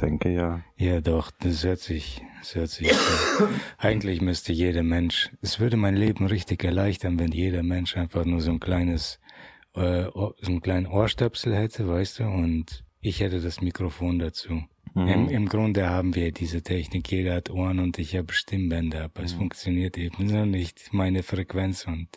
Denke 0.00 0.32
ja. 0.32 0.62
Ja, 0.76 1.00
doch, 1.00 1.30
das 1.30 1.64
hört 1.64 1.80
sich, 1.80 2.22
das 2.40 2.54
hört 2.54 2.70
sich. 2.70 2.90
Eigentlich 3.78 4.20
müsste 4.20 4.52
jeder 4.52 4.82
Mensch, 4.82 5.30
es 5.42 5.60
würde 5.60 5.76
mein 5.76 5.96
Leben 5.96 6.26
richtig 6.26 6.64
erleichtern, 6.64 7.18
wenn 7.18 7.32
jeder 7.32 7.62
Mensch 7.62 7.96
einfach 7.96 8.24
nur 8.24 8.40
so 8.40 8.50
ein 8.50 8.60
kleines, 8.60 9.20
äh, 9.74 10.04
so 10.04 10.34
einen 10.46 10.60
kleinen 10.62 10.86
Ohrstöpsel 10.86 11.54
hätte, 11.54 11.86
weißt 11.88 12.20
du, 12.20 12.24
und 12.24 12.84
ich 13.00 13.20
hätte 13.20 13.40
das 13.40 13.60
Mikrofon 13.60 14.18
dazu. 14.18 14.62
Mhm. 14.94 15.08
Im, 15.08 15.28
Im 15.28 15.48
Grunde 15.48 15.88
haben 15.88 16.14
wir 16.14 16.32
diese 16.32 16.62
Technik, 16.62 17.10
jeder 17.12 17.34
hat 17.36 17.50
Ohren 17.50 17.78
und 17.78 17.98
ich 17.98 18.16
habe 18.16 18.32
Stimmbänder, 18.32 19.04
aber 19.04 19.20
Mhm. 19.20 19.26
es 19.26 19.32
funktioniert 19.34 19.98
eben 19.98 20.28
so 20.28 20.44
nicht. 20.44 20.92
Meine 20.92 21.22
Frequenz 21.22 21.86
und 21.86 22.08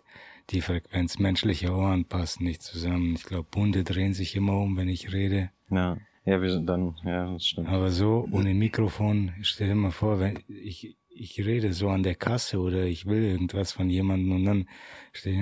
die 0.49 0.61
Frequenz 0.61 1.19
menschlicher 1.19 1.75
Ohren 1.77 2.05
passen 2.05 2.45
nicht 2.45 2.61
zusammen. 2.63 3.15
Ich 3.15 3.23
glaube, 3.23 3.47
Bunde 3.51 3.83
drehen 3.83 4.13
sich 4.13 4.35
immer 4.35 4.57
um, 4.57 4.75
wenn 4.77 4.89
ich 4.89 5.13
rede. 5.13 5.51
Ja. 5.69 5.97
Ja, 6.25 6.41
wir 6.41 6.49
sind 6.51 6.67
dann, 6.67 6.95
ja, 7.03 7.33
das 7.33 7.45
stimmt. 7.45 7.67
Aber 7.67 7.91
so 7.91 8.27
ohne 8.31 8.53
Mikrofon, 8.53 9.33
stell 9.41 9.67
dir 9.67 9.75
mal 9.75 9.91
vor, 9.91 10.19
wenn 10.19 10.39
ich, 10.47 10.95
ich 11.15 11.39
rede 11.45 11.73
so 11.73 11.89
an 11.89 12.03
der 12.03 12.15
Kasse 12.15 12.59
oder 12.59 12.85
ich 12.85 13.05
will 13.05 13.23
irgendwas 13.23 13.71
von 13.71 13.89
jemandem 13.89 14.31
und 14.33 14.45
dann 14.45 14.69
stehe 15.11 15.35
ich 15.35 15.39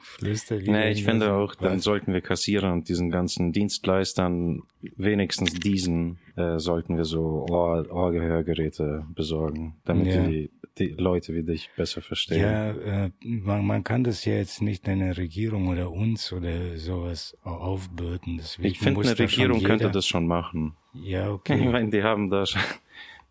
flüster 0.00 0.60
wieder 0.60 0.72
Nee, 0.72 0.90
ich 0.92 1.04
finde 1.04 1.32
auch, 1.34 1.54
dann 1.54 1.80
sollten 1.80 2.12
wir 2.12 2.20
Kassierern 2.20 2.72
und 2.72 2.88
diesen 2.88 3.10
ganzen 3.10 3.52
Dienstleistern 3.52 4.62
wenigstens 4.96 5.54
diesen 5.54 6.18
äh, 6.36 6.58
sollten 6.58 6.96
wir 6.96 7.04
so 7.04 7.46
Ohr, 7.48 7.86
Ohrgehörgeräte 7.90 9.06
besorgen, 9.14 9.76
damit 9.84 10.14
Ja. 10.14 10.26
die, 10.28 10.50
die 10.78 10.88
Leute 10.88 11.34
wie 11.34 11.42
dich 11.42 11.70
besser 11.76 12.02
verstehen. 12.02 12.40
Ja, 12.40 12.70
äh, 12.72 13.10
man, 13.20 13.66
man 13.66 13.84
kann 13.84 14.04
das 14.04 14.24
ja 14.26 14.34
jetzt 14.34 14.60
nicht 14.60 14.86
einer 14.88 15.16
Regierung 15.16 15.68
oder 15.68 15.90
uns 15.90 16.32
oder 16.32 16.76
sowas 16.76 17.36
au- 17.42 17.50
aufbürden. 17.56 18.36
Deswegen 18.36 18.68
ich 18.68 18.78
finde, 18.78 19.00
eine 19.00 19.18
Regierung 19.18 19.62
könnte 19.62 19.90
das 19.90 20.06
schon 20.06 20.26
machen. 20.26 20.76
Ja, 20.92 21.26
Ich 21.28 21.32
okay. 21.32 21.68
meine, 21.68 21.90
die 21.90 22.02
haben 22.02 22.28
da 22.30 22.44
schon, 22.44 22.60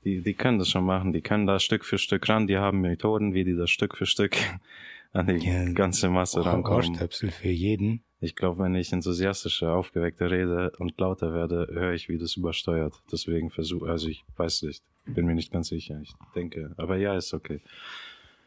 die, 0.06 0.22
die 0.22 0.34
können 0.34 0.60
das 0.60 0.70
schon 0.70 0.86
machen. 0.86 1.12
Die 1.12 1.22
können 1.22 1.46
da 1.48 1.60
Stück 1.60 1.84
für 1.84 1.98
Stück 1.98 2.30
ran. 2.30 2.48
Die 2.48 2.58
haben 2.58 2.80
Methoden, 2.82 3.34
wie 3.34 3.44
die 3.44 3.56
da 3.56 3.68
Stück 3.68 3.98
für 3.98 4.06
Stück 4.06 4.38
an 5.14 5.28
die 5.28 5.46
Ja, 5.46 5.66
ganze 5.74 6.10
Masse 6.10 6.40
Ohr- 6.40 6.46
rankommen. 6.46 6.78
Ohrstöpsel 6.92 7.32
für 7.32 7.50
jeden. 7.50 8.04
Ich 8.22 8.36
glaube, 8.36 8.64
wenn 8.64 8.76
ich 8.76 8.94
enthusiastischer, 8.94 9.74
aufgeweckter 9.74 10.32
rede 10.32 10.72
und 10.80 11.00
lauter 11.00 11.34
werde, 11.34 11.68
höre 11.72 11.94
ich, 11.94 12.08
wie 12.10 12.18
das 12.18 12.38
übersteuert. 12.38 12.94
Deswegen 13.12 13.50
versuche, 13.50 13.90
also 13.90 14.08
ich 14.08 14.24
weiß 14.38 14.64
nicht, 14.64 14.84
bin 15.06 15.26
mir 15.26 15.36
nicht 15.36 15.52
ganz 15.52 15.68
sicher. 15.68 16.00
Ich 16.02 16.14
denke, 16.34 16.74
aber 16.78 16.98
ja, 16.98 17.16
ist 17.18 17.34
okay. 17.34 17.62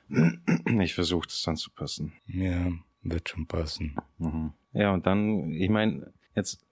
Ich 0.80 0.94
versuche 0.94 1.26
das 1.26 1.46
anzupassen. 1.46 2.12
Ja, 2.26 2.72
wird 3.02 3.28
schon 3.28 3.46
passen. 3.46 3.94
Mhm. 4.18 4.52
Ja, 4.72 4.92
und 4.94 5.06
dann, 5.06 5.50
ich 5.52 5.68
meine, 5.68 6.12
jetzt, 6.34 6.64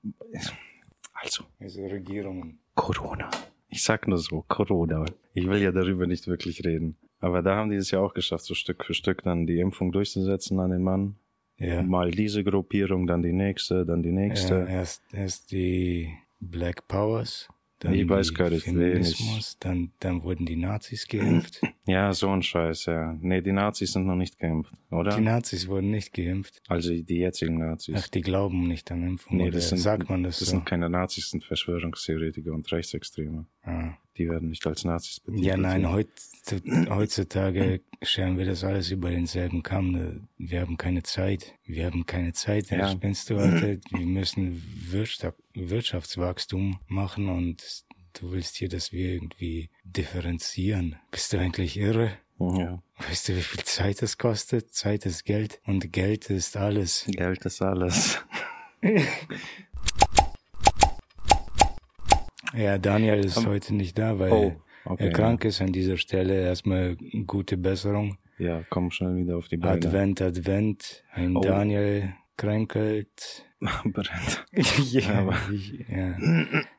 also, 1.13 1.45
Also 1.61 1.87
Regierungen. 1.87 2.59
Corona. 2.75 3.31
Ich 3.69 3.83
sag 3.83 4.09
nur 4.09 4.19
so, 4.19 4.45
Corona. 4.49 5.05
Ich 5.35 5.47
will 5.47 5.61
ja 5.61 5.73
darüber 5.73 6.07
nicht 6.07 6.27
wirklich 6.27 6.65
reden. 6.65 6.97
Aber 7.19 7.43
da 7.43 7.57
haben 7.57 7.71
die 7.71 7.77
es 7.77 7.91
ja 7.91 8.01
auch 8.01 8.15
geschafft, 8.15 8.45
so 8.45 8.55
Stück 8.55 8.85
für 8.85 8.95
Stück 8.95 9.23
dann 9.23 9.47
die 9.47 9.59
Impfung 9.59 9.93
durchzusetzen 9.93 10.61
an 10.61 10.71
den 10.71 10.83
Mann. 10.83 11.17
Ja. 11.59 11.83
Mal 11.83 12.11
diese 12.11 12.45
Gruppierung, 12.45 13.07
dann 13.07 13.23
die 13.23 13.33
nächste, 13.33 13.87
dann 13.87 14.03
die 14.03 14.13
nächste. 14.13 14.55
Ja, 14.55 14.67
erst, 14.67 15.03
erst 15.13 15.51
die 15.53 16.13
Black 16.39 16.87
Powers, 16.87 17.49
dann 17.79 17.95
Ich 17.95 18.09
weiß 18.09 18.35
gar 18.35 18.51
nicht, 18.51 18.65
Feminismus, 18.65 19.59
dann, 19.59 19.93
dann 20.01 20.23
wurden 20.23 20.47
die 20.47 20.57
Nazis 20.57 21.07
geimpft. 21.09 21.61
Ja, 21.89 22.13
so 22.13 22.29
ein 22.31 22.43
Scheiß, 22.43 22.87
ja. 22.87 23.17
Nee, 23.21 23.43
die 23.43 23.53
Nazis 23.53 23.93
sind 23.93 24.07
noch 24.07 24.17
nicht 24.17 24.41
geimpft, 24.41 24.73
oder? 24.91 25.15
Die 25.17 25.23
Nazis 25.23 25.69
wurden 25.69 25.93
nicht 25.93 26.13
geimpft. 26.13 26.61
also 26.67 26.91
die 26.93 27.19
jetzigen 27.19 27.59
Nazis. 27.59 27.95
Ach, 27.97 28.09
die 28.09 28.23
glauben 28.23 28.67
nicht 28.67 28.91
an 28.91 29.05
Impfung. 29.05 29.37
nee, 29.37 29.51
das 29.51 29.69
sind, 29.69 29.79
sagt 29.79 30.11
man 30.11 30.25
das, 30.25 30.41
das 30.41 30.49
so? 30.49 30.57
sind 30.57 30.67
keine 30.67 30.91
Nazis, 30.91 31.31
sind 31.31 31.45
Verschwörungstheoretiker 31.45 32.53
und 32.53 32.71
Rechtsextreme. 32.73 33.47
ah. 33.63 33.95
Die 34.19 34.29
werden 34.29 34.49
nicht 34.51 34.67
als 34.67 34.85
Nazis 34.85 35.21
betitelt. 35.21 35.47
Ja, 35.47 35.57
nein, 35.57 35.91
heut, 35.91 36.09
heutzutage 36.89 37.81
scheren 38.03 38.39
wir 38.39 38.47
das 38.47 38.65
alles 38.65 38.91
über 38.91 39.11
denselben 39.11 39.63
Kamm. 39.63 40.29
Wir 40.39 40.61
haben 40.61 40.77
keine 40.77 41.03
Zeit. 41.03 41.55
Wir 41.65 41.87
haben 41.87 42.07
keine 42.07 42.33
Zeit. 42.33 42.71
Ja. 42.71 42.91
Spinnst 42.91 43.31
du, 43.31 43.37
Alter? 43.37 43.77
Wir 43.91 44.07
müssen 44.07 44.63
Wirtschaft, 44.91 45.39
Wirtschaftswachstum 45.55 46.79
machen 46.89 47.29
und 47.29 47.85
du 48.15 48.33
willst 48.33 48.57
hier, 48.57 48.69
dass 48.69 48.93
wir 48.93 49.13
irgendwie 49.13 49.69
differenzieren. 49.85 50.97
Bist 51.11 51.33
du 51.33 51.39
eigentlich 51.39 51.77
irre? 51.77 52.13
Ja, 52.39 52.83
Weißt 52.99 53.29
du, 53.29 53.37
wie 53.37 53.43
viel 53.43 53.65
Zeit 53.65 54.03
es 54.03 54.19
kostet? 54.19 54.75
Zeit 54.75 55.07
ist 55.07 55.25
Geld 55.25 55.61
und 55.67 55.93
Geld 55.93 56.31
ist 56.31 56.57
alles. 56.57 57.07
Geld 57.09 57.45
ist 57.45 57.63
alles. 57.63 58.19
Ja, 62.57 62.79
Daniel 62.79 63.25
ist 63.25 63.37
Um, 63.39 63.47
heute 63.47 63.75
nicht 63.75 63.99
da, 63.99 64.19
weil 64.19 64.33
Oh, 64.33 64.53
okay. 64.85 65.07
er 65.07 65.13
krank 65.13 65.45
ist 65.45 65.61
an 65.61 65.73
dieser 65.73 65.97
Stelle. 65.97 66.41
Erstmal 66.43 66.97
gute 67.27 67.57
Besserung. 67.57 68.19
Ja, 68.39 68.63
komm 68.71 68.91
schnell 68.91 69.17
wieder 69.17 69.37
auf 69.37 69.49
die 69.49 69.57
Beine. 69.57 69.75
Advent, 69.87 70.21
Advent. 70.23 71.05
Ein 71.13 71.37
Oh. 71.37 71.41
Daniel 71.41 72.15
kränkelt. 72.37 73.45
Brennt. 73.85 74.45
ja, 74.93 75.21
Aber- 75.21 75.37
ich, 75.51 75.73
ja, 75.89 76.15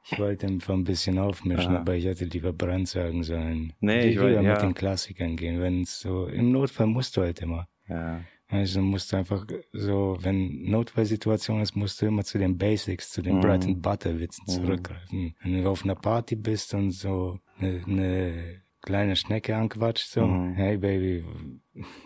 ich 0.04 0.20
wollte 0.20 0.46
einfach 0.46 0.76
ein 0.76 0.84
bisschen 0.84 1.18
aufmischen, 1.18 1.72
Aha. 1.74 1.80
aber 1.82 1.96
ich 1.96 2.06
hätte 2.06 2.26
lieber 2.26 2.54
Brand 2.54 2.88
sagen 2.88 3.24
sollen. 3.24 3.74
Nee, 3.80 4.09
ich 4.09 4.20
wollt- 4.20 4.36
mit 4.38 4.46
ja. 4.46 4.58
den 4.59 4.76
Klassikern 4.76 5.36
gehen. 5.36 5.59
Wenn 5.59 5.82
es 5.82 6.00
so, 6.00 6.28
im 6.28 6.52
Notfall 6.52 6.86
musst 6.86 7.18
du 7.18 7.22
halt 7.22 7.40
immer. 7.42 7.68
Ja. 7.90 8.22
Also 8.50 8.81
musst 8.81 9.12
du 9.12 9.18
einfach 9.18 9.46
so, 9.74 10.18
wenn 10.22 10.63
Notfallsituation 10.69 11.62
ist, 11.62 11.75
musst 11.75 12.02
du 12.02 12.06
immer 12.06 12.24
zu 12.24 12.38
den 12.38 12.58
Basics, 12.58 13.09
zu 13.09 13.22
den 13.22 13.38
Mhm. 13.38 13.41
Bread 13.41 13.66
and 13.66 13.81
Butter 13.81 14.19
Witzen 14.19 14.44
Mhm. 14.47 14.52
zurückgreifen. 14.52 15.35
Wenn 15.44 15.63
du 15.63 15.69
auf 15.69 15.84
einer 15.84 15.96
Party 15.96 16.35
bist 16.35 16.74
und 16.74 16.91
so 16.91 17.40
eine, 17.59 17.84
eine 17.85 18.62
kleine 18.81 19.18
Schnecke 19.18 19.56
anquatscht, 19.56 20.08
so, 20.12 20.28
Mhm. 20.28 20.53
hey 20.53 20.78
Baby, 20.78 21.25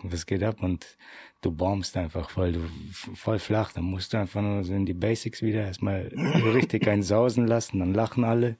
was 0.02 0.26
geht 0.26 0.42
ab? 0.42 0.60
Und 0.62 0.98
du 1.42 1.52
bombst 1.52 1.96
einfach 1.96 2.28
voll, 2.28 2.52
du 2.52 2.60
voll 2.90 3.38
flach, 3.38 3.72
dann 3.72 3.84
musst 3.84 4.12
du 4.12 4.18
einfach 4.18 4.42
nur 4.42 4.64
so 4.64 4.74
in 4.74 4.84
die 4.84 4.94
Basics 4.94 5.42
wieder 5.42 5.62
erstmal 5.64 6.08
richtig 6.54 6.88
einen 6.88 7.04
sausen 7.04 7.46
lassen, 7.46 7.78
dann 7.78 7.94
lachen 7.94 8.24
alle. 8.24 8.56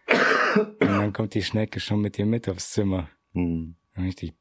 Und 0.81 0.99
dann 0.99 1.13
kommt 1.13 1.35
die 1.35 1.43
Schnecke 1.43 1.81
schon 1.81 2.01
mit 2.01 2.17
dir 2.17 2.27
mit 2.27 2.49
aufs 2.49 2.71
Zimmer. 2.71 3.09
Hm. 3.33 3.75
Richtig. 3.99 4.35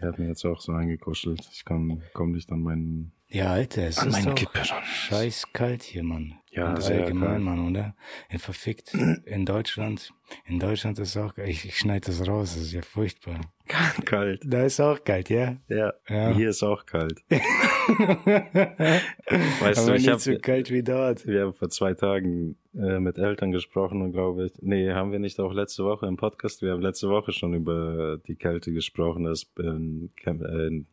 Er 0.00 0.08
hat 0.08 0.18
mir 0.18 0.28
jetzt 0.28 0.44
auch 0.44 0.60
so 0.60 0.72
eingekuschelt. 0.72 1.40
Ich 1.52 1.64
kann, 1.64 2.02
komm 2.12 2.32
nicht 2.32 2.50
an 2.52 2.60
meinen, 2.60 3.12
Ja, 3.28 3.52
Alter, 3.52 3.82
es 3.82 3.98
an 3.98 4.08
ist 4.08 4.12
meinen 4.12 4.26
doch 4.26 4.34
Kippe 4.36 4.62
scheiß 4.64 5.52
kalt 5.52 5.82
hier, 5.82 6.04
Mann. 6.04 6.34
Ja, 6.50 6.70
Und 6.70 6.82
sehr 6.82 7.02
allgemein, 7.02 7.28
kalt. 7.30 7.42
Mann, 7.42 7.68
oder? 7.68 7.96
In 8.28 8.38
verfickt. 8.38 8.94
In 8.94 9.44
Deutschland, 9.44 10.12
in 10.44 10.60
Deutschland 10.60 10.98
ist 11.00 11.16
auch, 11.16 11.36
ich, 11.38 11.64
ich 11.64 11.76
schneide 11.78 12.06
das 12.06 12.26
raus, 12.26 12.54
das 12.54 12.62
ist 12.64 12.72
ja 12.72 12.82
furchtbar. 12.82 13.40
Kalt. 14.06 14.42
Da 14.46 14.64
ist 14.64 14.80
auch 14.80 15.02
kalt, 15.04 15.28
ja? 15.28 15.56
Ja. 15.68 15.92
Ja. 16.08 16.30
Hier 16.34 16.50
ist 16.50 16.62
auch 16.62 16.86
kalt. 16.86 17.20
Weißt 19.60 19.78
du, 19.78 19.82
Aber 19.82 19.94
ich 19.96 20.02
nicht 20.02 20.10
hab- 20.10 20.20
so 20.20 20.36
kalt 20.38 20.70
wie 20.70 20.82
dort. 20.82 21.26
Wir 21.26 21.42
haben 21.42 21.54
vor 21.54 21.68
zwei 21.70 21.94
Tagen 21.94 22.56
äh, 22.74 22.98
mit 23.00 23.18
Eltern 23.18 23.50
gesprochen 23.52 24.02
und 24.02 24.12
glaube 24.12 24.46
ich, 24.46 24.52
nee, 24.60 24.90
haben 24.92 25.12
wir 25.12 25.18
nicht 25.18 25.40
auch 25.40 25.52
letzte 25.52 25.84
Woche 25.84 26.06
im 26.06 26.16
Podcast, 26.16 26.62
wir 26.62 26.72
haben 26.72 26.82
letzte 26.82 27.08
Woche 27.08 27.32
schon 27.32 27.54
über 27.54 28.18
die 28.26 28.36
Kälte 28.36 28.72
gesprochen, 28.72 29.24
dass 29.24 29.46
in, 29.58 30.10
Kem- 30.16 30.42
äh, 30.44 30.66
in 30.66 30.86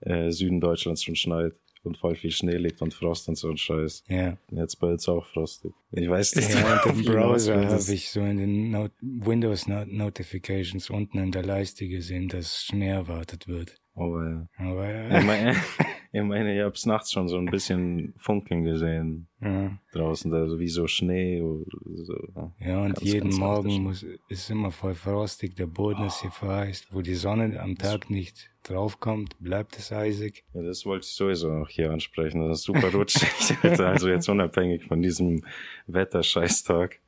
äh, 0.00 0.30
Süden 0.32 0.60
Deutschlands 0.60 1.02
schon 1.02 1.16
schneit 1.16 1.54
und 1.82 1.96
voll 1.96 2.14
viel 2.14 2.30
Schnee 2.30 2.56
liegt 2.58 2.82
und 2.82 2.92
Frost 2.92 3.26
und 3.30 3.36
so 3.36 3.48
ein 3.48 3.56
Scheiß. 3.56 4.04
Ja. 4.08 4.36
Jetzt 4.50 4.76
bei 4.80 4.88
uns 4.88 5.08
auch 5.08 5.24
frostig. 5.24 5.72
Ich 5.92 6.10
weiß 6.10 6.36
nicht, 6.36 6.50
Ja, 6.52 6.82
und 6.84 6.92
im 6.92 7.00
ich 7.00 7.06
hinaus 7.08 7.46
Browser 7.46 7.66
habe 7.70 7.92
ich 7.94 8.10
so 8.10 8.20
in 8.20 8.36
den 8.36 8.70
Not 8.70 8.92
Windows 9.00 9.66
Not 9.66 9.88
Notifications 9.88 10.90
unten 10.90 11.18
in 11.18 11.32
der 11.32 11.42
Leiste 11.42 11.88
gesehen, 11.88 12.28
dass 12.28 12.64
Schnee 12.64 12.88
erwartet 12.90 13.48
wird. 13.48 13.76
Aber 14.00 14.28
ja. 14.28 14.46
Aber 14.58 15.06
Ich 15.06 15.12
ja. 15.12 15.20
meine, 15.22 15.56
ich, 16.12 16.22
meine, 16.22 16.56
ich 16.56 16.62
hab's 16.62 16.86
nachts 16.86 17.12
schon 17.12 17.28
so 17.28 17.36
ein 17.36 17.46
bisschen 17.46 18.14
funkeln 18.16 18.64
gesehen 18.64 19.26
ja. 19.40 19.78
draußen, 19.92 20.32
also 20.32 20.58
wie 20.58 20.68
so 20.68 20.86
Schnee 20.86 21.42
oder 21.42 21.64
so. 21.96 22.16
ja. 22.60 22.82
Und 22.82 22.94
Ganz, 22.94 23.02
jeden 23.02 23.30
ganz 23.30 23.38
Morgen 23.38 23.82
muss, 23.82 24.06
ist 24.28 24.50
immer 24.50 24.70
voll 24.70 24.94
frostig, 24.94 25.54
der 25.56 25.66
Boden 25.66 26.04
ist 26.06 26.22
hier 26.22 26.30
vereist. 26.30 26.88
Wo 26.92 27.02
die 27.02 27.14
Sonne 27.14 27.60
am 27.60 27.76
Tag 27.76 28.08
nicht 28.08 28.50
draufkommt, 28.62 29.36
bleibt 29.40 29.78
es 29.78 29.92
eisig. 29.92 30.44
Ja, 30.54 30.62
das 30.62 30.86
wollte 30.86 31.04
ich 31.04 31.12
sowieso 31.12 31.50
noch 31.50 31.68
hier 31.68 31.90
ansprechen. 31.90 32.40
Das 32.46 32.60
ist 32.60 32.64
super 32.64 32.92
rutschig. 32.92 33.28
Also 33.80 34.08
jetzt 34.08 34.28
unabhängig 34.28 34.84
von 34.84 35.02
diesem 35.02 35.44
Wetterscheißtag. 35.86 37.00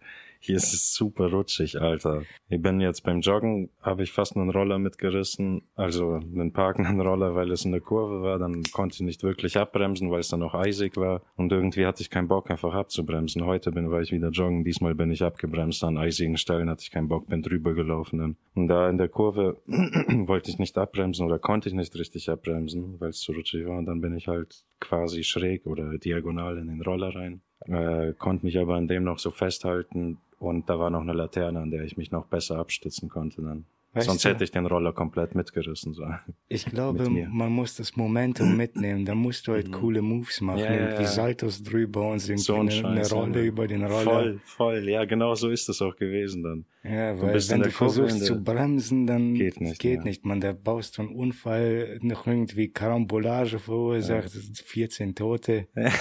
Hier 0.44 0.56
ist 0.56 0.74
es 0.74 0.92
super 0.92 1.30
rutschig, 1.30 1.80
Alter. 1.80 2.24
Ich 2.48 2.60
bin 2.60 2.80
jetzt 2.80 3.02
beim 3.02 3.20
Joggen, 3.20 3.70
habe 3.80 4.02
ich 4.02 4.10
fast 4.10 4.36
einen 4.36 4.50
Roller 4.50 4.80
mitgerissen, 4.80 5.62
also 5.76 6.14
einen 6.14 6.52
parkenden 6.52 7.00
Roller, 7.08 7.36
weil 7.36 7.52
es 7.52 7.64
in 7.64 7.70
der 7.70 7.80
Kurve 7.80 8.22
war. 8.22 8.40
Dann 8.40 8.64
konnte 8.72 8.96
ich 8.96 9.02
nicht 9.02 9.22
wirklich 9.22 9.56
abbremsen, 9.56 10.10
weil 10.10 10.18
es 10.18 10.30
dann 10.30 10.42
auch 10.42 10.54
eisig 10.54 10.96
war. 10.96 11.22
Und 11.36 11.52
irgendwie 11.52 11.86
hatte 11.86 12.02
ich 12.02 12.10
keinen 12.10 12.26
Bock, 12.26 12.50
einfach 12.50 12.74
abzubremsen. 12.74 13.46
Heute 13.46 13.70
bin, 13.70 13.92
war 13.92 14.00
ich 14.00 14.10
wieder 14.10 14.30
joggen. 14.30 14.64
Diesmal 14.64 14.96
bin 14.96 15.12
ich 15.12 15.22
abgebremst. 15.22 15.84
An 15.84 15.96
eisigen 15.96 16.36
Stellen 16.36 16.68
hatte 16.68 16.82
ich 16.82 16.90
keinen 16.90 17.06
Bock, 17.06 17.28
bin 17.28 17.42
drüber 17.42 17.74
gelaufen. 17.74 18.36
Und 18.56 18.66
da 18.66 18.90
in 18.90 18.98
der 18.98 19.08
Kurve 19.08 19.62
wollte 19.66 20.50
ich 20.50 20.58
nicht 20.58 20.76
abbremsen 20.76 21.24
oder 21.24 21.38
konnte 21.38 21.68
ich 21.68 21.74
nicht 21.76 21.94
richtig 21.94 22.28
abbremsen, 22.28 22.98
weil 22.98 23.10
es 23.10 23.20
zu 23.20 23.30
rutschig 23.30 23.64
war. 23.68 23.78
Und 23.78 23.86
dann 23.86 24.00
bin 24.00 24.16
ich 24.16 24.26
halt 24.26 24.64
quasi 24.80 25.22
schräg 25.22 25.66
oder 25.66 25.98
diagonal 25.98 26.58
in 26.58 26.66
den 26.66 26.82
Roller 26.82 27.14
rein. 27.14 27.42
Äh, 27.66 28.12
konnte 28.14 28.44
mich 28.44 28.58
aber 28.58 28.76
an 28.76 28.88
dem 28.88 29.04
noch 29.04 29.18
so 29.18 29.30
festhalten 29.30 30.18
und 30.38 30.68
da 30.68 30.78
war 30.78 30.90
noch 30.90 31.02
eine 31.02 31.12
Laterne, 31.12 31.60
an 31.60 31.70
der 31.70 31.84
ich 31.84 31.96
mich 31.96 32.10
noch 32.10 32.26
besser 32.26 32.58
abstützen 32.58 33.08
konnte 33.08 33.42
dann. 33.42 33.66
Weißt 33.94 34.06
Sonst 34.06 34.24
du- 34.24 34.30
hätte 34.30 34.42
ich 34.44 34.50
den 34.50 34.64
Roller 34.64 34.94
komplett 34.94 35.34
mitgerissen. 35.34 35.92
So. 35.92 36.04
Ich 36.48 36.64
glaube, 36.64 37.10
man 37.10 37.52
muss 37.52 37.76
das 37.76 37.94
Momentum 37.94 38.56
mitnehmen. 38.56 39.04
Da 39.04 39.14
musst 39.14 39.46
du 39.46 39.52
halt 39.52 39.70
coole 39.70 40.00
Moves 40.00 40.40
machen. 40.40 40.60
Ja, 40.60 40.72
ja, 40.72 41.00
ja. 41.00 41.04
Saltos 41.06 41.62
drüber 41.62 42.08
und 42.10 42.22
irgendwie 42.26 42.38
So 42.42 42.54
ein 42.54 42.70
eine, 42.70 42.88
eine 42.88 43.10
Rolle 43.10 43.40
ja. 43.40 43.44
über 43.46 43.66
den 43.66 43.84
Roller. 43.84 44.02
Voll, 44.02 44.40
voll. 44.44 44.88
Ja, 44.88 45.04
genau 45.04 45.34
so 45.34 45.50
ist 45.50 45.68
es 45.68 45.82
auch 45.82 45.94
gewesen 45.94 46.42
dann. 46.42 46.64
Ja, 46.84 47.14
Du 47.14 47.22
weil 47.22 47.36
in 47.36 47.48
wenn 47.50 47.62
du 47.62 47.70
Kurve 47.70 47.94
versuchst 48.08 48.24
zu 48.24 48.42
bremsen, 48.42 49.06
dann 49.06 49.34
Geht 49.34 49.60
nicht, 49.60 49.78
geht 49.78 49.98
ja. 49.98 50.04
nicht. 50.04 50.24
Man, 50.24 50.40
da 50.40 50.52
baust 50.54 50.96
du 50.96 51.02
einen 51.02 51.14
Unfall, 51.14 51.98
noch 52.00 52.26
irgendwie 52.26 52.68
Karambolage 52.68 53.58
verursacht, 53.58 54.30
14 54.30 55.14
Tote. 55.14 55.68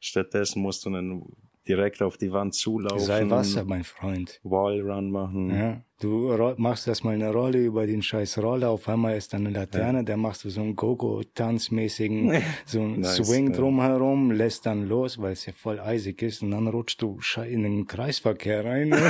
Stattdessen 0.00 0.62
musst 0.62 0.86
du 0.86 0.90
dann 0.90 1.24
direkt 1.68 2.02
auf 2.02 2.16
die 2.16 2.32
Wand 2.32 2.54
zulaufen. 2.54 3.06
Sei 3.06 3.28
Wasser, 3.30 3.64
mein 3.64 3.84
Freund. 3.84 4.40
Wallrun 4.42 5.10
machen. 5.10 5.50
Ja, 5.50 5.84
du 6.00 6.54
machst 6.56 6.88
erstmal 6.88 7.14
eine 7.14 7.32
Rolle 7.32 7.58
über 7.64 7.86
den 7.86 8.02
scheiß 8.02 8.38
Roller, 8.38 8.70
auf 8.70 8.88
einmal 8.88 9.16
ist 9.16 9.32
da 9.32 9.36
eine 9.38 9.50
Laterne, 9.50 10.04
da 10.04 10.16
machst 10.16 10.44
du 10.44 10.50
so 10.50 10.60
einen 10.60 10.74
Gogo-Tanzmäßigen, 10.74 12.42
so 12.66 12.80
einen 12.80 13.00
Nice, 13.00 13.16
Swing 13.16 13.50
ja. 13.52 13.56
drumherum, 13.56 14.30
lässt 14.32 14.66
dann 14.66 14.88
los, 14.88 15.18
weil 15.20 15.32
es 15.32 15.46
ja 15.46 15.52
voll 15.52 15.78
eisig 15.80 16.22
ist 16.22 16.42
und 16.42 16.50
dann 16.50 16.66
rutscht 16.66 17.00
du 17.02 17.18
in 17.46 17.62
den 17.62 17.86
Kreisverkehr 17.86 18.64
rein. 18.64 18.92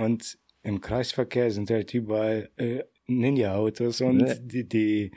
und 0.00 0.38
im 0.62 0.80
Kreisverkehr 0.80 1.50
sind 1.50 1.70
halt 1.70 1.92
überall 1.94 2.50
äh, 2.56 2.82
Ninja-Autos 3.06 4.00
und 4.00 4.20
Ja. 4.20 4.34
die, 4.34 4.68
die, 4.68 5.10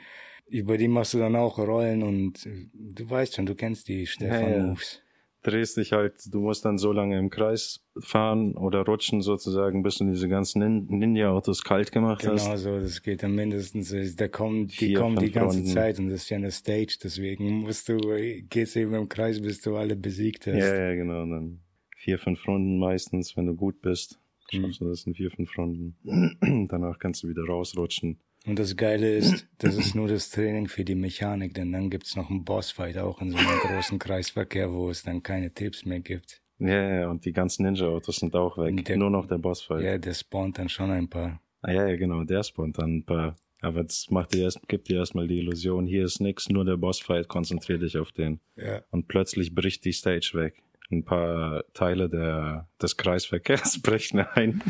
über 0.46 0.76
die 0.78 0.88
machst 0.88 1.14
du 1.14 1.18
dann 1.18 1.36
auch 1.36 1.58
Rollen 1.58 2.02
und 2.02 2.46
äh, 2.46 2.68
du 2.72 3.08
weißt 3.08 3.36
schon, 3.36 3.46
du 3.46 3.54
kennst 3.54 3.88
die 3.88 3.94
Ja, 3.94 4.00
ja. 4.00 4.06
Stefan-Moves. 4.06 5.00
Drehst 5.42 5.76
dich 5.76 5.92
halt, 5.92 6.14
du 6.32 6.40
musst 6.40 6.64
dann 6.64 6.78
so 6.78 6.90
lange 6.90 7.18
im 7.18 7.28
Kreis 7.28 7.84
fahren 7.98 8.56
oder 8.56 8.80
rutschen 8.86 9.20
sozusagen, 9.20 9.82
bis 9.82 9.98
du 9.98 10.06
diese 10.06 10.26
ganzen 10.26 10.60
Nin 10.60 10.86
Ninja-Autos 10.88 11.62
kalt 11.62 11.92
gemacht 11.92 12.26
hast. 12.26 12.44
Genau 12.46 12.56
so, 12.56 12.80
das 12.80 13.02
geht 13.02 13.22
dann 13.22 13.34
mindestens, 13.34 13.92
äh, 13.92 14.10
da 14.16 14.26
kommen, 14.28 14.68
die 14.68 14.74
Vier, 14.74 14.98
kommen 14.98 15.18
die 15.18 15.30
ganze 15.30 15.58
Runden. 15.58 15.70
Zeit 15.70 15.98
und 15.98 16.08
das 16.08 16.22
ist 16.22 16.30
ja 16.30 16.38
eine 16.38 16.50
Stage, 16.50 16.96
deswegen 17.04 17.60
musst 17.60 17.90
du, 17.90 17.98
äh, 18.12 18.40
geht's 18.40 18.74
eben 18.74 18.94
im 18.94 19.06
Kreis, 19.08 19.42
bis 19.42 19.60
du 19.60 19.76
alle 19.76 19.96
besiegt 19.96 20.46
hast. 20.46 20.56
Ja, 20.56 20.74
ja, 20.74 20.94
genau. 20.94 21.22
Und 21.24 21.30
dann 21.30 21.60
vier, 21.98 22.18
fünf 22.18 22.46
Runden 22.48 22.78
meistens, 22.78 23.36
wenn 23.36 23.44
du 23.44 23.54
gut 23.54 23.82
bist. 23.82 24.18
Mhm. 24.50 24.62
Schaffst 24.62 24.80
du 24.80 24.88
das 24.88 25.04
in 25.06 25.14
vier, 25.14 25.30
fünf 25.30 25.50
Runden. 25.58 25.96
Danach 26.70 26.98
kannst 26.98 27.22
du 27.22 27.28
wieder 27.28 27.44
rausrutschen. 27.44 28.18
Und 28.46 28.58
das 28.58 28.76
Geile 28.76 29.10
ist, 29.16 29.46
das 29.58 29.74
ist 29.76 29.94
nur 29.94 30.06
das 30.08 30.30
Training 30.30 30.68
für 30.68 30.84
die 30.84 30.94
Mechanik, 30.94 31.54
denn 31.54 31.72
dann 31.72 31.88
gibt's 31.90 32.14
noch 32.16 32.28
einen 32.30 32.44
Bossfight 32.44 32.98
auch 32.98 33.20
in 33.22 33.30
so 33.30 33.38
einem 33.38 33.58
großen 33.60 33.98
Kreisverkehr, 33.98 34.70
wo 34.72 34.90
es 34.90 35.02
dann 35.02 35.22
keine 35.22 35.52
Tipps 35.52 35.84
mehr 35.86 36.00
gibt. 36.00 36.42
Ja, 36.58 37.00
ja, 37.00 37.10
und 37.10 37.24
die 37.24 37.32
ganzen 37.32 37.64
Ninja-Autos 37.64 38.16
sind 38.16 38.34
auch 38.36 38.58
weg. 38.58 38.84
Der- 38.84 38.96
Nur 38.96 39.10
noch 39.10 39.26
der 39.26 39.38
Bossfight. 39.38 39.82
Ja, 39.82 39.98
der 39.98 40.14
spawnt 40.14 40.58
dann 40.58 40.68
schon 40.68 40.90
ein 40.90 41.08
paar. 41.08 41.40
Ah, 41.62 41.72
ja, 41.72 41.88
ja, 41.88 41.96
genau, 41.96 42.22
der 42.24 42.42
spawnt 42.42 42.78
dann 42.78 42.96
ein 42.98 43.04
paar. 43.04 43.36
Aber 43.60 43.82
das 43.82 44.08
macht 44.10 44.34
dir 44.34 44.42
erst, 44.42 44.60
gibt 44.68 44.88
dir 44.88 44.98
erstmal 44.98 45.26
die 45.26 45.38
Illusion, 45.38 45.86
hier 45.86 46.04
ist 46.04 46.20
nix, 46.20 46.50
nur 46.50 46.66
der 46.66 46.76
Bossfight, 46.76 47.28
konzentrier 47.28 47.78
dich 47.78 47.96
auf 47.96 48.12
den. 48.12 48.40
Ja. 48.56 48.82
Und 48.90 49.08
plötzlich 49.08 49.54
bricht 49.54 49.86
die 49.86 49.92
Stage 49.92 50.32
weg. 50.34 50.62
Ein 50.98 51.04
paar 51.04 51.64
Teile 51.74 52.08
der, 52.08 52.68
des 52.80 52.96
Kreisverkehrs 52.96 53.80
brechen 53.82 54.20
ein, 54.34 54.62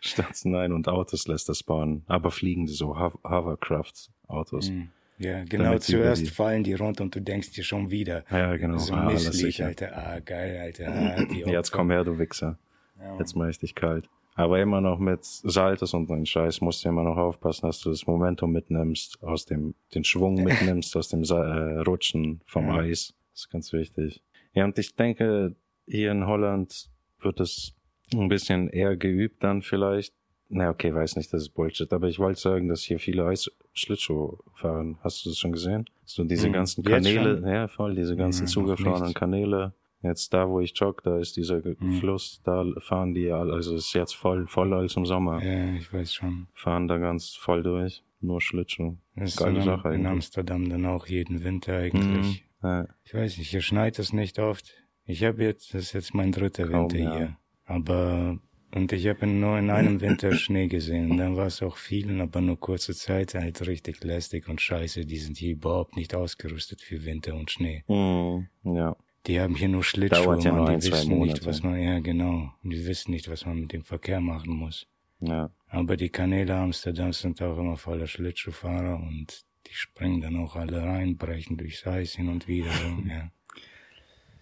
stürzen 0.00 0.54
ein 0.54 0.72
und 0.72 0.88
Autos 0.88 1.26
lässt 1.28 1.48
er 1.48 1.54
spawnen. 1.54 2.02
Aber 2.06 2.30
fliegende 2.30 2.72
so 2.72 2.98
Ho- 2.98 3.18
Hovercraft-Autos. 3.24 4.70
Mhm. 4.70 4.88
Ja, 5.20 5.42
genau, 5.44 5.64
Damit 5.64 5.82
zuerst 5.82 6.22
die- 6.22 6.30
fallen 6.30 6.62
die 6.62 6.74
runter 6.74 7.02
und 7.02 7.14
du 7.14 7.20
denkst 7.20 7.50
dir 7.52 7.64
schon 7.64 7.90
wieder. 7.90 8.24
Ja, 8.30 8.56
genau. 8.56 8.78
So 8.78 8.94
ah, 8.94 9.06
misslich, 9.10 9.34
sicher. 9.56 9.66
Alter. 9.66 9.96
Ah, 9.96 10.20
geil, 10.20 10.58
Alter. 10.62 10.88
Ah, 10.88 11.22
Jetzt 11.50 11.72
komm 11.72 11.90
her, 11.90 12.04
du 12.04 12.18
Wichser. 12.18 12.56
Ja, 13.00 13.18
Jetzt 13.18 13.34
mach 13.34 13.48
ich 13.48 13.58
dich 13.58 13.74
kalt. 13.74 14.08
Aber 14.36 14.60
immer 14.60 14.80
noch 14.80 15.00
mit 15.00 15.24
Saltos 15.24 15.92
und 15.94 16.08
dein 16.08 16.24
Scheiß 16.24 16.60
musst 16.60 16.84
du 16.84 16.88
immer 16.90 17.02
noch 17.02 17.16
aufpassen, 17.16 17.66
dass 17.66 17.80
du 17.80 17.90
das 17.90 18.06
Momentum 18.06 18.52
mitnimmst, 18.52 19.20
aus 19.24 19.44
dem, 19.46 19.74
den 19.92 20.04
Schwung 20.04 20.34
mitnimmst, 20.44 20.96
aus 20.96 21.08
dem 21.08 21.24
Sa 21.24 21.42
äh, 21.44 21.78
Rutschen 21.80 22.40
vom 22.46 22.68
Ja. 22.68 22.76
Eis. 22.76 23.14
Das 23.32 23.40
ist 23.46 23.50
ganz 23.50 23.72
wichtig. 23.72 24.22
Ja, 24.54 24.64
und 24.64 24.78
ich 24.78 24.94
denke, 24.96 25.54
hier 25.86 26.10
in 26.12 26.26
Holland 26.26 26.90
wird 27.20 27.40
es 27.40 27.74
ein 28.12 28.28
bisschen 28.28 28.68
eher 28.68 28.96
geübt 28.96 29.42
dann 29.44 29.62
vielleicht. 29.62 30.14
Na, 30.48 30.70
okay, 30.70 30.94
weiß 30.94 31.16
nicht, 31.16 31.32
das 31.32 31.42
ist 31.42 31.50
Bullshit. 31.50 31.92
Aber 31.92 32.08
ich 32.08 32.18
wollte 32.18 32.40
sagen, 32.40 32.68
dass 32.68 32.82
hier 32.82 32.98
viele 32.98 33.26
Eis-Schlittschuh 33.26 34.38
fahren. 34.54 34.98
Hast 35.02 35.24
du 35.24 35.28
das 35.30 35.38
schon 35.38 35.52
gesehen? 35.52 35.84
So 36.04 36.24
diese 36.24 36.46
Hm, 36.46 36.52
ganzen 36.54 36.82
Kanäle, 36.84 37.42
ja 37.46 37.68
voll, 37.68 37.94
diese 37.94 38.16
ganzen 38.16 38.40
Ja, 38.40 38.44
noch 38.46 38.52
zugefrorenen. 38.52 39.14
Kanäle. 39.14 39.74
Jetzt 40.00 40.32
da, 40.32 40.48
wo 40.48 40.60
ich 40.60 40.72
jogge, 40.78 41.02
da 41.02 41.18
ist 41.18 41.36
dieser 41.36 41.60
Ge- 41.60 41.76
Hm. 41.78 41.90
Fluss, 41.90 42.40
da 42.44 42.64
fahren 42.80 43.14
die, 43.14 43.30
also 43.32 43.74
es 43.74 43.86
ist 43.86 43.92
jetzt 43.94 44.14
voll, 44.14 44.46
voller 44.46 44.76
als 44.76 44.96
im 44.96 45.04
Sommer. 45.04 45.42
ja, 45.42 45.74
ich 45.74 45.92
weiß 45.92 46.14
schon. 46.14 46.46
Fahren 46.54 46.86
da 46.88 46.98
ganz 46.98 47.34
voll 47.34 47.62
durch. 47.62 48.02
Nur 48.20 48.40
Schlittschuh. 48.40 48.96
Das 49.16 49.30
ist 49.30 49.36
Geile 49.36 49.58
in, 49.58 49.64
Sache 49.64 49.88
in 49.88 49.94
eigentlich. 49.94 50.06
Amsterdam 50.08 50.68
dann 50.68 50.86
auch 50.86 51.06
jeden 51.06 51.44
Winter 51.44 51.76
eigentlich. 51.76 52.44
Ja. 52.62 52.86
Ich 53.04 53.14
weiß 53.14 53.38
nicht, 53.38 53.50
hier 53.50 53.60
schneit 53.60 53.98
es 53.98 54.12
nicht 54.12 54.38
oft. 54.38 54.74
Ich 55.04 55.24
habe 55.24 55.42
jetzt, 55.42 55.74
das 55.74 55.84
ist 55.84 55.92
jetzt 55.92 56.14
mein 56.14 56.32
dritter 56.32 56.68
Kaum, 56.68 56.90
Winter 56.90 56.98
ja. 56.98 57.16
hier. 57.16 57.36
Aber, 57.64 58.38
und 58.74 58.92
ich 58.92 59.06
habe 59.06 59.26
nur 59.26 59.58
in 59.58 59.70
einem 59.70 60.00
Winter 60.00 60.32
Schnee 60.34 60.68
gesehen. 60.68 61.10
Und 61.10 61.18
dann 61.18 61.36
war 61.36 61.46
es 61.46 61.62
auch 61.62 61.76
viel, 61.76 62.20
aber 62.20 62.40
nur 62.40 62.58
kurze 62.58 62.94
Zeit, 62.94 63.34
halt 63.34 63.66
richtig 63.66 64.02
lästig 64.04 64.48
und 64.48 64.60
scheiße. 64.60 65.06
Die 65.06 65.18
sind 65.18 65.36
hier 65.38 65.52
überhaupt 65.52 65.96
nicht 65.96 66.14
ausgerüstet 66.14 66.82
für 66.82 67.04
Winter 67.04 67.34
und 67.34 67.50
Schnee. 67.50 67.84
Mhm. 67.88 68.48
ja. 68.64 68.96
Die 69.26 69.40
haben 69.40 69.54
hier 69.54 69.68
nur 69.68 69.84
Schlittschuhe, 69.84 70.38
ja 70.40 70.52
nur 70.52 70.78
Die 70.78 70.90
wissen 70.90 71.10
nicht, 71.10 71.18
Monate. 71.18 71.46
was 71.46 71.62
man, 71.62 71.78
ja 71.78 71.98
genau. 71.98 72.50
Die 72.62 72.86
wissen 72.86 73.10
nicht, 73.10 73.28
was 73.28 73.44
man 73.44 73.60
mit 73.60 73.72
dem 73.72 73.82
Verkehr 73.82 74.20
machen 74.20 74.54
muss. 74.54 74.86
Ja. 75.20 75.50
Aber 75.66 75.96
die 75.96 76.08
Kanäle 76.08 76.54
Amsterdams 76.54 77.20
sind 77.20 77.42
auch 77.42 77.58
immer 77.58 77.76
voller 77.76 78.06
Schlittschuhfahrer 78.06 78.96
und 78.96 79.44
die 79.68 79.74
springen 79.74 80.20
dann 80.20 80.36
auch 80.36 80.56
alle 80.56 80.82
rein, 80.82 81.16
brechen 81.16 81.56
durchs 81.56 81.86
Eis 81.86 82.14
hin 82.14 82.28
und 82.28 82.48
wieder. 82.48 82.70
Ja. 83.08 83.30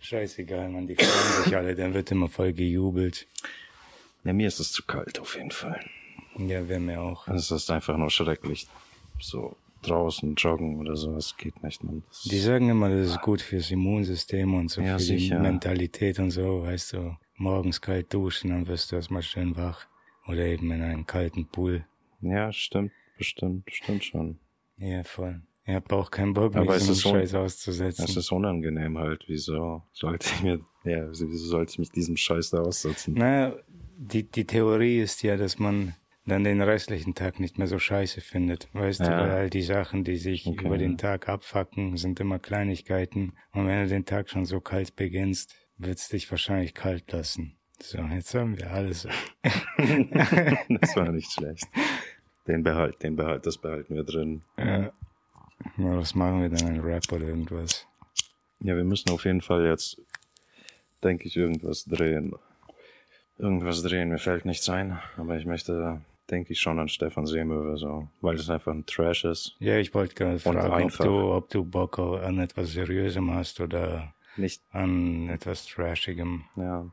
Scheißegal, 0.00 0.68
man, 0.68 0.86
die 0.86 0.94
freuen 0.94 1.44
sich 1.44 1.56
alle, 1.56 1.74
dann 1.74 1.94
wird 1.94 2.10
immer 2.12 2.28
voll 2.28 2.52
gejubelt. 2.52 3.26
ja. 4.24 4.32
Mir 4.32 4.46
ist 4.48 4.60
es 4.60 4.70
zu 4.72 4.84
kalt 4.84 5.18
auf 5.20 5.36
jeden 5.36 5.50
Fall. 5.50 5.84
Ja, 6.38 6.68
wäre 6.68 6.80
mir 6.80 7.00
auch. 7.00 7.26
Es 7.28 7.50
ist 7.50 7.70
einfach 7.70 7.96
nur 7.96 8.10
schrecklich. 8.10 8.66
So 9.18 9.56
draußen 9.82 10.34
joggen 10.34 10.78
oder 10.78 10.96
sowas 10.96 11.36
geht 11.36 11.62
nicht. 11.62 11.82
Man. 11.82 12.02
Die 12.26 12.38
sagen 12.38 12.68
immer, 12.68 12.88
das 12.90 13.10
ist 13.10 13.20
gut 13.22 13.40
fürs 13.40 13.70
Immunsystem 13.70 14.54
und 14.54 14.70
so, 14.70 14.80
Ja, 14.82 14.98
für 14.98 15.04
sicher. 15.04 15.36
die 15.36 15.42
Mentalität 15.42 16.18
und 16.18 16.30
so, 16.30 16.62
weißt 16.62 16.92
du. 16.94 17.16
Morgens 17.36 17.80
kalt 17.80 18.12
duschen, 18.12 18.50
dann 18.50 18.66
wirst 18.66 18.92
du 18.92 18.96
erstmal 18.96 19.22
schön 19.22 19.56
wach. 19.56 19.86
Oder 20.26 20.44
eben 20.46 20.70
in 20.72 20.82
einen 20.82 21.06
kalten 21.06 21.46
Pool. 21.46 21.84
ja, 22.20 22.52
stimmt, 22.52 22.92
bestimmt, 23.16 23.64
stimmt 23.72 24.04
schon. 24.04 24.38
Ja, 24.78 25.04
voll. 25.04 25.42
Ich 25.64 25.74
hab 25.74 25.92
auch 25.92 26.10
keinen 26.10 26.32
Bock, 26.32 26.54
Aber 26.54 26.64
mich 26.74 26.82
es 26.82 26.86
so 26.86 26.92
ist 26.92 27.00
so- 27.00 27.10
Scheiß 27.10 27.34
auszusetzen. 27.34 28.04
Es 28.04 28.16
ist 28.16 28.30
unangenehm 28.30 28.98
halt. 28.98 29.24
Wieso 29.26 29.82
sollte 29.92 30.28
ich 30.32 30.42
mir, 30.42 30.60
ja, 30.84 31.08
wieso 31.08 31.26
sollte 31.48 31.72
ich 31.72 31.78
mich 31.78 31.90
diesem 31.90 32.16
Scheiß 32.16 32.50
da 32.50 32.58
aussetzen? 32.60 33.14
Naja, 33.14 33.56
die, 33.96 34.22
die 34.30 34.44
Theorie 34.46 35.00
ist 35.00 35.22
ja, 35.22 35.36
dass 35.36 35.58
man 35.58 35.94
dann 36.24 36.44
den 36.44 36.60
restlichen 36.60 37.14
Tag 37.14 37.40
nicht 37.40 37.56
mehr 37.58 37.66
so 37.68 37.78
scheiße 37.78 38.20
findet. 38.20 38.68
Weißt 38.74 39.00
du, 39.00 39.04
Ja. 39.04 39.18
weil 39.20 39.30
all 39.30 39.50
die 39.50 39.62
Sachen, 39.62 40.04
die 40.04 40.16
sich 40.16 40.46
Okay. 40.46 40.66
über 40.66 40.76
den 40.78 40.98
Tag 40.98 41.28
abfacken, 41.28 41.96
sind 41.96 42.20
immer 42.20 42.38
Kleinigkeiten. 42.38 43.32
Und 43.52 43.66
wenn 43.66 43.82
du 43.84 43.88
den 43.88 44.04
Tag 44.04 44.28
schon 44.30 44.44
so 44.44 44.60
kalt 44.60 44.94
beginnst, 44.96 45.54
wird's 45.78 46.08
dich 46.08 46.30
wahrscheinlich 46.30 46.74
kalt 46.74 47.10
lassen. 47.12 47.56
So, 47.80 47.98
jetzt 47.98 48.34
haben 48.34 48.56
wir 48.58 48.70
alles. 48.72 49.06
das 49.78 50.96
war 50.96 51.10
nicht 51.12 51.30
schlecht. 51.32 51.64
Den 52.46 52.62
behalt, 52.62 53.02
den 53.02 53.16
behalt, 53.16 53.46
das 53.46 53.58
behalten 53.58 53.94
wir 53.94 54.04
drin. 54.04 54.42
Ja. 54.58 54.92
Mal, 55.76 55.98
Was 55.98 56.14
machen 56.14 56.42
wir 56.42 56.48
dann? 56.48 56.66
Ein 56.68 56.80
Rap 56.80 57.10
oder 57.12 57.26
irgendwas? 57.26 57.86
Ja, 58.60 58.76
wir 58.76 58.84
müssen 58.84 59.10
auf 59.10 59.24
jeden 59.24 59.40
Fall 59.40 59.64
jetzt, 59.66 60.00
denke 61.02 61.24
ich, 61.26 61.36
irgendwas 61.36 61.84
drehen. 61.84 62.34
Irgendwas 63.38 63.82
drehen, 63.82 64.08
mir 64.08 64.18
fällt 64.18 64.44
nichts 64.46 64.68
ein, 64.70 64.98
aber 65.18 65.36
ich 65.36 65.44
möchte, 65.44 66.00
denke 66.30 66.52
ich, 66.52 66.60
schon 66.60 66.78
an 66.78 66.88
Stefan 66.88 67.26
Seemöwe, 67.26 67.76
so, 67.76 68.08
weil 68.22 68.36
es 68.36 68.48
einfach 68.48 68.72
ein 68.72 68.86
Trash 68.86 69.24
ist. 69.24 69.56
Ja, 69.58 69.76
ich 69.76 69.92
wollte 69.92 70.14
gerade 70.14 70.38
fragen, 70.38 70.84
ob 70.84 70.96
du, 70.96 71.32
ob 71.34 71.50
du 71.50 71.64
Bock 71.64 71.98
auf- 71.98 72.22
an 72.22 72.38
etwas 72.38 72.70
Seriösem 72.72 73.30
hast 73.34 73.60
oder 73.60 74.14
Nicht, 74.36 74.62
an 74.70 75.28
etwas 75.28 75.66
Trashigem, 75.66 76.44
ja. 76.56 76.86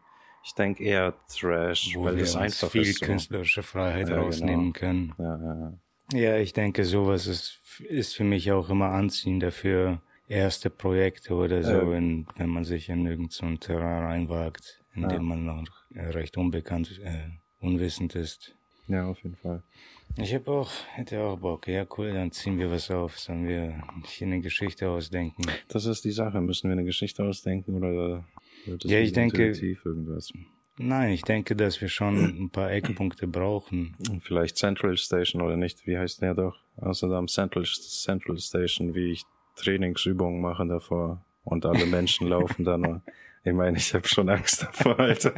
Ich 0.46 0.54
denke 0.56 0.84
eher 0.84 1.14
Trash, 1.28 1.96
wo 1.96 2.06
weil 2.06 2.18
wir 2.18 2.24
es 2.24 2.36
einfach 2.36 2.70
viel 2.70 2.82
ist. 2.82 3.00
So. 3.00 3.06
künstlerische 3.06 3.64
Freiheit 3.64 4.08
Ja, 4.10 4.16
genau. 4.16 4.26
rausnehmen 4.26 4.74
können. 4.74 5.14
Ja, 5.18 5.38
ja, 5.38 5.54
ja. 5.56 5.74
Ja, 6.20 6.38
ich 6.38 6.54
denke, 6.54 6.84
sowas 6.86 7.28
ist, 7.28 7.60
ist 7.88 8.16
für 8.16 8.24
mich 8.26 8.52
auch 8.52 8.70
immer 8.70 8.90
anziehender 8.90 9.52
für 9.52 10.02
erste 10.28 10.70
Projekte 10.70 11.34
oder 11.34 11.64
so, 11.64 11.92
wenn, 11.92 12.28
wenn 12.36 12.50
man 12.50 12.66
sich 12.66 12.90
in 12.90 13.06
irgendein 13.06 13.30
so 13.30 13.56
Terrain 13.58 14.04
reinwagt, 14.04 14.82
in 14.96 15.08
dem 15.08 15.24
man 15.24 15.46
noch 15.46 15.64
äh, 15.96 16.02
recht 16.08 16.38
unbekannt, 16.38 17.00
äh, 17.04 17.30
unwissend 17.62 18.16
ist. 18.16 18.54
ja, 18.88 19.06
auf 19.08 19.24
jeden 19.24 19.38
Fall. 19.38 19.64
Ich 20.18 20.34
habe 20.36 20.52
auch, 20.52 20.70
hätte 20.92 21.20
auch 21.22 21.40
Bock. 21.40 21.68
Ja, 21.68 21.86
cool, 21.98 22.14
dann 22.14 22.32
ziehen 22.32 22.60
wir 22.60 22.70
was 22.70 22.92
auf. 22.92 23.18
Sollen 23.18 23.48
wir 23.48 23.82
hier 24.06 24.28
eine 24.28 24.42
Geschichte 24.42 24.88
ausdenken? 24.90 25.44
Das 25.70 25.86
ist 25.86 26.04
die 26.06 26.12
Sache. 26.12 26.40
Müssen 26.40 26.70
wir 26.70 26.74
eine 26.74 26.84
Geschichte 26.84 27.24
ausdenken 27.24 27.76
oder 27.76 28.24
wird 28.66 28.86
es 28.86 28.92
Ja, 28.92 29.00
ich 29.00 29.14
denke- 29.14 29.52
irgendwas? 29.52 30.32
Nein, 30.78 31.12
ich 31.12 31.22
denke, 31.22 31.56
dass 31.56 31.80
wir 31.82 31.88
schon 31.88 32.18
ein 32.18 32.50
paar 32.50 32.72
Eckpunkte 32.72 33.28
brauchen. 33.28 33.96
Vielleicht 34.22 34.58
Central 34.58 34.98
Station 34.98 35.42
oder 35.44 35.56
nicht. 35.56 35.86
Wie 35.86 35.98
heißt 35.98 36.22
der 36.24 36.34
doch? 36.34 36.58
Außerdem 36.78 37.28
Central, 37.28 37.64
Central 37.66 38.40
Station, 38.40 38.96
wie 38.96 39.12
ich 39.12 39.24
Trainingsübungen 39.56 40.42
mache 40.42 40.66
davor 40.66 41.24
und 41.44 41.66
alle 41.68 41.86
Menschen 41.86 42.28
laufen 42.28 42.64
da 42.66 42.78
nur. 42.78 43.02
Ich 43.46 43.54
meine, 43.54 43.78
ich 43.78 43.94
habe 43.94 44.08
schon 44.08 44.30
Angst 44.30 44.64
davor, 44.64 45.00
Alter. 45.00 45.34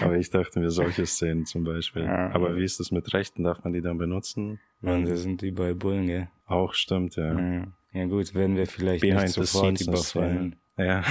Aber 0.00 0.16
ich 0.16 0.30
dachte 0.30 0.58
mir 0.60 0.70
solche 0.70 1.04
Szenen 1.04 1.44
zum 1.44 1.64
Beispiel. 1.64 2.04
Ja. 2.04 2.30
Aber 2.30 2.56
wie 2.56 2.64
ist 2.64 2.80
es 2.80 2.92
mit 2.92 3.12
Rechten? 3.12 3.42
Darf 3.42 3.62
man 3.64 3.72
die 3.72 3.80
dann 3.82 3.98
benutzen? 3.98 4.58
Und 4.80 5.06
das 5.06 5.22
sind 5.22 5.42
überall 5.42 5.74
Bullen, 5.74 6.06
gell? 6.06 6.28
Auch 6.46 6.72
stimmt, 6.72 7.16
ja. 7.16 7.38
Ja, 7.38 7.66
ja 7.92 8.04
gut, 8.06 8.34
werden 8.34 8.56
wir 8.56 8.66
vielleicht 8.66 9.02
Behind 9.02 9.22
nicht 9.22 9.32
sofort 9.32 9.80
überfallen. 9.80 10.56
Ja. 10.78 11.02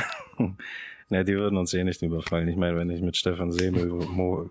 Ja, 1.11 1.23
die 1.23 1.33
würden 1.35 1.57
uns 1.57 1.73
eh 1.73 1.83
nicht 1.83 2.01
überfallen. 2.01 2.47
Ich 2.47 2.55
meine, 2.57 2.75
wenn 2.77 2.89
ich 2.89 3.01
mit 3.01 3.15
Stefan 3.15 3.51
Mo, 4.09 4.49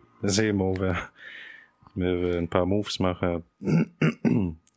mir 1.94 2.36
ein 2.38 2.48
paar 2.48 2.66
Moves 2.66 3.00
mache, 3.00 3.42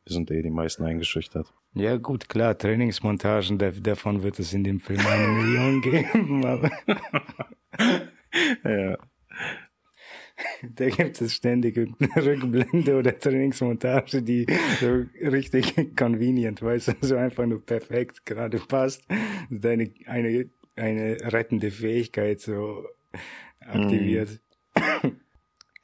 sind 0.06 0.32
eh 0.32 0.42
die 0.42 0.50
meisten 0.50 0.84
eingeschüchtert. 0.84 1.54
Ja 1.76 1.98
gut, 1.98 2.28
klar, 2.30 2.58
Trainingsmontagen, 2.58 3.58
da- 3.58 3.72
davon 3.72 4.22
wird 4.24 4.40
es 4.40 4.54
in 4.54 4.64
dem 4.64 4.80
Film 4.80 5.00
eine 5.06 5.28
Million 5.28 5.82
geben, 5.82 6.46
aber 6.46 6.70
Ja. 8.64 8.98
da 10.76 10.90
gibt 10.90 11.22
es 11.22 11.34
ständig 11.36 11.78
irgendeine 11.78 12.26
Rückblende 12.26 12.98
oder 12.98 13.18
Trainingsmontage, 13.18 14.22
die 14.22 14.46
so 14.80 15.06
richtig 15.22 15.96
convenient, 15.96 16.62
weißt 16.62 16.88
du, 16.90 16.94
so 17.02 17.16
einfach 17.16 17.46
nur 17.46 17.64
perfekt 17.66 18.26
gerade 18.26 18.58
passt, 18.60 19.06
deine 19.50 19.92
eine, 20.06 20.50
eine 20.76 21.18
rettende 21.32 21.72
Fähigkeit 21.72 22.40
so 22.40 22.86
aktiviert. 23.60 24.40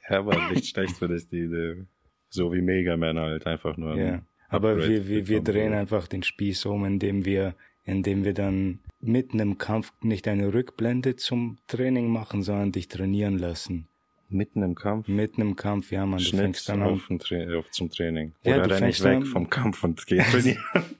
Ja, 0.08 0.18
aber 0.18 0.50
nicht 0.50 0.66
schlecht 0.66 0.96
für 0.96 1.08
dich, 1.08 1.28
die 1.28 1.44
Idee. 1.44 1.84
So 2.28 2.52
wie 2.52 2.60
Mega 2.60 2.96
Man 2.96 3.18
halt, 3.18 3.46
einfach 3.46 3.76
nur. 3.76 3.96
Ja. 3.96 4.22
Aber 4.48 4.76
wir, 4.78 5.06
wir, 5.06 5.28
wir 5.28 5.40
drehen 5.42 5.72
einfach 5.72 6.08
den 6.08 6.22
Spieß 6.22 6.66
um, 6.66 6.84
indem 6.84 7.24
wir, 7.24 7.54
indem 7.84 8.24
wir 8.24 8.34
dann 8.34 8.80
mitten 9.00 9.38
im 9.38 9.58
Kampf 9.58 9.92
nicht 10.02 10.26
eine 10.28 10.52
Rückblende 10.52 11.16
zum 11.16 11.58
Training 11.68 12.08
machen, 12.08 12.42
sondern 12.42 12.72
dich 12.72 12.88
trainieren 12.88 13.38
lassen. 13.38 13.86
Mitten 14.28 14.62
im 14.62 14.74
Kampf. 14.76 15.08
Mitten 15.08 15.40
im 15.40 15.56
Kampf, 15.56 15.90
ja, 15.90 16.06
man, 16.06 16.18
du 16.18 16.24
Schnitt 16.24 16.40
fängst 16.40 16.68
dann 16.68 16.82
an. 16.82 16.88
auf, 16.94 17.08
Tra 17.18 17.58
auf 17.58 17.70
zum 17.70 17.90
Training. 17.90 18.32
Ja, 18.44 18.56
Oder 18.56 18.68
du 18.68 18.74
renn 18.76 18.88
ich 18.90 19.02
weg 19.02 19.16
an- 19.16 19.24
vom 19.24 19.50
Kampf 19.50 19.82
und 19.82 20.06
gehe 20.06 20.22
trainieren. 20.22 20.62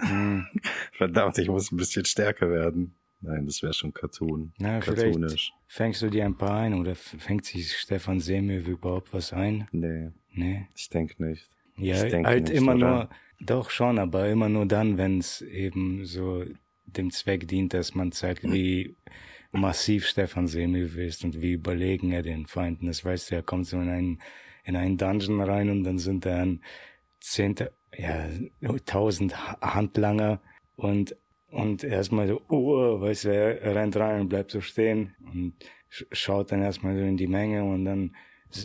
Hm. 0.00 0.46
Verdammt, 0.92 1.38
ich 1.38 1.48
muss 1.48 1.70
ein 1.72 1.76
bisschen 1.76 2.04
stärker 2.04 2.50
werden. 2.50 2.94
Nein, 3.22 3.44
das 3.46 3.62
wäre 3.62 3.74
schon 3.74 3.92
Cartoon. 3.92 4.52
Na, 4.58 4.80
Cartoonisch. 4.80 5.52
fängst 5.66 6.00
du 6.00 6.08
dir 6.08 6.24
ein 6.24 6.36
paar 6.38 6.58
ein 6.60 6.74
oder 6.74 6.94
fängt 6.94 7.44
sich 7.44 7.72
Stefan 7.76 8.18
Seemöwe 8.20 8.70
überhaupt 8.70 9.12
was 9.12 9.32
ein? 9.32 9.68
Nee, 9.72 10.10
Nee. 10.32 10.66
ich 10.74 10.88
denke 10.88 11.22
nicht. 11.24 11.50
Ja, 11.76 11.96
Ich 12.04 12.10
denke 12.10 12.28
halt 12.28 12.44
nicht, 12.48 12.56
immer 12.56 12.74
oder? 12.76 12.88
nur, 12.90 13.10
doch 13.40 13.70
schon, 13.70 13.98
aber 13.98 14.28
immer 14.28 14.48
nur 14.48 14.64
dann, 14.66 14.96
wenn 14.96 15.18
es 15.18 15.42
eben 15.42 16.04
so 16.06 16.44
dem 16.86 17.10
Zweck 17.10 17.46
dient, 17.46 17.74
dass 17.74 17.94
man 17.94 18.10
zeigt, 18.12 18.42
wie 18.44 18.96
massiv 19.52 20.06
Stefan 20.06 20.46
Seemöwe 20.46 21.04
ist 21.04 21.24
und 21.24 21.40
wie 21.42 21.52
überlegen 21.52 22.12
er 22.12 22.22
den 22.22 22.46
Feinden 22.46 22.88
ist. 22.88 23.04
Weißt 23.04 23.30
du, 23.30 23.34
er 23.36 23.42
kommt 23.42 23.66
so 23.66 23.78
in 23.80 23.88
einen, 23.88 24.20
in 24.64 24.76
einen 24.76 24.96
Dungeon 24.96 25.40
rein 25.42 25.68
und 25.70 25.84
dann 25.84 25.98
sind 25.98 26.24
da 26.24 26.40
ein 26.42 26.62
zehnte, 27.20 27.72
ja, 27.96 28.28
tausend 28.86 29.36
Ha- 29.36 29.74
Handlanger 29.74 30.40
und, 30.76 31.16
und 31.50 31.84
erstmal 31.84 32.28
so, 32.28 32.40
oh, 32.48 33.00
weißt 33.00 33.24
du, 33.24 33.34
er, 33.34 33.74
rennt 33.74 33.96
rein 33.96 34.22
und 34.22 34.28
bleibt 34.28 34.50
so 34.50 34.60
stehen 34.60 35.14
und 35.32 35.54
sch 35.88 36.04
schaut 36.12 36.52
dann 36.52 36.62
erstmal 36.62 36.96
so 36.96 37.02
in 37.02 37.16
die 37.16 37.26
Menge 37.26 37.64
und 37.64 37.84
dann 37.84 38.14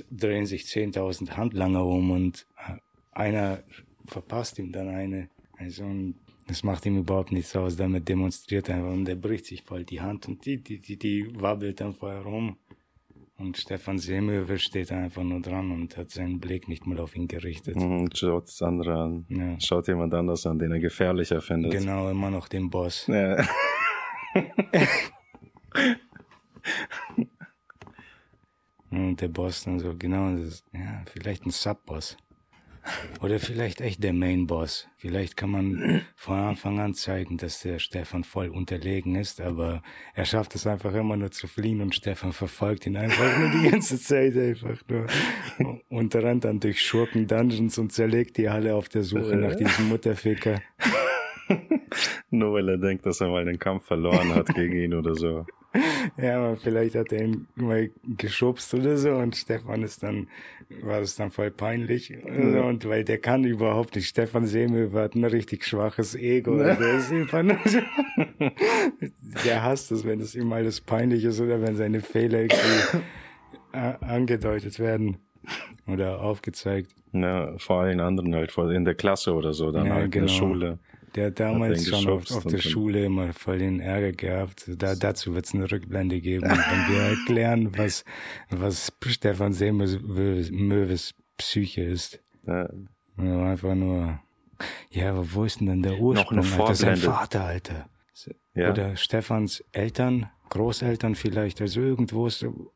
drehen 0.09 0.45
sich 0.45 0.67
zehntausend 0.67 1.37
Handlanger 1.37 1.85
um 1.85 2.11
und 2.11 2.47
äh, 2.57 2.77
einer 3.11 3.63
verpasst 4.05 4.59
ihm 4.59 4.71
dann 4.71 4.89
eine. 4.89 5.29
Also 5.57 5.83
und 5.83 6.15
das 6.47 6.63
macht 6.63 6.85
ihm 6.85 6.97
überhaupt 6.97 7.31
nichts 7.31 7.55
aus, 7.55 7.75
damit 7.75 8.07
demonstriert 8.07 8.69
er 8.69 8.85
und 8.85 9.09
er 9.09 9.15
bricht 9.15 9.45
sich 9.45 9.63
voll 9.63 9.83
die 9.83 10.01
Hand 10.01 10.27
und 10.27 10.45
die, 10.45 10.61
die, 10.61 10.79
die, 10.79 10.97
die 10.97 11.41
wabbelt 11.41 11.81
dann 11.81 11.93
vorher 11.93 12.21
rum. 12.21 12.57
Und 13.37 13.57
Stefan 13.57 13.97
Seemöwe 13.97 14.57
steht 14.59 14.93
einfach 14.93 15.23
nur 15.23 15.41
dran 15.41 15.71
und 15.71 15.97
hat 15.97 16.09
seinen 16.09 16.39
Blick 16.39 16.69
nicht 16.69 16.87
mal 16.87 16.99
auf 16.99 17.15
ihn 17.15 17.27
gerichtet. 17.27 17.75
Mhm, 17.75 18.09
schaut 18.13 18.47
das 18.47 18.61
andere 18.61 18.95
an. 18.95 19.25
Ja. 19.29 19.59
Schaut 19.59 19.89
jemand 19.89 20.13
anders 20.13 20.45
an, 20.45 20.57
den 20.57 20.71
er 20.71 20.79
gefährlicher 20.79 21.41
findet. 21.41 21.71
Genau, 21.71 22.09
immer 22.09 22.31
noch 22.31 22.47
den 22.47 22.69
Boss. 22.69 23.07
Ja. 23.07 23.45
Und 28.95 29.19
der 29.19 29.27
Boss 29.27 29.63
dann 29.63 29.79
so, 29.79 29.93
genau, 29.97 30.35
das 30.35 30.47
ist, 30.47 30.65
ja, 30.73 31.03
vielleicht 31.11 31.45
ein 31.45 31.51
Sub-Boss. 31.51 32.17
Oder 33.21 33.39
vielleicht 33.39 33.81
echt 33.81 34.03
der 34.03 34.13
Main-Boss. 34.13 34.87
Vielleicht 34.97 35.37
kann 35.37 35.51
man 35.51 36.01
von 36.15 36.37
Anfang 36.37 36.79
an 36.79 36.93
zeigen, 36.93 37.37
dass 37.37 37.61
der 37.61 37.79
Stefan 37.79 38.23
voll 38.23 38.49
unterlegen 38.49 39.15
ist, 39.15 39.41
aber 39.41 39.81
er 40.13 40.25
schafft 40.25 40.55
es 40.55 40.67
einfach 40.67 40.93
immer 40.93 41.17
nur 41.17 41.31
zu 41.31 41.47
fliehen 41.47 41.81
und 41.81 41.95
Stefan 41.95 42.33
verfolgt 42.33 42.85
ihn 42.85 42.97
einfach 42.97 43.37
nur 43.37 43.49
die 43.49 43.69
ganze 43.69 43.99
Zeit 43.99 44.35
einfach 44.37 44.79
nur. 44.87 45.07
Und 45.89 46.15
rennt 46.15 46.45
dann 46.45 46.59
durch 46.59 46.81
Schurken-Dungeons 46.81 47.77
und 47.77 47.91
zerlegt 47.91 48.37
die 48.37 48.49
alle 48.49 48.75
auf 48.75 48.89
der 48.89 49.03
Suche 49.03 49.35
nach 49.35 49.55
diesem 49.55 49.89
Mutterficker. 49.89 50.61
Nur 52.29 52.53
weil 52.53 52.69
er 52.69 52.77
denkt, 52.77 53.05
dass 53.05 53.21
er 53.21 53.29
mal 53.29 53.45
den 53.45 53.59
Kampf 53.59 53.85
verloren 53.85 54.33
hat 54.33 54.53
gegen 54.53 54.73
ihn 54.75 54.93
oder 54.93 55.15
so. 55.15 55.45
Ja, 56.17 56.37
aber 56.37 56.55
vielleicht 56.55 56.95
hat 56.95 57.11
er 57.11 57.25
ihn 57.25 57.47
mal 57.55 57.91
geschubst 58.15 58.73
oder 58.73 58.95
so 58.95 59.11
und 59.11 59.35
Stefan 59.35 59.83
ist 59.83 60.03
dann, 60.03 60.29
war 60.81 61.01
es 61.01 61.17
dann 61.17 61.31
voll 61.31 61.51
peinlich. 61.51 62.13
Und, 62.23 62.57
und 62.57 62.87
weil 62.87 63.03
der 63.03 63.17
kann 63.17 63.43
überhaupt 63.43 63.93
nicht. 63.97 64.07
Stefan 64.07 64.45
Seemöwe 64.47 64.97
hat 65.01 65.15
ein 65.15 65.25
richtig 65.25 65.65
schwaches 65.65 66.15
Ego. 66.15 66.55
Der 66.63 66.79
ist 66.95 67.11
einfach 67.11 67.43
nur 67.43 67.57
so, 67.65 67.79
der 69.45 69.63
hasst 69.63 69.91
es, 69.91 70.05
wenn 70.05 70.21
es 70.21 70.33
ihm 70.33 70.53
alles 70.53 70.79
peinlich 70.79 71.25
ist 71.25 71.41
oder 71.41 71.61
wenn 71.61 71.75
seine 71.75 71.99
Fehler 71.99 72.43
irgendwie 72.43 73.01
angedeutet 73.73 74.79
werden 74.79 75.17
oder 75.87 76.21
aufgezeigt. 76.21 76.91
Ja, 77.11 77.57
vor 77.57 77.81
allen 77.81 77.99
anderen 77.99 78.33
halt, 78.33 78.51
vor- 78.53 78.71
in 78.71 78.85
der 78.85 78.95
Klasse 78.95 79.33
oder 79.33 79.53
so, 79.53 79.71
dann 79.71 79.87
Ja, 79.87 79.93
halt 79.95 80.05
in 80.05 80.11
der 80.11 80.21
genau. 80.21 80.33
Schule. 80.33 80.79
Der 81.15 81.27
hat 81.27 81.39
damals 81.39 81.87
schon 81.87 82.07
auf, 82.09 82.29
auf 82.31 82.43
der 82.43 82.59
Schule 82.59 83.05
immer 83.05 83.31
voll 83.33 83.59
den 83.59 83.79
Ärger 83.79 84.11
gehabt. 84.11 84.69
Da, 84.77 84.95
dazu 84.95 85.33
wird 85.33 85.45
es 85.45 85.53
eine 85.53 85.71
Rückblende 85.71 86.19
geben, 86.19 86.49
wenn 86.49 86.93
wir 86.93 87.01
erklären, 87.01 87.71
was, 87.77 88.03
was 88.49 88.91
Stefan 89.05 89.53
Seemöwes 89.53 91.15
Psyche 91.37 91.83
ist. 91.83 92.21
Ja, 92.45 92.67
einfach 93.17 93.75
nur, 93.75 94.19
ja, 94.91 95.11
aber 95.11 95.33
wo 95.33 95.43
ist 95.43 95.59
denn 95.59 95.67
denn 95.67 95.83
der 95.83 95.99
Ursprung? 95.99 96.39
eine 96.39 96.63
Alter? 96.63 96.75
Sein. 96.75 96.97
Vater, 96.97 97.43
Alter. 97.43 97.89
ja. 98.53 98.71
Oder 98.71 98.95
Stefans 98.95 99.63
Eltern, 99.71 100.29
Großeltern 100.49 101.15
vielleicht, 101.15 101.61
also 101.61 101.81
irgendwo, 101.81 102.29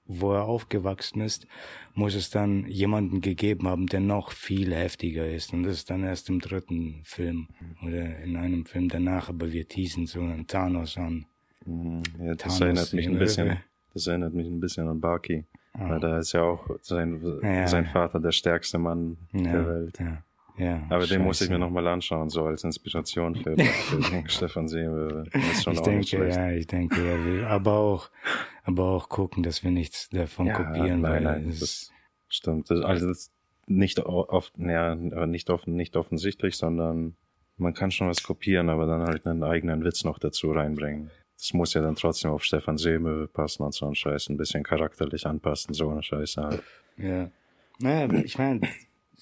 wo 0.05 0.33
er 0.33 0.43
aufgewachsen 0.43 1.21
ist, 1.21 1.47
muss 1.93 2.15
es 2.15 2.29
dann 2.29 2.65
jemanden 2.67 3.21
gegeben 3.21 3.67
haben, 3.67 3.87
der 3.87 3.99
noch 3.99 4.31
viel 4.31 4.73
heftiger 4.73 5.29
ist. 5.29 5.53
Und 5.53 5.63
das 5.63 5.77
ist 5.77 5.89
dann 5.89 6.03
erst 6.03 6.29
im 6.29 6.39
dritten 6.39 7.01
Film 7.03 7.47
oder 7.85 8.19
in 8.19 8.35
einem 8.35 8.65
Film 8.65 8.89
danach, 8.89 9.29
aber 9.29 9.51
wir 9.51 9.67
teasen 9.67 10.05
so 10.07 10.19
einen 10.21 10.47
Thanos 10.47 10.97
an. 10.97 11.25
Mhm. 11.65 12.03
ja 12.19 12.35
das 12.35 12.57
Thanos 12.57 12.61
erinnert 12.61 12.93
mich 12.93 13.07
ein 13.07 13.19
bisschen, 13.19 13.57
das 13.93 14.07
erinnert 14.07 14.33
mich 14.33 14.47
ein 14.47 14.59
bisschen 14.59 14.87
an 14.87 14.99
Baki. 14.99 15.45
Weil 15.73 15.99
da 15.99 16.17
ist 16.17 16.33
ja 16.33 16.41
auch 16.41 16.67
sein, 16.81 17.21
Ja. 17.43 17.67
sein 17.67 17.85
Vater 17.85 18.19
der 18.19 18.31
stärkste 18.31 18.79
Mann 18.79 19.17
Ja, 19.31 19.41
der 19.43 19.67
Welt. 19.67 19.99
Ja, 19.99 20.23
ja, 20.59 20.83
Aber 20.89 21.07
den 21.07 21.23
muss 21.23 21.37
ich 21.41 21.47
scheiße. 21.47 21.51
mir 21.53 21.59
nochmal 21.59 21.87
anschauen, 21.87 22.29
so 22.29 22.45
als 22.45 22.63
Inspiration 22.63 23.35
für, 23.35 23.57
für 23.57 24.23
Stefan 24.27 24.67
Seewe. 24.67 25.23
Das 25.31 25.43
ist 25.53 25.63
schon 25.63 25.73
Ich 25.73 25.79
auch 25.79 25.85
nicht 25.87 26.11
denke, 26.11 26.25
schlecht. 26.25 26.37
ja, 26.37 26.51
ich 26.51 26.67
denke, 26.67 27.01
er 27.01 27.25
will, 27.25 27.45
aber 27.45 27.73
auch, 27.73 28.09
aber 28.63 28.83
auch 28.85 29.09
gucken, 29.09 29.41
dass 29.43 29.63
wir 29.63 29.71
nichts 29.71 30.09
davon 30.09 30.47
Ja, 30.47 30.53
kopieren, 30.53 31.01
nein, 31.01 31.11
weil 31.11 31.21
nein, 31.21 31.49
es 31.49 31.59
das 31.59 31.91
stimmt. 32.27 32.69
Das, 32.69 32.81
also 32.81 33.07
das 33.07 33.31
nicht 33.67 33.99
oft, 33.99 34.53
ja, 34.57 34.95
nicht 34.95 35.49
offen, 35.49 35.75
nicht 35.75 35.95
offensichtlich, 35.95 36.57
sondern 36.57 37.15
man 37.57 37.73
kann 37.73 37.91
schon 37.91 38.07
was 38.09 38.23
kopieren, 38.23 38.69
aber 38.69 38.85
dann 38.87 39.01
halt 39.03 39.25
einen 39.27 39.43
eigenen 39.43 39.83
Witz 39.83 40.03
noch 40.03 40.17
dazu 40.19 40.51
reinbringen. 40.51 41.11
das 41.37 41.53
muss 41.53 41.73
ja 41.73 41.81
dann 41.81 41.95
trotzdem 41.95 42.31
auf 42.31 42.43
Stefan 42.43 42.77
Seemöwe 42.77 43.27
passen 43.27 43.63
und 43.63 43.73
so 43.73 43.85
ein 43.85 43.95
Scheiß, 43.95 44.29
ein 44.29 44.37
bisschen 44.37 44.63
charakterlich 44.63 45.25
anpassen, 45.27 45.73
so 45.73 45.89
eine 45.89 46.01
Scheiße 46.03 46.41
halt. 46.43 46.63
Ja. 46.97 47.29
Naja, 47.79 48.11
ich 48.23 48.37
meine, 48.37 48.61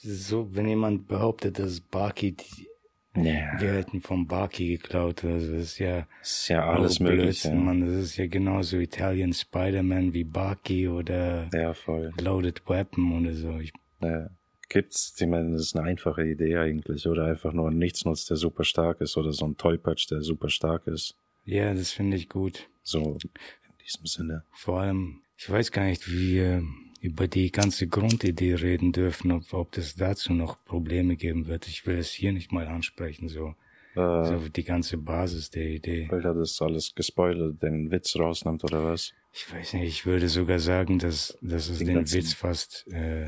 so, 0.01 0.47
wenn 0.55 0.67
jemand 0.67 1.07
behauptet, 1.07 1.59
dass 1.59 1.79
Baki, 1.79 2.33
die, 2.33 2.67
Ja. 3.15 3.59
wir 3.59 3.73
hätten 3.73 4.01
vom 4.01 4.27
Baki 4.27 4.77
geklaut, 4.77 5.23
also 5.23 5.53
das 5.53 5.63
ist 5.63 5.79
ja 5.79 6.07
Das 6.19 6.31
ist 6.39 6.47
ja 6.49 6.69
alles 6.69 6.95
auch 6.97 6.99
möglich. 7.01 7.21
Blödsinn, 7.23 7.53
Ja. 7.55 7.59
Mann. 7.59 7.81
Das 7.85 7.95
ist 7.95 8.17
ja 8.17 8.27
genauso 8.27 8.77
Italian 8.77 9.33
Spider-Man 9.33 10.13
wie 10.13 10.23
Baki 10.23 10.87
oder 10.87 11.49
ja, 11.53 11.73
voll. 11.73 12.11
Loaded 12.21 12.61
Weapon 12.67 13.21
oder 13.25 13.33
so. 13.33 13.57
Ich, 13.59 13.71
Ja. 14.01 14.29
Gibt's, 14.69 15.15
ich 15.17 15.25
meine, 15.27 15.53
das 15.53 15.61
ist 15.61 15.77
eine 15.77 15.87
einfache 15.87 16.25
Idee 16.27 16.57
eigentlich, 16.57 17.07
oder 17.07 17.23
einfach 17.25 17.53
nur 17.53 17.69
ein 17.71 17.77
Nichtsnutz, 17.77 18.25
der 18.25 18.35
super 18.35 18.65
stark 18.65 18.99
ist, 18.99 19.15
oder 19.15 19.31
so 19.31 19.45
ein 19.47 19.55
Tollpatsch, 19.55 20.11
der 20.11 20.21
super 20.21 20.49
stark 20.49 20.87
ist. 20.87 21.15
ja, 21.45 21.73
das 21.73 21.91
finde 21.93 22.17
ich 22.17 22.27
gut. 22.27 22.67
So, 22.83 23.17
in 23.23 23.77
diesem 23.85 24.05
Sinne. 24.05 24.43
Vor 24.51 24.81
allem, 24.81 25.21
ich 25.37 25.49
weiß 25.49 25.71
gar 25.71 25.85
nicht, 25.85 26.11
wie 26.11 26.33
wir 26.35 26.63
über 27.01 27.27
die 27.27 27.51
ganze 27.51 27.87
Grundidee 27.87 28.55
reden 28.55 28.91
dürfen, 28.91 29.31
ob, 29.31 29.53
ob 29.53 29.77
es 29.77 29.95
dazu 29.95 30.33
noch 30.33 30.63
Probleme 30.65 31.15
geben 31.15 31.47
wird. 31.47 31.67
Ich 31.67 31.85
will 31.85 31.97
es 31.97 32.11
hier 32.11 32.31
nicht 32.33 32.51
mal 32.51 32.67
ansprechen, 32.67 33.29
so, 33.29 33.55
Äh, 33.95 34.25
so 34.25 34.49
die 34.49 34.63
ganze 34.63 34.97
Basis 34.97 35.49
der 35.49 35.67
Idee. 35.67 36.07
weil 36.09 36.25
er 36.25 36.33
das 36.33 36.61
alles 36.61 36.93
gespoilert, 36.95 37.61
den 37.61 37.91
Witz 37.91 38.15
rausnimmt, 38.15 38.63
oder 38.63 38.83
was? 38.83 39.13
Ich 39.33 39.51
weiß 39.53 39.73
nicht, 39.73 39.83
ich 39.87 40.05
würde 40.05 40.27
sogar 40.29 40.59
sagen, 40.59 40.97
dass, 40.99 41.37
dass 41.41 41.69
es 41.69 41.79
Den 41.79 41.87
den 41.87 42.11
Witz 42.13 42.33
fast 42.33 42.87
äh, 42.87 43.27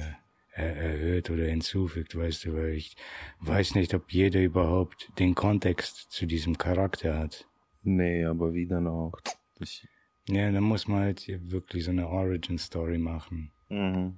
er, 0.51 0.75
erhöht 0.75 1.29
oder 1.29 1.45
hinzufügt, 1.45 2.15
weißt 2.17 2.45
du, 2.45 2.53
weil 2.55 2.69
ich 2.73 2.95
weiß 3.39 3.75
nicht, 3.75 3.93
ob 3.93 4.11
jeder 4.11 4.41
überhaupt 4.41 5.09
den 5.19 5.35
Kontext 5.35 6.11
zu 6.11 6.25
diesem 6.25 6.57
Charakter 6.57 7.17
hat. 7.17 7.45
Nee, 7.83 8.25
aber 8.25 8.53
wie 8.53 8.65
dann 8.67 8.87
auch? 8.87 9.13
Ich, 9.59 9.87
Ja, 10.27 10.51
dann 10.51 10.63
muss 10.63 10.87
man 10.87 11.01
halt 11.01 11.25
wirklich 11.49 11.83
so 11.85 11.91
eine 11.91 12.07
Origin-Story 12.09 12.97
machen. 12.97 13.51
Mhm. 13.69 14.15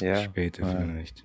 Ja. 0.00 0.16
Später 0.22 0.62
ja. 0.62 0.80
vielleicht. 0.80 1.24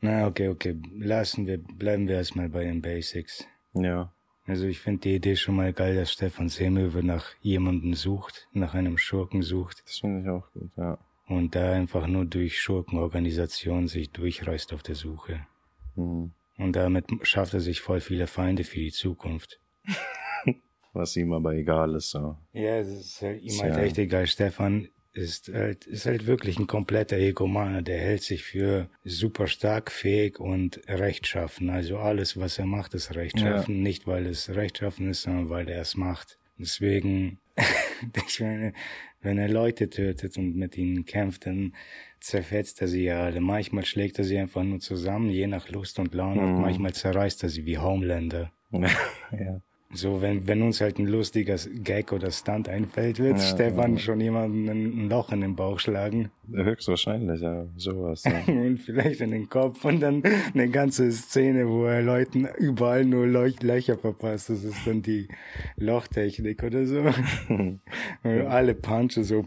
Na, 0.00 0.26
okay, 0.26 0.48
okay. 0.48 0.76
Lassen 0.98 1.46
wir, 1.46 1.58
bleiben 1.58 2.08
wir 2.08 2.16
erstmal 2.16 2.48
bei 2.48 2.64
den 2.64 2.82
Basics. 2.82 3.46
Ja. 3.74 4.12
Also 4.46 4.66
ich 4.66 4.80
finde 4.80 5.02
die 5.02 5.14
Idee 5.14 5.36
schon 5.36 5.56
mal 5.56 5.72
geil, 5.72 5.94
dass 5.94 6.12
Stefan 6.12 6.48
Seemöwe 6.48 7.04
nach 7.04 7.26
jemandem 7.40 7.94
sucht, 7.94 8.48
nach 8.52 8.74
einem 8.74 8.98
Schurken 8.98 9.42
sucht 9.42 9.82
Das 9.86 9.98
finde 9.98 10.22
ich 10.22 10.28
auch 10.28 10.50
gut, 10.52 10.70
ja. 10.76 10.98
und 11.28 11.54
da 11.54 11.72
einfach 11.72 12.08
nur 12.08 12.24
durch 12.24 12.60
Schurkenorganisation 12.60 13.86
sich 13.86 14.10
durchreißt 14.10 14.72
auf 14.72 14.82
der 14.82 14.96
Suche. 14.96 15.46
Mhm. 15.94 16.32
Und 16.58 16.76
damit 16.76 17.06
schafft 17.22 17.54
er 17.54 17.60
sich 17.60 17.80
voll 17.80 18.00
viele 18.00 18.26
Feinde 18.26 18.64
für 18.64 18.80
die 18.80 18.90
Zukunft. 18.90 19.60
Was 20.92 21.16
ihm 21.16 21.32
aber 21.32 21.54
egal 21.54 21.94
ist, 21.94 22.10
so. 22.10 22.36
Ja, 22.52 22.78
es 22.78 22.88
ist 22.88 23.22
halt 23.22 23.42
ihm 23.42 23.60
halt 23.60 23.76
echt 23.78 23.98
egal. 23.98 24.26
Stefan 24.26 24.88
ist 25.14 25.52
halt, 25.52 25.86
ist 25.86 26.06
halt 26.06 26.26
wirklich 26.26 26.58
ein 26.58 26.66
kompletter 26.66 27.18
Egomaner. 27.18 27.82
Der 27.82 27.98
hält 27.98 28.22
sich 28.22 28.42
für 28.44 28.88
super 29.04 29.46
stark, 29.46 29.90
fähig 29.90 30.40
und 30.40 30.80
rechtschaffen. 30.88 31.70
Also 31.70 31.98
alles, 31.98 32.38
was 32.38 32.58
er 32.58 32.66
macht, 32.66 32.94
ist 32.94 33.14
rechtschaffen. 33.14 33.82
Nicht, 33.82 34.06
weil 34.06 34.26
es 34.26 34.48
rechtschaffen 34.50 35.10
ist, 35.10 35.22
sondern 35.22 35.50
weil 35.50 35.68
er 35.68 35.82
es 35.82 35.96
macht. 35.96 36.38
Deswegen, 36.58 37.38
ich 38.26 38.40
meine, 38.40 38.72
wenn 39.20 39.38
er 39.38 39.48
Leute 39.48 39.90
tötet 39.90 40.36
und 40.38 40.56
mit 40.56 40.76
ihnen 40.78 41.04
kämpft, 41.04 41.46
dann 41.46 41.74
zerfetzt 42.20 42.80
er 42.80 42.88
sie 42.88 43.04
ja 43.04 43.24
alle. 43.24 43.40
Manchmal 43.40 43.84
schlägt 43.84 44.18
er 44.18 44.24
sie 44.24 44.38
einfach 44.38 44.62
nur 44.62 44.80
zusammen, 44.80 45.28
je 45.30 45.46
nach 45.46 45.68
Lust 45.68 45.98
und 45.98 46.14
Laune. 46.14 46.40
Und 46.42 46.54
Mhm. 46.56 46.60
manchmal 46.62 46.92
zerreißt 46.94 47.42
er 47.42 47.48
sie 47.48 47.66
wie 47.66 47.78
Homelander. 47.78 48.50
ja. 48.72 49.60
So, 49.94 50.22
wenn, 50.22 50.46
wenn 50.48 50.62
uns 50.62 50.80
halt 50.80 50.98
ein 50.98 51.06
lustiger 51.06 51.56
Gag 51.56 52.12
oder 52.12 52.30
Stunt 52.30 52.68
einfällt, 52.68 53.18
wird 53.18 53.38
Ja, 53.38 53.44
Stefan 53.44 53.94
ja. 53.94 53.98
schon 53.98 54.20
jemanden 54.20 54.68
ein 54.68 55.08
Loch 55.10 55.32
in 55.32 55.42
den 55.42 55.54
Bauch 55.54 55.78
schlagen 55.78 56.30
Höchstwahrscheinlich, 56.50 57.40
ja. 57.40 57.66
Sowas, 57.76 58.24
ja. 58.24 58.42
und 58.52 58.78
vielleicht 58.78 59.20
in 59.20 59.30
den 59.30 59.48
Kopf 59.48 59.84
und 59.84 60.00
dann 60.00 60.22
eine 60.54 60.68
ganze 60.70 61.10
Szene, 61.12 61.68
wo 61.68 61.84
er 61.84 62.02
Leuten 62.02 62.48
überall 62.58 63.04
nur 63.04 63.26
Leuch 63.26 63.62
Löcher 63.62 63.98
verpasst. 63.98 64.50
Das 64.50 64.64
ist 64.64 64.86
dann 64.86 65.02
die 65.02 65.28
Lochtechnik 65.76 66.62
oder 66.62 66.86
so. 66.86 67.04
Alle 68.22 68.74
Punches 68.74 69.28
so 69.28 69.46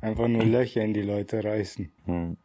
einfach 0.00 0.28
nur 0.28 0.44
Löcher 0.44 0.82
in 0.82 0.94
die 0.94 1.02
Leute 1.02 1.42
reißen. 1.42 1.90
Hm. 2.04 2.36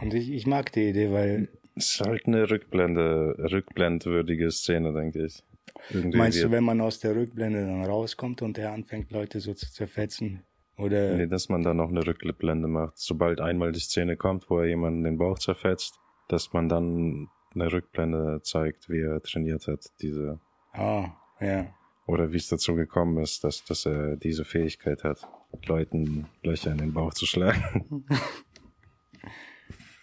Und 0.00 0.14
ich, 0.14 0.30
ich 0.32 0.46
mag 0.46 0.72
die 0.72 0.88
Idee, 0.88 1.10
weil 1.12 1.48
Es 1.74 1.92
ist 1.92 2.00
halt 2.00 2.26
eine 2.26 2.50
Rückblende, 2.50 3.36
rückblendwürdige 3.38 4.50
Szene, 4.50 4.92
denke 4.92 5.24
ich. 5.24 5.42
Irgendwie 5.90 6.18
meinst 6.18 6.42
du, 6.42 6.50
wenn 6.50 6.64
man 6.64 6.80
aus 6.80 6.98
der 7.00 7.14
Rückblende 7.14 7.60
dann 7.66 7.84
rauskommt 7.84 8.42
und 8.42 8.58
er 8.58 8.72
anfängt, 8.72 9.10
Leute 9.12 9.40
so 9.40 9.54
zu 9.54 9.70
zerfetzen? 9.72 10.42
Oder 10.78 11.16
Nee, 11.16 11.26
dass 11.26 11.48
man 11.48 11.62
dann 11.62 11.78
noch 11.78 11.88
eine 11.90 12.06
Rückblende 12.06 12.68
macht. 12.68 12.98
Sobald 12.98 13.40
einmal 13.40 13.72
die 13.72 13.80
Szene 13.80 14.16
kommt, 14.16 14.50
wo 14.50 14.58
er 14.58 14.66
jemanden 14.66 15.04
den 15.04 15.16
Bauch 15.16 15.38
zerfetzt, 15.38 15.98
dass 16.28 16.52
man 16.52 16.68
dann 16.68 17.28
eine 17.54 17.72
Rückblende 17.72 18.40
zeigt, 18.42 18.88
wie 18.90 19.00
er 19.00 19.22
trainiert 19.22 19.66
hat, 19.68 19.86
diese, 20.02 20.38
Ah, 20.72 21.12
ja. 21.40 21.72
oder 22.06 22.32
wie 22.32 22.36
es 22.36 22.48
dazu 22.48 22.74
gekommen 22.74 23.22
ist, 23.22 23.42
dass, 23.44 23.64
dass 23.64 23.86
er 23.86 24.16
diese 24.16 24.44
Fähigkeit 24.44 25.04
hat, 25.04 25.26
Leuten 25.66 26.26
Löcher 26.42 26.72
in 26.72 26.78
den 26.78 26.92
Bauch 26.92 27.14
zu 27.14 27.24
schlagen. 27.26 28.04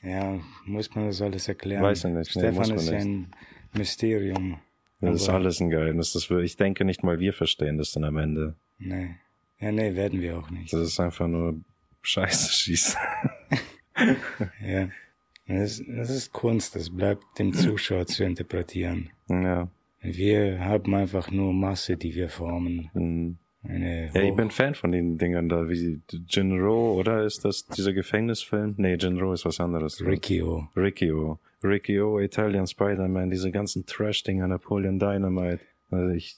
Ja, 0.01 0.37
muss 0.65 0.93
man 0.95 1.05
das 1.07 1.21
alles 1.21 1.47
erklären? 1.47 1.81
Weiß 1.81 2.03
ich 2.03 2.11
nicht, 2.11 2.35
nee, 2.35 2.41
Stefan 2.41 2.67
man 2.67 2.75
ist 2.77 2.91
nicht. 2.91 3.01
ein 3.05 3.31
Mysterium. 3.73 4.59
Das 5.05 5.21
ist 5.21 5.29
alles 5.29 5.59
ein 5.59 5.69
Geheimnis. 5.69 6.13
Das 6.13 6.29
wir, 6.29 6.39
ich 6.39 6.57
denke 6.57 6.85
nicht 6.85 7.03
mal 7.03 7.19
wir 7.19 7.33
verstehen 7.33 7.77
das 7.77 7.91
dann 7.91 8.03
am 8.03 8.17
Ende. 8.17 8.55
Nee. 8.79 9.15
Ja, 9.59 9.71
nee, 9.71 9.95
werden 9.95 10.21
wir 10.21 10.37
auch 10.37 10.49
nicht. 10.49 10.73
Das 10.73 10.81
ist 10.81 10.99
einfach 10.99 11.27
nur 11.27 11.59
Scheiße 12.01 12.51
schießen. 12.51 12.99
Ja. 14.65 14.89
Das, 15.47 15.83
das 15.87 16.09
ist 16.09 16.33
Kunst, 16.33 16.75
das 16.75 16.89
bleibt 16.89 17.23
dem 17.37 17.53
Zuschauer 17.53 18.07
zu 18.07 18.23
interpretieren. 18.23 19.11
ja. 19.29 19.69
Wir 20.01 20.59
haben 20.59 20.93
einfach 20.95 21.31
nur 21.31 21.53
Masse, 21.53 21.95
die 21.95 22.13
wir 22.15 22.27
formen. 22.27 22.89
hm. 22.93 23.37
Eine 23.65 24.11
Ja, 24.13 24.21
ich 24.21 24.35
bin 24.35 24.51
Fan 24.51 24.75
von 24.75 24.91
den 24.91 25.17
Dingern 25.17 25.47
da, 25.47 25.69
wie 25.69 26.01
Jinro, 26.27 26.93
oder 26.99 27.23
ist 27.23 27.45
das 27.45 27.65
dieser 27.67 27.93
Gefängnisfilm? 27.93 28.73
Nee, 28.77 28.95
Jinro 28.95 29.31
ist 29.31 29.45
was 29.45 29.61
anderes. 29.61 30.01
Rikio. 30.05 31.39
Riccio. 31.63 32.15
Riccio, 32.15 32.19
Italian 32.19 32.67
Spider-Man, 32.67 33.29
diese 33.29 33.51
ganzen 33.51 33.85
Trash-Dinger, 33.85 34.47
Napoleon 34.47 34.99
Dynamite. 34.99 35.61
Also 35.89 36.09
ich, 36.13 36.37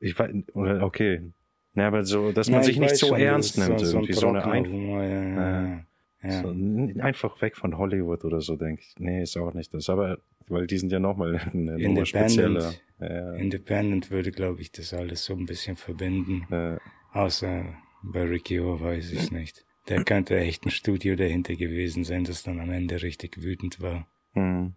ich 0.00 0.18
weiß, 0.18 0.30
okay. 0.54 1.32
Ja, 1.74 1.88
aber 1.88 2.04
so, 2.04 2.32
dass 2.32 2.48
man 2.48 2.60
Ja, 2.60 2.64
sich 2.64 2.76
ich 2.76 2.80
nicht 2.80 2.96
so 2.96 3.08
schon, 3.08 3.20
ernst 3.20 3.58
nimmt, 3.58 3.80
so, 3.80 3.96
irgendwie 3.96 4.12
so 4.12 4.20
so 4.20 4.28
ein 4.28 4.36
eine 4.36 4.62
Trockener 4.62 4.70
ein, 5.02 5.84
ja, 6.22 6.30
ja, 6.30 6.42
so, 6.42 7.02
einfach 7.02 7.42
weg 7.42 7.56
von 7.56 7.76
Hollywood 7.76 8.24
oder 8.24 8.40
so, 8.40 8.56
denke 8.56 8.82
ich. 8.82 8.94
Nee, 8.98 9.22
ist 9.22 9.36
auch 9.36 9.52
nicht 9.52 9.74
das. 9.74 9.90
Aber, 9.90 10.18
weil 10.46 10.66
die 10.66 10.78
sind 10.78 10.90
ja 10.92 10.98
nochmal 11.00 11.38
eine 11.52 11.78
Nummer 11.78 12.06
spezieller. 12.06 12.72
Ja, 13.00 13.34
Independent 13.34 14.10
würde, 14.10 14.30
glaube 14.30 14.62
ich, 14.62 14.72
das 14.72 14.94
alles 14.94 15.24
so 15.24 15.34
ein 15.34 15.46
bisschen 15.46 15.76
verbinden. 15.76 16.46
Außer 17.12 17.64
bei 18.02 18.22
Rikio 18.22 18.80
weiß 18.80 19.12
ich 19.12 19.32
nicht. 19.32 19.66
Der 19.88 20.02
könnte 20.04 20.38
echt 20.38 20.64
ein 20.64 20.70
Studio 20.70 21.14
dahinter 21.14 21.56
gewesen 21.56 22.04
sein, 22.04 22.24
das 22.24 22.42
dann 22.42 22.58
am 22.58 22.70
Ende 22.70 23.02
richtig 23.02 23.42
wütend 23.42 23.82
war. 23.82 24.06
Hm. 24.34 24.74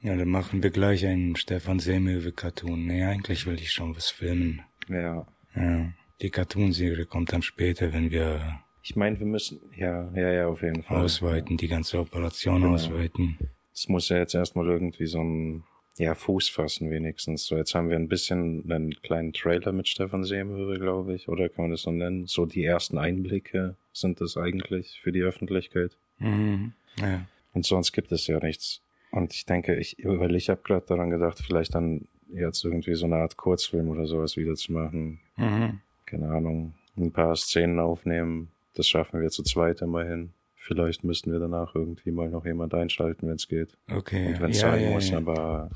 Ja, 0.00 0.16
dann 0.16 0.28
machen 0.28 0.62
wir 0.62 0.70
gleich 0.70 1.06
einen 1.06 1.36
Stefan 1.36 1.78
Seemöwe-Cartoon. 1.78 2.86
Nee, 2.86 3.04
eigentlich 3.04 3.46
will 3.46 3.54
ich 3.54 3.70
schon 3.70 3.94
was 3.96 4.10
filmen. 4.10 4.62
ja. 4.88 5.26
Ja. 5.54 5.92
Die 6.22 6.30
Cartoonserie 6.30 7.04
kommt 7.04 7.32
dann 7.32 7.42
später, 7.42 7.92
wenn 7.92 8.10
wir 8.10 8.60
Ich 8.82 8.94
meine, 8.96 9.18
wir 9.18 9.26
müssen, 9.26 9.60
ja, 9.76 10.10
ja, 10.14 10.30
ja, 10.32 10.46
auf 10.46 10.62
jeden 10.62 10.82
Fall. 10.82 11.02
ausweiten, 11.04 11.56
die 11.56 11.66
ganze 11.68 11.98
Operation 11.98 12.62
Genau. 12.62 12.74
ausweiten. 12.74 13.38
Es 13.74 13.88
muss 13.88 14.08
ja 14.08 14.16
jetzt 14.18 14.34
erstmal 14.34 14.66
irgendwie 14.68 15.06
so 15.06 15.20
ein, 15.20 15.64
ja, 15.98 16.14
Fuß 16.14 16.48
fassen 16.48 16.90
wenigstens. 16.90 17.46
So, 17.46 17.56
jetzt 17.56 17.74
haben 17.74 17.90
wir 17.90 17.96
ein 17.96 18.08
bisschen 18.08 18.70
einen 18.70 18.94
kleinen 19.02 19.32
Trailer 19.32 19.72
mit 19.72 19.88
Stefan 19.88 20.24
Seemöwe, 20.24 20.78
glaube 20.78 21.14
ich, 21.14 21.28
oder 21.28 21.48
kann 21.48 21.64
man 21.64 21.70
das 21.72 21.82
so 21.82 21.90
nennen? 21.90 22.26
So 22.26 22.46
die 22.46 22.64
ersten 22.64 22.98
Einblicke 22.98 23.76
sind 23.92 24.20
das 24.20 24.36
eigentlich 24.36 25.00
für 25.02 25.12
die 25.12 25.22
Öffentlichkeit. 25.22 25.96
Mhm. 26.18 26.72
Ja. 26.98 27.26
Und 27.52 27.66
sonst 27.66 27.92
gibt 27.92 28.10
es 28.12 28.26
ja 28.26 28.38
nichts. 28.38 28.80
Und 29.10 29.34
ich 29.34 29.44
denke, 29.44 29.76
ich, 29.76 29.96
weil 30.04 30.34
ich 30.34 30.48
habe 30.48 30.62
gerade 30.62 30.86
daran 30.86 31.10
gedacht, 31.10 31.38
vielleicht 31.38 31.74
dann 31.74 32.08
jetzt 32.32 32.64
irgendwie 32.64 32.94
so 32.94 33.04
eine 33.04 33.16
Art 33.16 33.36
Kurzfilm 33.36 33.90
oder 33.90 34.06
sowas 34.06 34.36
wieder 34.38 34.54
zu 34.54 34.72
machen. 34.72 35.20
Mhm. 35.36 35.80
Keine 36.06 36.30
Ahnung, 36.30 36.74
ein 36.96 37.12
paar 37.12 37.36
Szenen 37.36 37.78
aufnehmen. 37.78 38.50
Das 38.74 38.88
schaffen 38.88 39.20
wir 39.20 39.28
zu 39.28 39.42
zweit 39.42 39.82
immerhin. 39.82 40.32
Vielleicht 40.64 41.02
müssten 41.02 41.32
wir 41.32 41.40
danach 41.40 41.74
irgendwie 41.74 42.12
mal 42.12 42.30
noch 42.30 42.44
jemand 42.44 42.72
einschalten, 42.72 43.26
wenn 43.26 43.34
es 43.34 43.48
geht. 43.48 43.76
Okay. 43.90 44.28
Und 44.28 44.40
wenn 44.40 44.50
es 44.52 44.60
ja, 44.60 44.70
sein 44.70 44.82
ja, 44.84 44.90
muss, 44.90 45.10
ja. 45.10 45.18
aber 45.18 45.70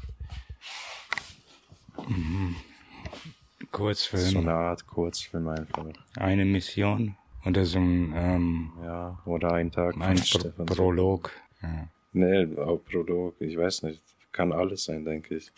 Kurzfilm. 3.73 4.23
so 4.23 4.39
eine 4.39 4.53
Art 4.53 4.87
Kurzfilm 4.87 5.49
einfach. 5.49 5.87
Eine 6.17 6.45
Mission 6.45 7.17
oder 7.45 7.65
so 7.65 7.81
ein, 7.81 8.13
ähm, 8.15 8.73
Ja, 8.85 9.21
oder 9.25 9.55
einen 9.55 9.73
Tag 9.73 10.01
ein 10.01 10.21
Pro. 10.21 10.65
Prolog. 10.65 11.33
Ja. 11.63 11.89
Nee, 12.13 12.57
auch 12.57 12.79
Produkt, 12.79 13.43
ich 13.43 13.57
weiß 13.59 13.83
nicht. 13.83 14.01
Kann 14.31 14.53
alles 14.53 14.85
sein, 14.85 15.05
denke 15.05 15.39
ich. 15.39 15.51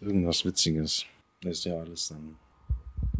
Irgendwas 0.00 0.46
Witziges. 0.46 1.04
Ist 1.44 1.66
ja 1.66 1.78
alles 1.78 2.08
dann. 2.08 2.36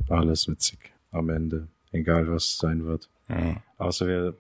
Alles 0.09 0.49
witzig. 0.49 0.79
Am 1.11 1.29
Ende. 1.29 1.69
Egal 1.93 2.27
was 2.31 2.45
es 2.45 2.57
sein 2.57 2.87
wird. 2.87 3.11
Ja. 3.31 3.63
Außer 3.79 4.07
wir, 4.07 4.37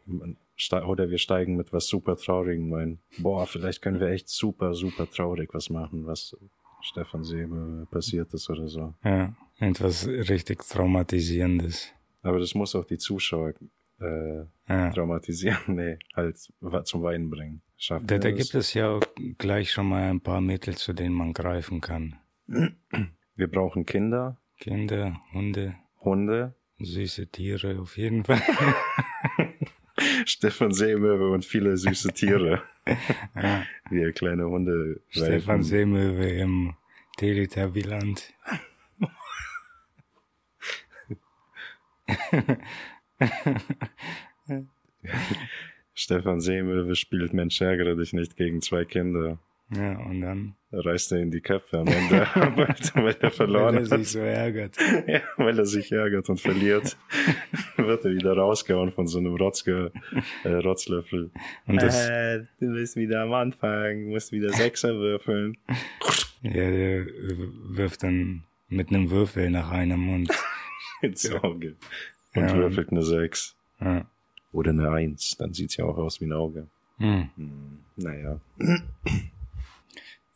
oder 0.87 1.09
wir 1.11 1.19
steigen 1.19 1.57
mit 1.57 1.73
was 1.73 1.87
super 1.89 2.17
Traurigem 2.17 2.73
ein. 2.75 2.99
Boah, 3.19 3.47
vielleicht 3.47 3.83
können 3.83 4.01
wir 4.01 4.09
echt 4.09 4.29
super, 4.29 4.75
super 4.75 5.09
traurig 5.11 5.51
was 5.55 5.71
machen, 5.71 6.07
was 6.07 6.37
Stefan 6.83 7.25
Seebe 7.25 7.87
passiert 7.91 8.33
ist 8.35 8.49
oder 8.51 8.69
so. 8.69 8.95
ja. 9.05 9.35
Etwas 9.59 10.07
richtig 10.07 10.63
Traumatisierendes. 10.65 11.93
Aber 12.23 12.39
das 12.39 12.55
muss 12.55 12.75
auch 12.75 12.85
die 12.87 12.97
Zuschauer 12.97 13.53
äh, 14.01 14.45
Ja. 14.69 14.91
traumatisieren. 14.91 15.59
Nee, 15.69 15.99
halt 16.15 16.39
zum 16.39 17.03
Weinen 17.03 17.29
bringen. 17.29 17.61
Schaffen 17.77 18.07
Da, 18.07 18.19
da 18.19 18.31
gibt 18.31 18.55
es 18.55 18.73
ja 18.75 18.91
auch 18.91 19.03
gleich 19.39 19.71
schon 19.73 19.89
mal 19.89 20.09
ein 20.11 20.21
paar 20.23 20.41
Mittel, 20.41 20.77
zu 20.77 20.93
denen 20.95 21.15
man 21.15 21.33
greifen 21.35 21.81
kann. 21.83 22.17
Wir 22.47 23.51
brauchen 23.51 23.85
Kinder, 23.87 24.39
Kinder, 24.59 25.21
Hunde, 25.33 25.75
Hunde, 26.03 26.55
süße 26.85 27.29
Tiere 27.29 27.79
auf 27.81 27.97
jeden 27.97 28.25
Fall. 28.25 28.41
Stefan 30.25 30.73
Seemöwe 30.73 31.31
und 31.31 31.45
viele 31.45 31.77
süße 31.77 32.13
Tiere. 32.13 32.63
Ja. 33.37 33.63
Wir 33.89 34.13
kleine 34.13 34.47
Hunde. 34.47 35.01
Stefan 35.11 35.63
Seemöwe 35.63 36.29
im 36.29 36.75
Teletubbyland. 37.19 38.35
Stefan 45.95 46.41
Seemöwe 46.41 46.97
spielt 46.97 47.33
Mensch 47.33 47.61
ärgere 47.61 47.95
dich 47.95 48.13
nicht 48.13 48.37
gegen 48.37 48.61
zwei 48.61 48.85
Kinder. 48.85 49.39
Ja, 49.73 49.99
und 50.01 50.21
dann, 50.21 50.55
Da 50.73 50.81
reißt 50.81 51.13
er 51.13 51.19
in 51.21 51.31
die 51.31 51.41
Köpfe 51.41 51.79
am 51.79 51.87
Ende, 51.87 52.27
weil, 52.35 53.05
weil 53.05 53.17
er 53.21 53.31
verloren 53.31 53.75
weil 53.77 53.83
er 53.83 53.87
sich 53.87 53.93
hat. 53.99 54.07
so 54.07 54.19
ärgert. 54.19 54.77
Ja, 55.07 55.21
weil 55.37 55.59
er 55.59 55.65
sich 55.67 55.93
ärgert 55.93 56.29
und 56.29 56.41
verliert, 56.41 56.97
wird 57.77 58.05
er 58.05 58.11
wieder 58.13 58.37
rausgehauen 58.37 58.93
von 58.93 59.07
so 59.07 59.19
einem 59.19 59.35
Rotzge, 59.37 59.93
äh, 60.45 60.49
Rotzlöffel. 60.49 61.31
Und 61.67 61.81
das, 61.83 62.09
äh, 62.09 62.41
du 62.59 62.73
bist 62.73 62.97
wieder 62.97 63.23
am 63.23 63.33
Anfang, 63.33 64.07
musst 64.09 64.33
wieder 64.33 64.51
Sechser 64.53 64.95
würfeln. 64.95 65.57
ja, 66.43 66.51
der 66.53 67.07
wirft 67.69 68.03
dann 68.03 68.43
mit 68.69 68.89
einem 68.91 69.11
Würfel 69.11 69.51
nach 69.51 69.71
einem 69.71 70.01
Mund. 70.01 70.31
Ins 71.03 71.31
Auge. 71.31 71.77
Und 72.35 72.43
Ja. 72.49 72.55
würfelt 72.57 72.91
eine 72.91 73.03
Sechs. 73.03 73.57
Ja. 73.81 74.05
Oder 74.53 74.71
eine 74.71 74.91
Eins. 74.91 75.37
Dann 75.39 75.53
sieht's 75.55 75.77
ja 75.77 75.85
auch 75.85 75.97
aus 75.97 76.21
wie 76.21 76.27
ein 76.27 76.33
Auge. 76.33 76.67
Hm. 76.99 77.31
Hm, 77.37 77.79
naja. 77.97 78.41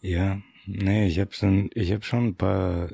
Ja, 0.05 0.43
nee, 0.67 1.07
ich 1.07 1.19
habe 1.19 1.33
schon, 1.33 1.71
ich 1.73 1.91
habe 1.91 2.03
schon 2.03 2.27
ein 2.27 2.37
paar 2.37 2.91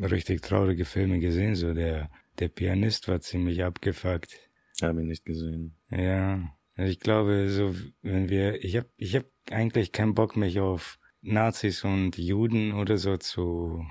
richtig 0.00 0.42
traurige 0.42 0.84
Filme 0.84 1.18
gesehen. 1.18 1.56
So 1.56 1.74
der 1.74 2.08
der 2.38 2.48
Pianist 2.48 3.08
war 3.08 3.20
ziemlich 3.20 3.64
abgefuckt. 3.64 4.38
Hab 4.80 4.96
ihn 4.96 5.08
nicht 5.08 5.24
gesehen. 5.24 5.74
Ja, 5.90 6.54
also 6.76 6.90
ich 6.90 7.00
glaube, 7.00 7.48
so 7.48 7.74
wenn 8.02 8.28
wir, 8.28 8.62
ich 8.62 8.76
habe, 8.76 8.88
ich 8.96 9.16
habe 9.16 9.26
eigentlich 9.50 9.90
keinen 9.90 10.14
Bock 10.14 10.36
mich 10.36 10.60
auf 10.60 10.98
Nazis 11.22 11.82
und 11.82 12.16
Juden 12.16 12.72
oder 12.72 12.98
so 12.98 13.16
zu 13.16 13.84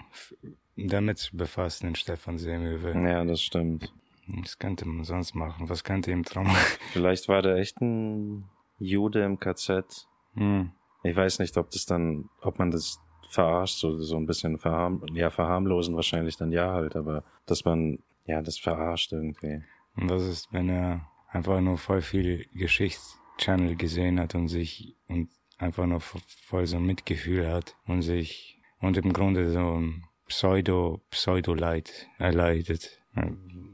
damit 0.77 1.17
zu 1.17 1.35
befassen 1.35 1.87
in 1.87 1.95
Stefan 1.95 2.37
Seemöwe. 2.37 2.91
Ja, 2.91 3.25
das 3.25 3.41
stimmt. 3.41 3.93
Was 4.27 4.59
könnte 4.59 4.87
man 4.87 5.03
sonst 5.03 5.35
machen? 5.35 5.67
Was 5.69 5.83
könnte 5.83 6.11
ihm 6.11 6.23
Traum? 6.23 6.47
Vielleicht 6.93 7.27
war 7.27 7.41
der 7.41 7.55
echt 7.57 7.81
ein 7.81 8.45
Jude 8.79 9.23
im 9.23 9.39
KZ. 9.39 10.07
hm. 10.35 10.71
Ich 11.05 11.15
weiß 11.15 11.39
nicht, 11.39 11.55
ob 11.57 11.69
das 11.71 11.85
dann, 11.85 12.29
ob 12.41 12.59
man 12.59 12.71
das 12.71 12.99
verarscht, 13.29 13.79
so, 13.79 13.97
so 13.99 14.17
ein 14.17 14.25
bisschen 14.25 14.57
verharm, 14.57 15.03
ja, 15.13 15.29
verharmlosen 15.29 15.95
wahrscheinlich 15.95 16.37
dann 16.37 16.51
ja 16.51 16.71
halt, 16.71 16.95
aber 16.95 17.23
dass 17.45 17.65
man, 17.65 17.99
ja, 18.25 18.41
das 18.41 18.57
verarscht 18.57 19.11
irgendwie. 19.11 19.61
Und 19.97 20.09
was 20.09 20.23
ist, 20.23 20.47
wenn 20.51 20.69
er 20.69 21.07
einfach 21.29 21.59
nur 21.61 21.77
voll 21.77 22.01
viel 22.01 22.45
Geschichtschannel 22.53 23.75
gesehen 23.75 24.19
hat 24.19 24.35
und 24.35 24.47
sich 24.47 24.95
und 25.07 25.29
einfach 25.57 25.85
nur 25.85 25.99
vo- 25.99 26.21
voll 26.47 26.65
so 26.67 26.77
ein 26.77 26.85
Mitgefühl 26.85 27.47
hat 27.51 27.75
und 27.87 28.01
sich 28.01 28.59
und 28.79 28.97
im 28.97 29.13
Grunde 29.13 29.51
so 29.51 29.79
ein 29.79 30.03
Pseudo 30.27 31.01
Pseudo-Leid 31.11 32.07
erleidet. 32.17 32.99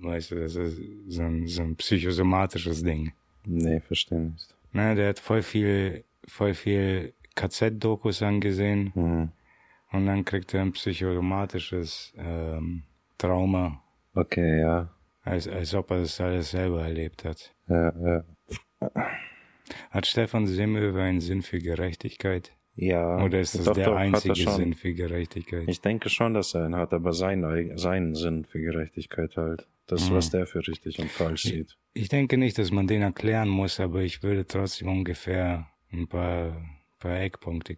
Weißt 0.02 0.32
du, 0.32 0.36
das 0.36 0.56
ist 0.56 0.80
so 1.08 1.22
ein, 1.24 1.48
so 1.48 1.62
ein 1.62 1.76
psychosomatisches 1.76 2.84
Ding. 2.84 3.14
Nee, 3.46 3.80
verstehe 3.80 4.20
nicht. 4.20 4.54
Na, 4.72 4.94
der 4.96 5.10
hat 5.10 5.20
voll 5.20 5.42
viel, 5.42 6.04
voll 6.28 6.54
viel 6.54 7.14
KZ-Dokus 7.36 8.22
angesehen 8.22 8.92
Hm. 8.94 9.30
und 9.92 10.06
dann 10.06 10.26
kriegt 10.26 10.54
er 10.54 10.62
ein 10.62 10.72
psychosomatisches 10.74 12.14
ähm, 12.18 12.84
Trauma, 13.18 13.82
Okay, 14.14 14.60
ja. 14.62 14.90
als, 15.24 15.48
als 15.48 15.74
ob 15.74 15.92
er 15.92 16.00
das 16.02 16.20
alles 16.20 16.52
selber 16.52 16.84
erlebt 16.84 17.24
hat. 17.24 17.54
Ja, 17.68 17.94
ja. 18.06 18.24
Hat 19.90 20.06
Stefan 20.08 20.48
Seemöwe 20.48 21.02
einen 21.02 21.22
Sinn 21.22 21.42
für 21.44 21.60
Gerechtigkeit? 21.60 22.52
Ja. 22.76 23.24
Oder 23.24 23.40
ist 23.42 23.56
das 23.56 23.66
doch, 23.66 23.74
der 23.74 23.86
doch, 23.88 23.96
einzige 23.96 24.36
schon. 24.36 24.56
Sinn 24.56 24.74
für 24.74 24.94
Gerechtigkeit? 24.94 25.64
Ich 25.68 25.82
denke 25.82 26.10
schon, 26.10 26.34
dass 26.34 26.54
er 26.56 26.66
einen 26.66 26.76
hat, 26.76 26.94
aber 26.94 27.14
sein, 27.14 27.78
seinen 27.78 28.16
Sinn 28.16 28.46
für 28.46 28.60
Gerechtigkeit 28.60 29.36
halt. 29.38 29.68
Das, 29.88 30.10
Mhm. 30.10 30.14
was 30.16 30.30
der 30.30 30.46
für 30.46 30.66
richtig 30.66 31.00
und 31.00 31.12
falsch 31.12 31.44
sieht. 31.44 31.78
Ich 31.94 32.08
denke 32.08 32.38
nicht, 32.38 32.58
dass 32.58 32.72
man 32.72 32.88
den 32.88 33.02
erklären 33.02 33.50
muss, 33.50 33.80
aber 33.80 34.02
ich 34.02 34.24
würde 34.24 34.46
trotzdem 34.48 34.88
ungefähr 34.88 35.68
ein 35.92 36.08
paar, 36.08 36.62
paar 37.02 37.20
Eckpunkte 37.20 37.78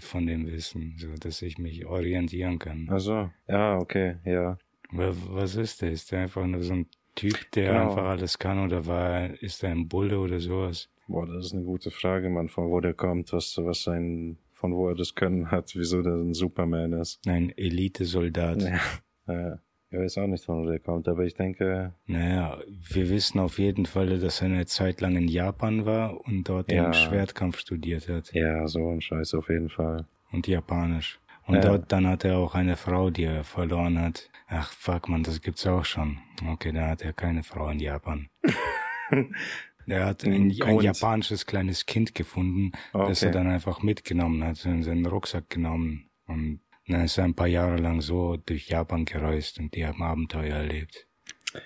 von 0.00 0.26
dem 0.26 0.46
wissen, 0.46 0.96
so 0.98 1.08
dass 1.18 1.40
ich 1.42 1.56
mich 1.58 1.86
orientieren 1.86 2.58
kann. 2.58 2.88
Also, 2.90 3.30
ja, 3.48 3.78
okay, 3.78 4.16
ja. 4.24 4.58
Wa- 4.90 5.14
Was 5.30 5.56
ist 5.56 5.80
der? 5.82 5.92
Ist 5.92 6.12
der 6.12 6.20
einfach 6.22 6.46
nur 6.46 6.62
so 6.62 6.74
ein 6.74 6.86
Typ, 7.14 7.50
der 7.52 7.72
Genau. 7.72 7.88
einfach 7.90 8.04
alles 8.04 8.38
kann 8.38 8.62
oder 8.62 8.84
war, 8.86 9.30
ist 9.42 9.62
er 9.64 9.70
ein 9.70 9.88
Bulle 9.88 10.18
oder 10.20 10.38
sowas? 10.38 10.90
Boah, 11.08 11.26
das 11.26 11.46
ist 11.46 11.52
eine 11.54 11.62
gute 11.62 11.90
Frage, 11.90 12.28
Mann, 12.28 12.48
von 12.48 12.68
wo 12.68 12.80
der 12.80 12.92
kommt, 12.94 13.32
was, 13.32 13.56
was 13.58 13.82
sein, 13.84 14.36
von 14.52 14.74
wo 14.74 14.88
er 14.88 14.94
das 14.94 15.14
Können 15.14 15.50
hat, 15.50 15.72
wieso 15.76 16.02
der 16.02 16.14
ein 16.14 16.34
Superman 16.34 16.92
ist. 16.94 17.20
Ein 17.26 17.50
Elitesoldat. 17.56 18.62
Ja. 18.62 18.80
Ja. 19.28 19.58
Ich 19.96 20.02
weiß 20.02 20.18
auch 20.18 20.26
nicht, 20.26 20.46
wo 20.46 20.66
der 20.66 20.78
kommt, 20.78 21.08
aber 21.08 21.24
ich 21.24 21.34
denke, 21.34 21.94
Naja, 22.06 22.58
wir 22.90 23.08
wissen 23.08 23.38
auf 23.40 23.58
jeden 23.58 23.86
Fall, 23.86 24.18
dass 24.18 24.42
er 24.42 24.48
eine 24.48 24.66
Zeit 24.66 25.00
lang 25.00 25.16
in 25.16 25.26
Japan 25.26 25.86
war 25.86 26.20
und 26.26 26.44
dort 26.48 26.70
Ja. 26.70 26.84
den 26.84 26.92
Schwertkampf 26.92 27.58
studiert 27.58 28.06
hat. 28.08 28.30
ja, 28.34 28.66
so 28.68 28.90
ein 28.90 29.00
Scheiß 29.00 29.32
auf 29.34 29.48
jeden 29.48 29.70
Fall. 29.70 30.04
und 30.32 30.46
Japanisch. 30.46 31.18
Und 31.46 31.54
Ja. 31.56 31.60
dort 31.62 31.92
dann 31.92 32.06
hat 32.06 32.24
er 32.24 32.36
auch 32.38 32.54
eine 32.54 32.76
Frau, 32.76 33.08
die 33.08 33.24
er 33.24 33.42
verloren 33.44 33.98
hat. 34.00 34.28
Ach 34.48 34.70
fuck 34.72 35.08
man, 35.08 35.22
das 35.22 35.40
gibt's 35.40 35.66
auch 35.66 35.84
schon. 35.84 36.18
Okay, 36.46 36.72
da 36.72 36.88
hat 36.88 37.02
er 37.02 37.12
keine 37.14 37.42
Frau 37.42 37.68
in 37.70 37.80
Japan. 37.80 38.28
er 39.86 40.04
hat 40.06 40.24
ein, 40.24 40.32
ein 40.62 40.80
japanisches 40.80 41.46
kleines 41.46 41.86
Kind 41.86 42.14
gefunden, 42.14 42.72
das 42.92 43.22
Okay. 43.22 43.26
er 43.26 43.32
dann 43.32 43.46
einfach 43.48 43.82
mitgenommen 43.82 44.44
hat, 44.44 44.64
in 44.66 44.82
seinen 44.82 45.06
Rucksack 45.06 45.48
genommen. 45.48 46.10
Und 46.26 46.60
dann 46.88 47.04
ist 47.04 47.18
er 47.18 47.24
ein 47.24 47.34
paar 47.34 47.46
Jahre 47.46 47.76
lang 47.76 48.00
so 48.00 48.36
durch 48.36 48.68
Japan 48.68 49.04
gereist 49.04 49.58
und 49.58 49.74
die 49.74 49.86
haben 49.86 50.02
Abenteuer 50.02 50.56
erlebt. 50.56 51.06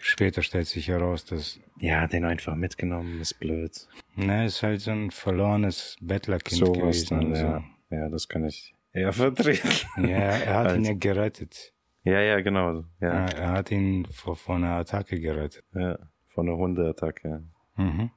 Später 0.01 0.43
stellt 0.43 0.67
sich 0.69 0.89
heraus, 0.89 1.25
dass, 1.25 1.59
Ja, 1.79 2.07
den 2.07 2.25
einfach 2.25 2.55
mitgenommen, 2.55 3.21
ist 3.21 3.41
blöd. 3.41 3.89
ne, 4.15 4.47
ist 4.47 4.63
halt 4.63 4.81
so 4.81 4.93
ein 4.93 5.11
verlorenes 5.11 5.97
Bettlerkind 6.01 6.59
So 6.65 6.73
gewesen. 6.73 7.19
dann, 7.19 7.27
und 7.29 7.35
so. 7.35 7.45
ja. 7.45 7.65
Ja, 7.91 8.09
das 8.09 8.29
kann 8.29 8.45
ich 8.45 8.75
eher 8.93 9.13
vertreten. 9.13 9.69
Ja, 9.97 10.07
er 10.19 10.55
hat 10.59 10.67
ihn 10.73 10.79
Also- 10.79 10.93
ja 10.93 10.97
gerettet. 10.99 11.73
Ja, 12.05 12.21
ja, 12.21 12.41
genau. 12.41 12.85
Ja. 13.01 13.13
Ja, 13.15 13.27
er 13.27 13.51
hat 13.51 13.71
ihn 13.73 14.07
vor, 14.07 14.37
vor 14.37 14.57
einer 14.57 14.77
Attacke 14.77 15.21
gerettet. 15.21 15.65
ja. 15.75 15.99
Von 16.29 16.49
einer 16.49 16.57
Hundeattacke. 16.57 17.43
Mhm. 17.77 18.11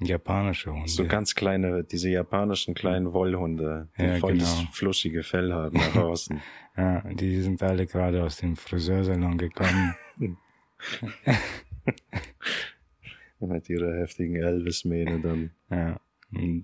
Japanische 0.00 0.72
Hunde. 0.72 0.88
So 0.88 1.04
ganz 1.06 1.34
kleine, 1.34 1.82
diese 1.84 2.08
japanischen 2.08 2.74
kleinen 2.74 3.12
Wollhunde, 3.12 3.88
die 3.98 4.02
Ja, 4.04 4.16
voll 4.18 4.38
das 4.38 4.56
genau. 4.58 4.70
fluschige 4.72 5.22
Fell 5.24 5.52
haben 5.52 5.76
nach 5.78 5.96
außen. 5.96 6.40
ja, 6.76 7.00
die 7.14 7.40
sind 7.40 7.62
alle 7.62 7.86
gerade 7.86 8.22
aus 8.22 8.36
dem 8.36 8.56
Friseursalon 8.56 9.38
gekommen. 9.38 9.94
mit 13.40 13.68
ihrer 13.68 13.94
heftigen 13.98 14.36
Elvis-Mähne 14.36 15.20
dann. 15.20 15.50
ja. 15.70 16.00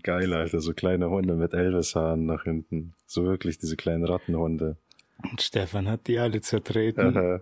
Geil, 0.03 0.35
Alter, 0.35 0.61
so 0.61 0.75
kleine 0.75 1.09
Hunde 1.09 1.37
mit 1.37 1.55
Elvis-Haaren 1.55 2.27
nach 2.27 2.45
hinten. 2.45 2.93
So 3.07 3.25
wirklich 3.25 3.57
diese 3.59 3.77
kleinen 3.77 4.05
Rattenhunde. 4.05 4.77
und 5.23 5.41
Stefan 5.41 5.89
hat 5.89 6.07
die 6.07 6.19
alle 6.19 6.43
zertreten. 6.43 7.17
Aha. 7.17 7.41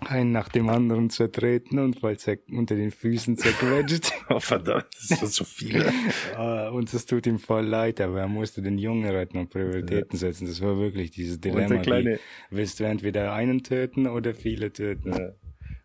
Einen 0.00 0.32
nach 0.32 0.48
dem 0.48 0.68
anderen 0.68 1.10
zertreten 1.10 1.78
und 1.78 2.02
weil 2.02 2.16
unter 2.50 2.74
den 2.74 2.90
Füßen 2.90 3.36
zerquetscht. 3.36 4.12
oh, 4.30 4.40
verdammt, 4.40 4.86
das 4.94 5.18
sind 5.18 5.30
so 5.30 5.44
viele. 5.44 5.92
Ah, 6.34 6.70
und 6.70 6.92
es 6.92 7.06
tut 7.06 7.26
ihm 7.26 7.38
voll 7.38 7.66
leid, 7.66 8.00
aber 8.00 8.20
er 8.20 8.28
musste 8.28 8.62
den 8.62 8.78
Jungen 8.78 9.08
retten 9.08 9.38
und 9.38 9.50
Prioritäten 9.50 10.18
setzen. 10.18 10.46
Das 10.46 10.60
war 10.60 10.78
wirklich 10.78 11.10
dieses 11.10 11.40
Dilemma. 11.40 11.80
kleine, 11.82 12.18
willst 12.50 12.80
du 12.80 12.84
entweder 12.84 13.32
einen 13.32 13.62
töten 13.62 14.06
oder 14.08 14.34
viele 14.34 14.72
töten? 14.72 15.12
ja. 15.12 15.32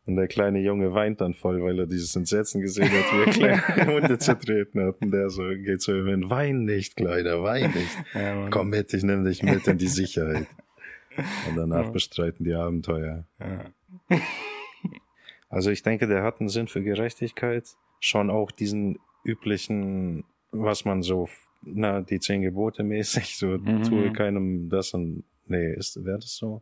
Und 0.07 0.15
der 0.15 0.29
kleine 0.29 0.59
Junge 0.59 0.93
weint 0.93 1.19
dann 1.19 1.33
voll, 1.33 1.61
weil 1.61 1.79
er 1.79 1.85
dieses 1.85 2.15
Entsetzen 2.15 2.61
gesehen 2.61 2.89
hat, 2.89 3.11
wie 3.11 3.41
er 3.43 3.59
kleine 3.59 3.93
Hunde 3.93 4.17
zertreten 4.17 4.81
hat. 4.81 5.01
Und 5.01 5.11
der 5.11 5.29
so 5.29 5.43
geht 5.49 5.81
so 5.81 5.93
hin, 5.93 6.29
wein 6.29 6.63
nicht, 6.63 6.95
Kleiner, 6.95 7.43
wein 7.43 7.71
nicht. 7.71 7.97
Ja, 8.13 8.49
Komm 8.49 8.69
mit, 8.69 8.93
ich 8.93 9.03
nehme 9.03 9.27
dich 9.27 9.43
mit 9.43 9.67
in 9.67 9.77
die 9.77 9.87
Sicherheit. 9.89 10.47
Und 11.49 11.57
danach 11.57 11.85
ja. 11.85 11.91
bestreiten 11.91 12.45
die 12.45 12.53
Abenteuer. 12.53 13.25
Ja. 13.37 13.65
Also 15.49 15.71
ich 15.71 15.81
denke, 15.81 16.07
der 16.07 16.23
hat 16.23 16.39
einen 16.39 16.49
Sinn 16.49 16.67
für 16.67 16.83
Gerechtigkeit. 16.83 17.65
Schon 17.99 18.29
auch 18.29 18.51
diesen 18.51 18.99
üblichen, 19.23 20.25
was 20.51 20.85
man 20.85 21.01
so, 21.01 21.29
na, 21.61 22.01
die 22.01 22.19
zehn 22.19 22.41
Gebote 22.41 22.83
mäßig, 22.83 23.37
so 23.37 23.57
mhm. 23.57 23.83
tue 23.83 24.13
keinem 24.13 24.69
das 24.69 24.93
und, 24.93 25.23
nee, 25.47 25.73
ist, 25.73 26.03
wäre 26.03 26.19
das 26.19 26.35
so? 26.35 26.61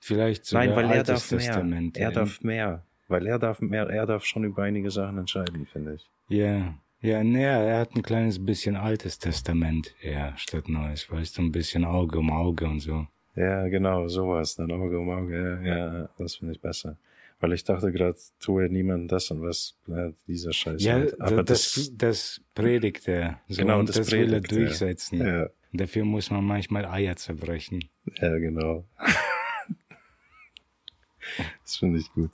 Vielleicht 0.00 0.44
sogar 0.44 0.66
Nein, 0.66 0.76
weil 0.76 0.90
er 0.90 1.02
darf 1.02 1.28
Testament, 1.28 1.96
mehr. 1.96 2.06
Er 2.06 2.12
darf 2.12 2.42
mehr. 2.42 2.86
Weil 3.08 3.26
er 3.26 3.38
darf 3.38 3.60
mehr, 3.60 3.88
er 3.88 4.06
darf 4.06 4.24
schon 4.24 4.44
über 4.44 4.62
einige 4.62 4.90
Sachen 4.90 5.18
entscheiden, 5.18 5.66
finde 5.66 5.94
ich. 5.94 6.10
Ja. 6.28 6.74
Ja, 7.00 7.24
nee, 7.24 7.42
er 7.42 7.80
hat 7.80 7.96
ein 7.96 8.02
kleines 8.02 8.44
bisschen 8.44 8.76
altes 8.76 9.18
Testament, 9.18 9.92
ja, 10.02 10.36
statt 10.36 10.68
neues, 10.68 11.10
weißt 11.10 11.36
du, 11.36 11.42
ein 11.42 11.50
bisschen 11.50 11.84
Auge 11.84 12.20
um 12.20 12.30
Auge 12.30 12.66
und 12.66 12.78
so. 12.78 13.08
Ja, 13.34 13.66
genau, 13.68 14.08
sowas, 14.08 14.56
dann 14.56 14.70
Auge 14.72 14.98
um 14.98 15.10
Auge, 15.10 15.60
ja, 15.64 15.76
ja 15.76 16.08
das 16.18 16.36
finde 16.36 16.54
ich 16.54 16.60
besser. 16.60 16.96
Weil 17.40 17.54
ich 17.54 17.64
dachte 17.64 17.90
gerade, 17.90 18.16
tue 18.38 18.68
niemand 18.68 19.10
das 19.10 19.30
und 19.30 19.42
was 19.42 19.76
ja, 19.88 20.12
dieser 20.28 20.52
Scheiß. 20.52 20.82
Ja, 20.82 21.02
aber 21.18 21.42
das, 21.42 21.74
das, 21.74 21.92
das 21.96 22.40
predigt 22.54 23.08
er. 23.08 23.40
So, 23.48 23.62
genau, 23.62 23.80
und 23.80 23.88
das, 23.88 23.96
das 23.96 24.12
will 24.12 24.32
er 24.32 24.40
durchsetzen. 24.40 25.26
Ja. 25.26 25.48
Dafür 25.72 26.04
muss 26.04 26.30
man 26.30 26.44
manchmal 26.44 26.84
Eier 26.84 27.16
zerbrechen. 27.16 27.88
Ja, 28.20 28.36
genau. 28.38 28.84
das 31.64 31.76
finde 31.76 31.98
ich 31.98 32.12
gut. 32.12 32.30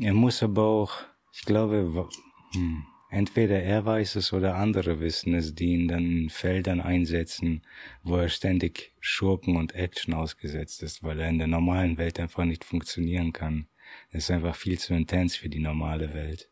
Er 0.00 0.12
muss 0.12 0.42
aber 0.42 0.62
auch, 0.62 0.92
ich 1.32 1.42
glaube, 1.42 2.08
hm, 2.52 2.84
entweder 3.14 3.62
er 3.62 3.84
weiß 3.84 4.16
es 4.16 4.32
oder 4.32 4.56
andere 4.56 5.00
wissen 5.00 5.34
es, 5.34 5.54
die 5.54 5.74
ihn 5.74 5.88
dann 5.88 6.04
in 6.04 6.30
Feldern 6.30 6.80
einsetzen, 6.80 7.62
wo 8.02 8.16
er 8.16 8.28
ständig 8.28 8.92
Schurken 9.00 9.56
und 9.56 9.74
Action 9.74 10.12
ausgesetzt 10.14 10.82
ist, 10.82 11.02
weil 11.02 11.20
er 11.20 11.28
in 11.28 11.38
der 11.38 11.46
normalen 11.46 11.96
Welt 11.96 12.18
einfach 12.18 12.44
nicht 12.44 12.64
funktionieren 12.64 13.32
kann. 13.32 13.66
Es 14.10 14.24
ist 14.24 14.30
einfach 14.30 14.56
viel 14.56 14.78
zu 14.78 14.94
intens 14.94 15.36
für 15.36 15.48
die 15.48 15.60
normale 15.60 16.12
Welt. 16.14 16.50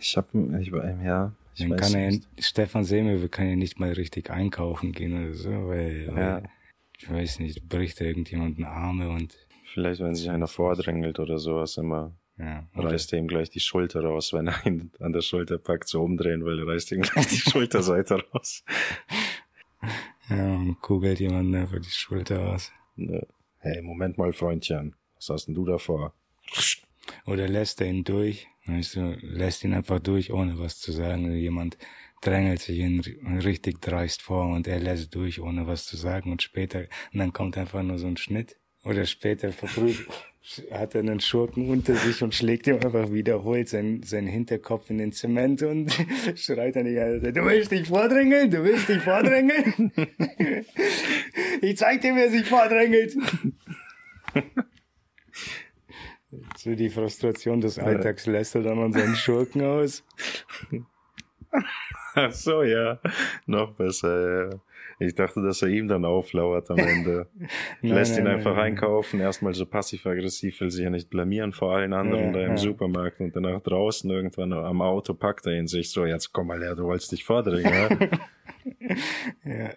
Ich 0.00 0.16
hab, 0.16 0.34
ich, 0.34 0.72
ja, 1.04 1.32
ich 1.54 1.68
dann 1.68 1.76
kann 1.76 1.94
er. 1.94 2.18
Stefan 2.38 2.84
Semöwe 2.84 3.28
kann 3.28 3.48
ja 3.48 3.56
nicht 3.56 3.78
mal 3.78 3.92
richtig 3.92 4.30
einkaufen 4.30 4.92
gehen 4.92 5.24
oder 5.24 5.34
so, 5.34 5.50
weil, 5.50 6.06
ja. 6.06 6.14
weil 6.14 6.42
ich 6.98 7.10
weiß 7.10 7.38
nicht, 7.40 7.68
bricht 7.68 8.00
er 8.00 8.08
irgendjemanden 8.08 8.64
Arme 8.64 9.10
und 9.10 9.36
Vielleicht, 9.72 10.00
wenn 10.02 10.14
sich 10.14 10.28
einer 10.28 10.48
vordrängelt 10.48 11.18
oder 11.18 11.38
sowas 11.38 11.78
immer. 11.78 12.12
Ja, 12.38 12.66
reißt 12.74 13.12
er 13.12 13.18
ihm 13.18 13.28
gleich 13.28 13.50
die 13.50 13.60
Schulter 13.60 14.00
raus, 14.00 14.32
wenn 14.32 14.48
er 14.48 14.66
ihn 14.66 14.90
an 14.98 15.12
der 15.12 15.20
Schulter 15.20 15.58
packt, 15.58 15.88
so 15.88 16.02
umdrehen 16.02 16.44
will, 16.44 16.62
reißt 16.64 16.92
ihm 16.92 17.02
gleich 17.02 17.26
die 17.26 17.36
Schulterseite 17.36 18.22
raus. 18.32 18.64
Ja, 20.28 20.54
und 20.54 20.80
kugelt 20.80 21.18
jemanden 21.18 21.54
einfach 21.56 21.80
die 21.80 21.90
Schulter 21.90 22.54
aus. 22.54 22.70
Ne. 22.94 23.26
Hey, 23.58 23.82
Moment 23.82 24.16
mal, 24.16 24.32
Freundchen. 24.32 24.94
Was 25.16 25.28
hast 25.28 25.46
denn 25.46 25.54
du 25.54 25.64
da 25.64 25.78
vor? 25.78 26.14
Oder 27.26 27.48
lässt 27.48 27.80
er 27.80 27.88
ihn 27.88 28.04
durch, 28.04 28.46
weißt 28.66 28.96
du, 28.96 29.18
lässt 29.20 29.64
ihn 29.64 29.74
einfach 29.74 29.98
durch, 29.98 30.32
ohne 30.32 30.58
was 30.58 30.78
zu 30.78 30.92
sagen. 30.92 31.32
Jemand 31.34 31.78
drängelt 32.20 32.60
sich 32.60 32.78
ihn 32.78 33.00
richtig 33.44 33.80
dreist 33.80 34.22
vor 34.22 34.46
und 34.46 34.66
er 34.66 34.78
lässt 34.78 35.14
durch, 35.14 35.40
ohne 35.40 35.66
was 35.66 35.84
zu 35.84 35.96
sagen 35.96 36.32
und 36.32 36.42
später, 36.42 36.86
und 37.12 37.18
dann 37.18 37.32
kommt 37.32 37.58
einfach 37.58 37.82
nur 37.82 37.98
so 37.98 38.06
ein 38.06 38.16
Schnitt 38.16 38.56
oder 38.84 39.04
später 39.06 39.52
verprügelt, 39.52 40.31
hat 40.72 40.94
er 40.94 41.00
einen 41.00 41.20
Schurken 41.20 41.70
unter 41.70 41.94
sich 41.94 42.22
und 42.22 42.34
schlägt 42.34 42.66
ihm 42.66 42.74
einfach 42.76 43.12
wiederholt 43.12 43.68
seinen, 43.68 44.02
seinen 44.02 44.26
Hinterkopf 44.26 44.90
in 44.90 44.98
den 44.98 45.12
Zement 45.12 45.62
und 45.62 45.92
schreit 46.34 46.74
dann 46.74 46.84
die 46.84 46.94
ganze 46.94 47.22
Zeit, 47.22 47.36
du 47.36 47.44
willst 47.44 47.70
dich 47.70 47.86
vordrängeln, 47.86 48.50
du 48.50 48.64
willst 48.64 48.88
dich 48.88 49.02
vordrängeln. 49.02 49.92
ich 51.62 51.76
zeig 51.76 52.00
dir, 52.00 52.16
wer 52.16 52.30
sich 52.30 52.44
vordrängelt. 52.46 53.16
so 56.56 56.74
die 56.74 56.90
Frustration 56.90 57.60
des 57.60 57.78
Alltags 57.78 58.26
lässt 58.26 58.56
er 58.56 58.62
dann 58.62 58.80
an 58.80 58.92
seinen 58.92 59.14
Schurken 59.14 59.62
aus. 59.62 60.04
Ach 62.14 62.32
so, 62.32 62.64
ja. 62.64 62.98
Noch 63.46 63.74
besser, 63.74 64.50
ja. 64.50 64.60
Ich 65.06 65.14
dachte, 65.14 65.42
dass 65.42 65.62
er 65.62 65.68
ihm 65.68 65.88
dann 65.88 66.04
auflauert 66.04 66.70
am 66.70 66.78
Ende. 66.78 67.26
nein, 67.82 67.94
Lässt 67.94 68.12
nein, 68.12 68.26
ihn 68.26 68.26
einfach 68.28 68.56
nein, 68.56 68.72
einkaufen, 68.72 69.20
erstmal 69.20 69.54
so 69.54 69.66
passiv-aggressiv, 69.66 70.60
will 70.60 70.70
sich 70.70 70.84
ja 70.84 70.90
nicht 70.90 71.10
blamieren 71.10 71.52
vor 71.52 71.74
allen 71.74 71.92
anderen 71.92 72.26
ja, 72.26 72.32
da 72.32 72.40
im 72.42 72.50
ja. 72.50 72.56
Supermarkt 72.56 73.20
und 73.20 73.34
danach 73.34 73.60
draußen 73.60 74.08
irgendwann 74.10 74.52
am 74.52 74.80
Auto 74.82 75.14
packt 75.14 75.46
er 75.46 75.58
ihn 75.58 75.66
sich 75.66 75.90
so, 75.90 76.04
jetzt 76.04 76.32
komm 76.32 76.48
mal 76.48 76.60
her, 76.62 76.74
du 76.74 76.84
wolltest 76.84 77.12
dich 77.12 77.24
vordringen, 77.24 77.72
ja? 77.72 77.88
ja. 79.44 79.70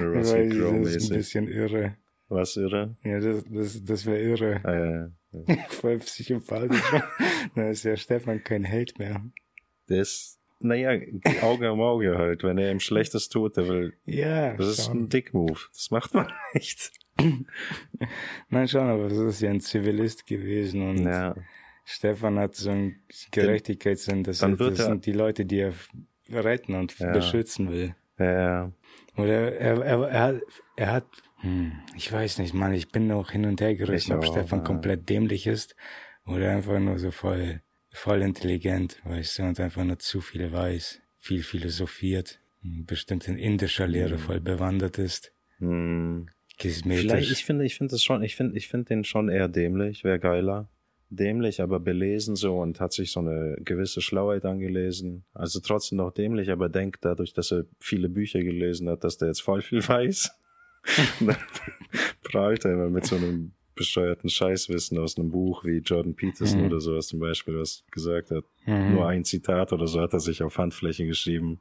Russell 0.00 0.48
Crowe 0.48 0.82
Das 0.82 0.96
ist 0.96 1.10
ein 1.10 1.16
bisschen 1.16 1.48
irre. 1.48 1.96
Was 2.28 2.56
irre? 2.56 2.96
Ja, 3.04 3.20
das, 3.20 3.44
das, 3.48 3.84
das 3.84 4.06
wäre 4.06 4.20
irre. 4.20 4.60
Ah, 4.64 4.74
ja, 4.74 5.10
ja. 5.32 5.56
Voll 5.68 5.98
psychopathisch. 5.98 6.82
da 7.54 7.70
ist 7.70 7.84
ja 7.84 7.96
Stefan 7.96 8.42
kein 8.42 8.64
Held 8.64 8.98
mehr. 8.98 9.22
Das 9.86 10.39
naja, 10.60 11.00
Auge 11.42 11.72
um 11.72 11.80
Auge 11.80 12.16
halt. 12.16 12.42
Wenn 12.42 12.58
er 12.58 12.70
ihm 12.70 12.80
Schlechtes 12.80 13.28
tut, 13.28 13.56
der 13.56 13.68
will. 13.68 13.94
Ja. 14.04 14.54
Das 14.54 14.68
ist 14.68 14.88
ein 14.88 15.08
Dickmove. 15.08 15.68
Das 15.72 15.90
macht 15.90 16.14
man 16.14 16.30
nicht. 16.54 16.92
Nein, 18.48 18.68
schon, 18.68 18.88
aber 18.88 19.08
das 19.08 19.18
ist 19.18 19.40
ja 19.40 19.50
ein 19.50 19.60
Zivilist 19.60 20.26
gewesen 20.26 20.88
und 20.88 21.04
ja. 21.04 21.34
Stefan 21.84 22.38
hat 22.38 22.54
so 22.54 22.70
einen 22.70 23.02
Gerechtigkeitssinn. 23.30 24.22
Das, 24.22 24.38
das 24.38 24.60
er, 24.60 24.74
sind 24.76 25.06
die 25.06 25.12
Leute, 25.12 25.44
die 25.44 25.60
er 25.60 25.72
retten 26.30 26.74
und 26.74 26.98
ja. 26.98 27.12
beschützen 27.12 27.70
will. 27.70 27.94
Ja. 28.18 28.70
Oder 29.16 29.58
er, 29.58 29.82
er, 29.82 30.08
er, 30.08 30.40
er 30.76 30.92
hat, 30.92 31.06
hm, 31.40 31.72
ich 31.96 32.12
weiß 32.12 32.38
nicht, 32.38 32.54
Mann, 32.54 32.72
ich 32.74 32.90
bin 32.90 33.10
auch 33.12 33.30
hin 33.30 33.44
und 33.46 33.60
her 33.60 33.74
gerissen, 33.74 34.12
ob 34.12 34.24
Stefan 34.24 34.60
ja. 34.60 34.64
komplett 34.64 35.08
dämlich 35.08 35.46
ist 35.46 35.74
oder 36.26 36.50
einfach 36.50 36.78
nur 36.78 36.98
so 36.98 37.10
voll 37.10 37.60
voll 37.90 38.22
intelligent, 38.22 39.00
weißt 39.04 39.38
du, 39.38 39.42
und 39.44 39.60
einfach 39.60 39.84
nur 39.84 39.98
zu 39.98 40.20
viel 40.20 40.52
weiß, 40.52 41.00
viel 41.18 41.42
philosophiert, 41.42 42.40
bestimmt 42.62 43.28
in 43.28 43.36
indischer 43.36 43.86
Lehre 43.86 44.16
mm. 44.16 44.18
voll 44.18 44.40
bewandert 44.40 44.98
ist. 44.98 45.32
Mm. 45.58 46.22
Vielleicht, 46.58 47.30
ich 47.30 47.46
finde, 47.46 47.64
ich 47.64 47.76
finde 47.76 47.94
es 47.94 48.02
schon, 48.02 48.22
ich 48.22 48.36
finde, 48.36 48.58
ich 48.58 48.68
finde 48.68 48.86
den 48.86 49.04
schon 49.04 49.30
eher 49.30 49.48
dämlich, 49.48 50.04
wäre 50.04 50.18
geiler. 50.18 50.68
Dämlich, 51.08 51.60
aber 51.62 51.80
belesen 51.80 52.36
so 52.36 52.58
und 52.58 52.80
hat 52.80 52.92
sich 52.92 53.10
so 53.12 53.20
eine 53.20 53.56
gewisse 53.64 54.00
Schlauheit 54.02 54.44
angelesen. 54.44 55.24
Also 55.32 55.58
trotzdem 55.60 55.96
noch 55.96 56.12
dämlich, 56.12 56.50
aber 56.50 56.68
denkt 56.68 57.04
dadurch, 57.04 57.32
dass 57.32 57.50
er 57.50 57.64
viele 57.80 58.08
Bücher 58.10 58.42
gelesen 58.42 58.88
hat, 58.90 59.02
dass 59.04 59.16
der 59.16 59.28
jetzt 59.28 59.40
voll 59.40 59.62
viel 59.62 59.80
weiß. 59.88 60.30
prahlt 62.22 62.64
er 62.64 62.74
immer 62.74 62.90
mit 62.90 63.06
so 63.06 63.16
einem 63.16 63.52
bescheuerten 63.80 64.28
Scheißwissen 64.28 64.98
aus 64.98 65.16
einem 65.16 65.30
Buch 65.30 65.64
wie 65.64 65.78
Jordan 65.78 66.14
Peterson 66.14 66.60
mhm. 66.60 66.66
oder 66.66 66.80
sowas 66.80 67.06
zum 67.06 67.18
Beispiel, 67.18 67.58
was 67.58 67.82
gesagt 67.90 68.30
hat. 68.30 68.44
Mhm. 68.66 68.92
Nur 68.92 69.08
ein 69.08 69.24
Zitat 69.24 69.72
oder 69.72 69.86
so 69.86 70.00
hat 70.00 70.12
er 70.12 70.20
sich 70.20 70.42
auf 70.42 70.58
Handfläche 70.58 71.06
geschrieben. 71.06 71.60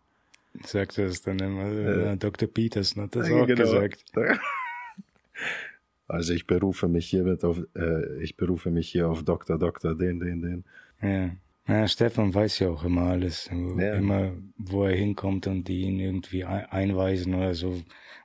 Sagt 0.66 0.98
er 0.98 1.08
es 1.08 1.22
dann 1.22 1.40
immer, 1.40 1.72
äh, 1.72 2.18
Dr. 2.18 2.50
Peterson 2.50 3.04
hat 3.04 3.16
das 3.16 3.32
auch 3.32 3.48
genau. 3.48 3.64
gesagt. 3.64 4.04
Also 6.12 6.34
ich 6.34 6.48
berufe 6.48 6.88
mich 6.88 7.08
hiermit 7.08 7.44
auf, 7.44 7.60
äh, 7.76 8.24
ich 8.24 8.36
berufe 8.36 8.72
mich 8.72 8.90
hier 8.90 9.08
auf 9.08 9.24
Dr. 9.24 9.60
Dr. 9.60 9.94
den, 9.94 10.20
den, 10.20 10.42
den. 10.42 10.64
Ja. 11.04 11.30
Ja, 11.70 11.88
Stefan 11.88 12.34
weiß 12.34 12.60
ja 12.60 12.70
auch 12.70 12.84
immer 12.84 13.04
alles, 13.04 13.48
ja. 13.52 13.94
immer 13.94 14.34
wo 14.58 14.86
er 14.86 14.96
hinkommt 14.96 15.46
und 15.46 15.68
die 15.68 15.82
ihn 15.82 16.00
irgendwie 16.00 16.44
einweisen 16.44 17.36
oder 17.36 17.54
so, 17.54 17.80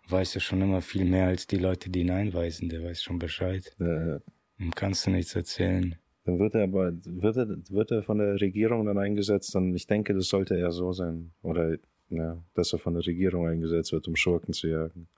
weiß 0.09 0.37
er 0.37 0.41
schon 0.41 0.63
immer 0.63 0.81
viel 0.81 1.05
mehr 1.05 1.27
als 1.27 1.47
die 1.47 1.59
Leute, 1.59 1.91
die 1.91 2.01
ihn 2.01 2.11
einweisen. 2.11 2.71
Der 2.71 2.83
weiß 2.83 3.03
schon 3.03 3.19
Bescheid. 3.19 3.77
Ja, 3.79 4.07
ja. 4.07 4.21
Dem 4.59 4.71
kannst 4.71 5.07
du 5.07 5.11
nichts 5.11 5.35
erzählen. 5.35 5.95
Dann 6.25 6.39
wird 6.39 6.55
er 6.55 6.63
aber, 6.63 6.93
wird 7.05 7.37
er, 7.37 7.49
wird 7.69 7.91
er 7.91 8.03
von 8.03 8.17
der 8.17 8.41
Regierung 8.41 8.87
dann 8.87 8.97
eingesetzt, 8.97 9.55
dann, 9.55 9.75
ich 9.75 9.87
denke, 9.87 10.15
das 10.15 10.29
sollte 10.29 10.57
eher 10.57 10.73
so 10.73 10.93
sein. 10.93 11.33
Oder, 11.43 11.77
ja, 12.09 12.43
dass 12.55 12.73
er 12.73 12.79
von 12.79 12.95
der 12.95 13.07
Regierung 13.07 13.47
eingesetzt 13.47 13.93
wird, 13.93 14.09
um 14.09 14.17
Schurken 14.17 14.55
zu 14.55 14.69
jagen. 14.69 15.09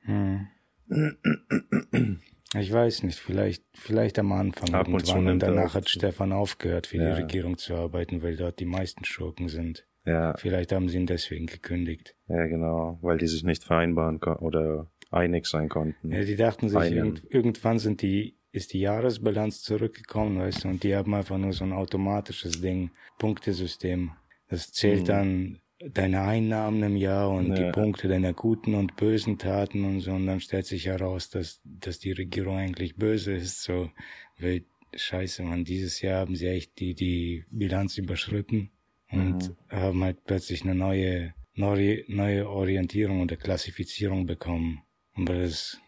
Hm. 0.00 0.48
Ich 2.60 2.72
weiß 2.72 3.02
nicht, 3.02 3.18
vielleicht, 3.18 3.64
vielleicht 3.74 4.18
am 4.18 4.32
Anfang 4.32 4.74
Ab 4.74 4.88
irgendwann 4.88 5.18
und, 5.18 5.28
und 5.28 5.38
danach 5.40 5.74
hat 5.74 5.88
Stefan 5.88 6.32
aufgehört, 6.32 6.86
für 6.86 6.98
ja. 6.98 7.14
die 7.14 7.22
Regierung 7.22 7.58
zu 7.58 7.74
arbeiten, 7.74 8.22
weil 8.22 8.36
dort 8.36 8.60
die 8.60 8.66
meisten 8.66 9.04
Schurken 9.04 9.48
sind. 9.48 9.86
Ja. 10.04 10.36
Vielleicht 10.36 10.72
haben 10.72 10.88
sie 10.88 10.98
ihn 10.98 11.06
deswegen 11.06 11.46
gekündigt. 11.46 12.16
Ja, 12.28 12.46
genau, 12.46 12.98
weil 13.02 13.18
die 13.18 13.26
sich 13.26 13.42
nicht 13.42 13.64
vereinbaren 13.64 14.22
oder 14.22 14.90
einig 15.10 15.46
sein 15.46 15.68
konnten. 15.68 16.12
Ja, 16.12 16.24
die 16.24 16.36
dachten 16.36 16.68
sich, 16.68 16.92
irgend, 16.92 17.22
irgendwann 17.28 17.78
sind 17.78 18.02
die, 18.02 18.38
ist 18.52 18.72
die 18.72 18.80
Jahresbilanz 18.80 19.62
zurückgekommen, 19.62 20.38
weißt 20.38 20.64
du, 20.64 20.68
und 20.68 20.84
die 20.84 20.94
haben 20.94 21.12
einfach 21.14 21.38
nur 21.38 21.52
so 21.52 21.64
ein 21.64 21.72
automatisches 21.72 22.60
Ding, 22.60 22.90
Punktesystem. 23.18 24.12
Das 24.48 24.70
zählt 24.72 25.02
mhm. 25.02 25.06
dann 25.06 25.58
deine 25.78 26.22
Einnahmen 26.22 26.82
im 26.82 26.96
Jahr 26.96 27.30
und 27.30 27.48
Ja. 27.48 27.54
die 27.66 27.72
Punkte 27.72 28.08
deiner 28.08 28.32
guten 28.32 28.74
und 28.74 28.96
bösen 28.96 29.38
Taten 29.38 29.84
und 29.84 30.00
so. 30.00 30.12
Und 30.12 30.26
dann 30.26 30.40
stellt 30.40 30.66
sich 30.66 30.86
heraus, 30.86 31.28
dass, 31.30 31.60
dass 31.64 31.98
die 31.98 32.12
Regierung 32.12 32.56
eigentlich 32.56 32.96
böse 32.96 33.34
ist. 33.34 33.62
So, 33.62 33.90
weil, 34.38 34.64
scheiße, 34.94 35.42
man, 35.42 35.64
dieses 35.64 36.00
Jahr 36.00 36.20
haben 36.20 36.36
sie 36.36 36.46
echt 36.48 36.78
die, 36.78 36.94
die 36.94 37.44
Bilanz 37.50 37.98
überschritten 37.98 38.70
und 39.10 39.54
haben 39.68 40.02
halt 40.02 40.24
plötzlich 40.24 40.62
eine 40.62 40.74
neue, 40.74 41.34
neue, 41.54 42.04
neue 42.08 42.48
Orientierung 42.48 43.20
oder 43.20 43.36
Klassifizierung 43.36 44.26
bekommen. 44.26 44.82
Aber 45.14 45.34
das, 45.34 45.78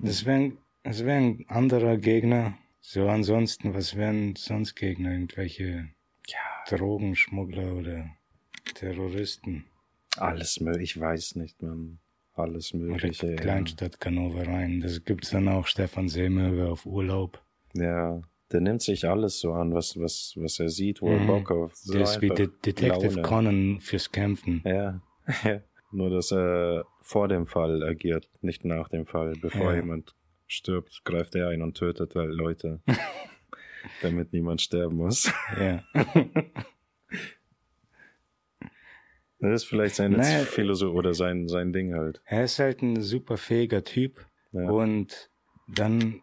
das 0.00 0.24
wären, 0.24 0.58
das 0.82 1.04
wären 1.04 1.44
anderer 1.48 1.96
Gegner. 1.96 2.58
So 2.80 3.08
ansonsten, 3.08 3.74
was 3.74 3.96
wären 3.96 4.36
sonst 4.36 4.76
Gegner? 4.76 5.12
Irgendwelche 5.12 5.88
Drogenschmuggler 6.68 7.74
oder 7.74 8.10
Terroristen 8.76 9.64
Alles 10.16 10.60
mögliche, 10.60 10.82
ich 10.98 11.00
weiß 11.00 11.36
nicht, 11.36 11.62
man. 11.62 11.98
Alles 12.34 12.74
mögliche. 12.74 13.30
ja. 13.30 13.36
Kleinstadtganovereien. 13.36 14.80
Das 14.82 15.04
gibt's 15.04 15.30
dann 15.30 15.48
auch 15.48 15.66
Stefan 15.66 16.08
Seemöwe 16.08 16.68
auf 16.68 16.84
Urlaub. 16.84 17.42
Ja, 17.72 18.20
der 18.52 18.60
nimmt 18.60 18.82
sich 18.82 19.08
alles 19.08 19.40
so 19.40 19.54
an, 19.54 19.72
was, 19.74 19.96
was, 19.98 20.34
was 20.36 20.60
er 20.60 20.68
sieht, 20.68 21.00
wo 21.00 21.08
er 21.08 21.20
Mhm. 21.20 21.26
Bock 21.26 21.50
auf. 21.50 21.74
So 21.74 21.94
Der 21.94 22.02
ist 22.02 22.20
wie 22.20 22.28
De 22.28 22.48
Detective 22.64 23.08
Laune. 23.16 23.22
Conan 23.22 23.80
fürs 23.80 24.12
Kämpfen. 24.12 24.62
Ja, 24.66 25.00
ja. 25.44 25.60
Nur, 25.92 26.10
dass 26.10 26.30
er 26.32 26.84
vor 27.00 27.28
dem 27.28 27.46
Fall 27.46 27.82
agiert, 27.82 28.28
nicht 28.42 28.64
nach 28.66 28.88
dem 28.90 29.06
Fall. 29.06 29.32
Bevor 29.40 29.72
Ja. 29.72 29.76
jemand 29.80 30.14
stirbt, 30.46 31.02
greift 31.04 31.34
er 31.36 31.48
ein 31.48 31.62
und 31.62 31.76
tötet 31.78 32.14
halt 32.14 32.32
Leute. 32.34 32.80
damit 34.02 34.32
niemand 34.32 34.60
sterben 34.60 34.96
muss. 34.96 35.32
Ja. 35.58 35.82
Das 39.38 39.62
ist 39.62 39.68
vielleicht 39.68 39.96
seine 39.96 40.16
Naja, 40.16 40.44
Philosophie 40.44 40.96
oder 40.96 41.14
sein, 41.14 41.48
sein 41.48 41.72
Ding 41.72 41.94
halt. 41.94 42.20
Er 42.24 42.44
ist 42.44 42.58
halt 42.58 42.82
ein 42.82 43.02
super 43.02 43.36
fähiger 43.36 43.84
Typ. 43.84 44.26
Ja. 44.52 44.70
Und 44.70 45.30
dann 45.68 46.22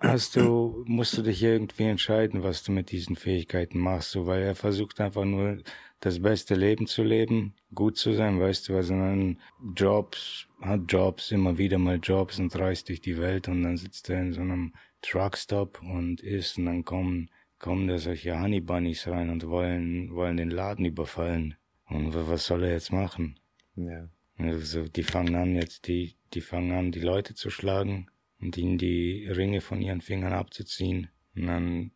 hast 0.00 0.36
du, 0.36 0.84
musst 0.86 1.16
du 1.18 1.22
dich 1.22 1.42
irgendwie 1.42 1.84
entscheiden, 1.84 2.42
was 2.42 2.62
du 2.62 2.72
mit 2.72 2.90
diesen 2.90 3.16
Fähigkeiten 3.16 3.78
machst, 3.78 4.12
so, 4.12 4.26
weil 4.26 4.42
er 4.42 4.54
versucht 4.54 5.00
einfach 5.00 5.24
nur 5.24 5.58
das 6.00 6.20
beste 6.20 6.54
Leben 6.54 6.86
zu 6.86 7.02
leben, 7.02 7.54
gut 7.74 7.96
zu 7.96 8.12
sein, 8.12 8.38
weißt 8.38 8.68
du, 8.68 8.74
weil 8.74 8.82
sondern 8.82 9.40
Jobs, 9.74 10.46
hat 10.60 10.82
Jobs, 10.88 11.32
immer 11.32 11.58
wieder 11.58 11.78
mal 11.78 11.98
Jobs 12.02 12.38
und 12.38 12.54
reist 12.56 12.88
durch 12.88 13.00
die 13.00 13.18
Welt 13.18 13.48
und 13.48 13.62
dann 13.62 13.76
sitzt 13.76 14.10
er 14.10 14.20
in 14.20 14.32
so 14.32 14.42
einem 14.42 14.74
Truckstop 15.02 15.80
und 15.82 16.20
isst 16.20 16.58
und 16.58 16.66
dann 16.66 16.84
kommen, 16.84 17.30
kommen 17.58 17.88
da 17.88 17.98
solche 17.98 18.38
Honey 18.40 18.60
Bunnies 18.60 19.08
rein 19.08 19.30
und 19.30 19.48
wollen, 19.48 20.14
wollen 20.14 20.36
den 20.36 20.50
Laden 20.50 20.84
überfallen. 20.84 21.56
Und 21.88 22.14
wa- 22.14 22.24
was 22.28 22.46
soll 22.46 22.64
er 22.64 22.72
jetzt 22.72 22.92
machen? 22.92 23.38
Ja. 23.76 24.08
Also 24.38 24.86
die 24.88 25.02
fangen 25.02 25.34
an 25.34 25.54
jetzt, 25.54 25.86
die, 25.88 26.14
die 26.34 26.40
fangen 26.40 26.72
an, 26.72 26.92
die 26.92 27.00
Leute 27.00 27.34
zu 27.34 27.48
schlagen 27.50 28.08
und 28.40 28.56
ihnen 28.58 28.76
die 28.78 29.26
Ringe 29.28 29.60
von 29.60 29.80
ihren 29.80 30.00
Fingern 30.02 30.32
abzuziehen. 30.32 31.08
Und 31.34 31.46
dann, 31.46 31.90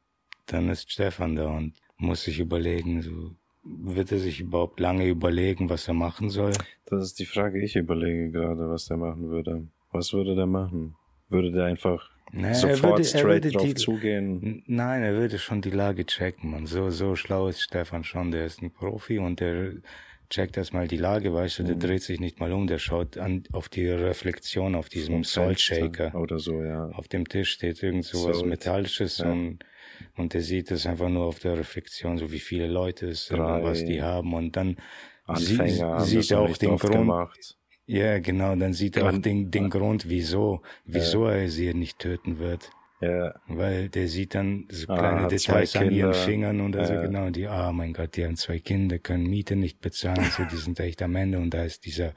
dann 0.46 0.68
ist 0.70 0.90
Stefan 0.90 1.36
da 1.36 1.48
und 1.48 1.74
muss 1.96 2.24
sich 2.24 2.38
überlegen, 2.40 3.02
so, 3.02 3.34
wird 3.62 4.10
er 4.10 4.18
sich 4.18 4.40
überhaupt 4.40 4.80
lange 4.80 5.06
überlegen, 5.06 5.68
was 5.68 5.86
er 5.86 5.94
machen 5.94 6.30
soll? 6.30 6.52
Das 6.86 7.04
ist 7.04 7.18
die 7.18 7.26
Frage, 7.26 7.62
ich 7.62 7.76
überlege 7.76 8.30
gerade, 8.30 8.68
was 8.70 8.86
der 8.86 8.96
machen 8.96 9.28
würde. 9.28 9.68
Was 9.92 10.12
würde 10.14 10.34
der 10.34 10.46
machen? 10.46 10.94
Würde 11.28 11.52
der 11.52 11.66
einfach 11.66 12.10
Naja, 12.32 12.54
sofort 12.54 13.04
straight 13.04 13.54
drauf 13.54 13.62
die, 13.62 13.74
zugehen? 13.74 14.62
Nein, 14.66 15.02
er 15.02 15.14
würde 15.14 15.38
schon 15.38 15.60
die 15.62 15.70
Lage 15.70 16.06
checken, 16.06 16.50
man. 16.50 16.66
So, 16.66 16.90
so 16.90 17.16
schlau 17.16 17.48
ist 17.48 17.60
Stefan 17.62 18.04
schon. 18.04 18.30
Der 18.30 18.46
ist 18.46 18.62
ein 18.62 18.70
Profi 18.70 19.18
und 19.18 19.40
der 19.40 19.72
checkt 20.28 20.56
erstmal 20.56 20.86
die 20.86 20.96
Lage, 20.96 21.34
weißt 21.34 21.58
du, 21.58 21.62
der 21.64 21.74
Mhm. 21.74 21.80
dreht 21.80 22.02
sich 22.02 22.20
nicht 22.20 22.38
mal 22.38 22.52
um, 22.52 22.68
der 22.68 22.78
schaut 22.78 23.18
an, 23.18 23.42
auf 23.52 23.68
die 23.68 23.88
Reflexion 23.88 24.76
auf 24.76 24.88
diesem 24.88 25.24
Salt 25.24 25.60
Shaker. 25.60 26.14
Oder 26.14 26.38
so, 26.38 26.62
ja. 26.62 26.86
Auf 26.90 27.08
dem 27.08 27.26
Tisch 27.28 27.50
steht 27.50 27.82
irgend 27.82 28.04
so 28.04 28.28
was. 28.28 28.44
Metallisches 28.44 29.18
Ja. 29.18 29.32
und, 29.32 29.58
und 30.16 30.32
der 30.32 30.42
sieht 30.42 30.70
es 30.70 30.86
einfach 30.86 31.08
nur 31.08 31.24
auf 31.24 31.40
der 31.40 31.58
Reflexion, 31.58 32.16
so 32.16 32.30
wie 32.30 32.38
viele 32.38 32.68
Leute 32.68 33.08
es 33.08 33.26
sind 33.26 33.40
und 33.40 33.64
was 33.64 33.84
die 33.84 34.02
haben 34.02 34.32
und 34.34 34.54
dann 34.56 34.76
Anfänger 35.24 36.00
sie, 36.00 36.22
sieht 36.22 36.30
er 36.30 36.40
auch 36.40 36.56
den 36.56 36.76
Grund, 36.76 36.92
gemacht. 36.92 37.56
Ja 37.98 38.18
genau, 38.20 38.54
dann 38.56 38.72
sieht 38.72 38.96
er 38.96 39.08
auch 39.10 39.18
den, 39.18 39.50
den 39.50 39.68
Grund, 39.70 40.08
wieso, 40.08 40.62
wieso 40.84 41.26
er 41.26 41.48
sie 41.48 41.74
nicht 41.74 41.98
töten 41.98 42.38
wird. 42.38 42.70
Ja, 43.02 43.34
Weil 43.48 43.88
der 43.88 44.08
sieht 44.08 44.34
dann 44.34 44.66
so 44.70 44.86
Ah, 44.92 44.98
kleine 44.98 45.20
hat 45.22 45.30
Details 45.32 45.74
an 45.74 45.90
ihren. 45.90 46.12
Fingern 46.12 46.60
und 46.60 46.76
also 46.76 46.92
Ja. 46.92 47.00
genau, 47.00 47.30
die, 47.30 47.46
ah 47.46 47.72
mein 47.72 47.94
Gott, 47.94 48.14
die 48.14 48.26
haben 48.26 48.36
zwei 48.36 48.58
Kinder, 48.58 48.98
können 48.98 49.24
Miete 49.26 49.56
nicht 49.56 49.80
bezahlen, 49.80 50.26
so 50.36 50.44
die 50.44 50.56
sind 50.58 50.78
echt 50.80 51.00
am 51.00 51.16
Ende 51.16 51.38
und 51.38 51.54
da 51.54 51.64
ist 51.64 51.86
dieser 51.86 52.12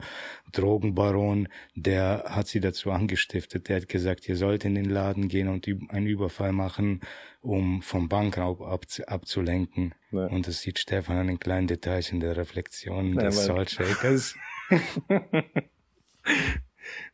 Drogenbaron, 0.52 1.48
der 1.74 2.24
hat 2.26 2.48
sie 2.48 2.60
dazu 2.60 2.90
angestiftet, 2.90 3.68
der 3.70 3.76
hat 3.76 3.88
gesagt, 3.88 4.28
ihr 4.28 4.36
sollt 4.36 4.66
in 4.66 4.74
den 4.74 4.84
Laden 4.90 5.28
gehen 5.28 5.48
und 5.48 5.66
einen 5.88 6.06
Überfall 6.06 6.52
machen, 6.52 7.00
um 7.40 7.80
vom 7.80 8.08
Bankraub 8.10 8.60
abzu 8.60 9.06
abzulenken. 9.06 9.94
Ja. 10.12 10.26
Und 10.26 10.46
das 10.46 10.60
sieht 10.60 10.78
Stefan 10.78 11.16
an 11.16 11.26
den 11.28 11.38
kleinen 11.38 11.66
Details 11.66 12.12
in 12.12 12.20
der 12.20 12.36
Reflexion 12.36 13.14
Ja, 13.14 13.22
des 13.22 13.36
weil- 13.38 13.44
Salt 13.66 13.70
Shakers. 13.70 14.34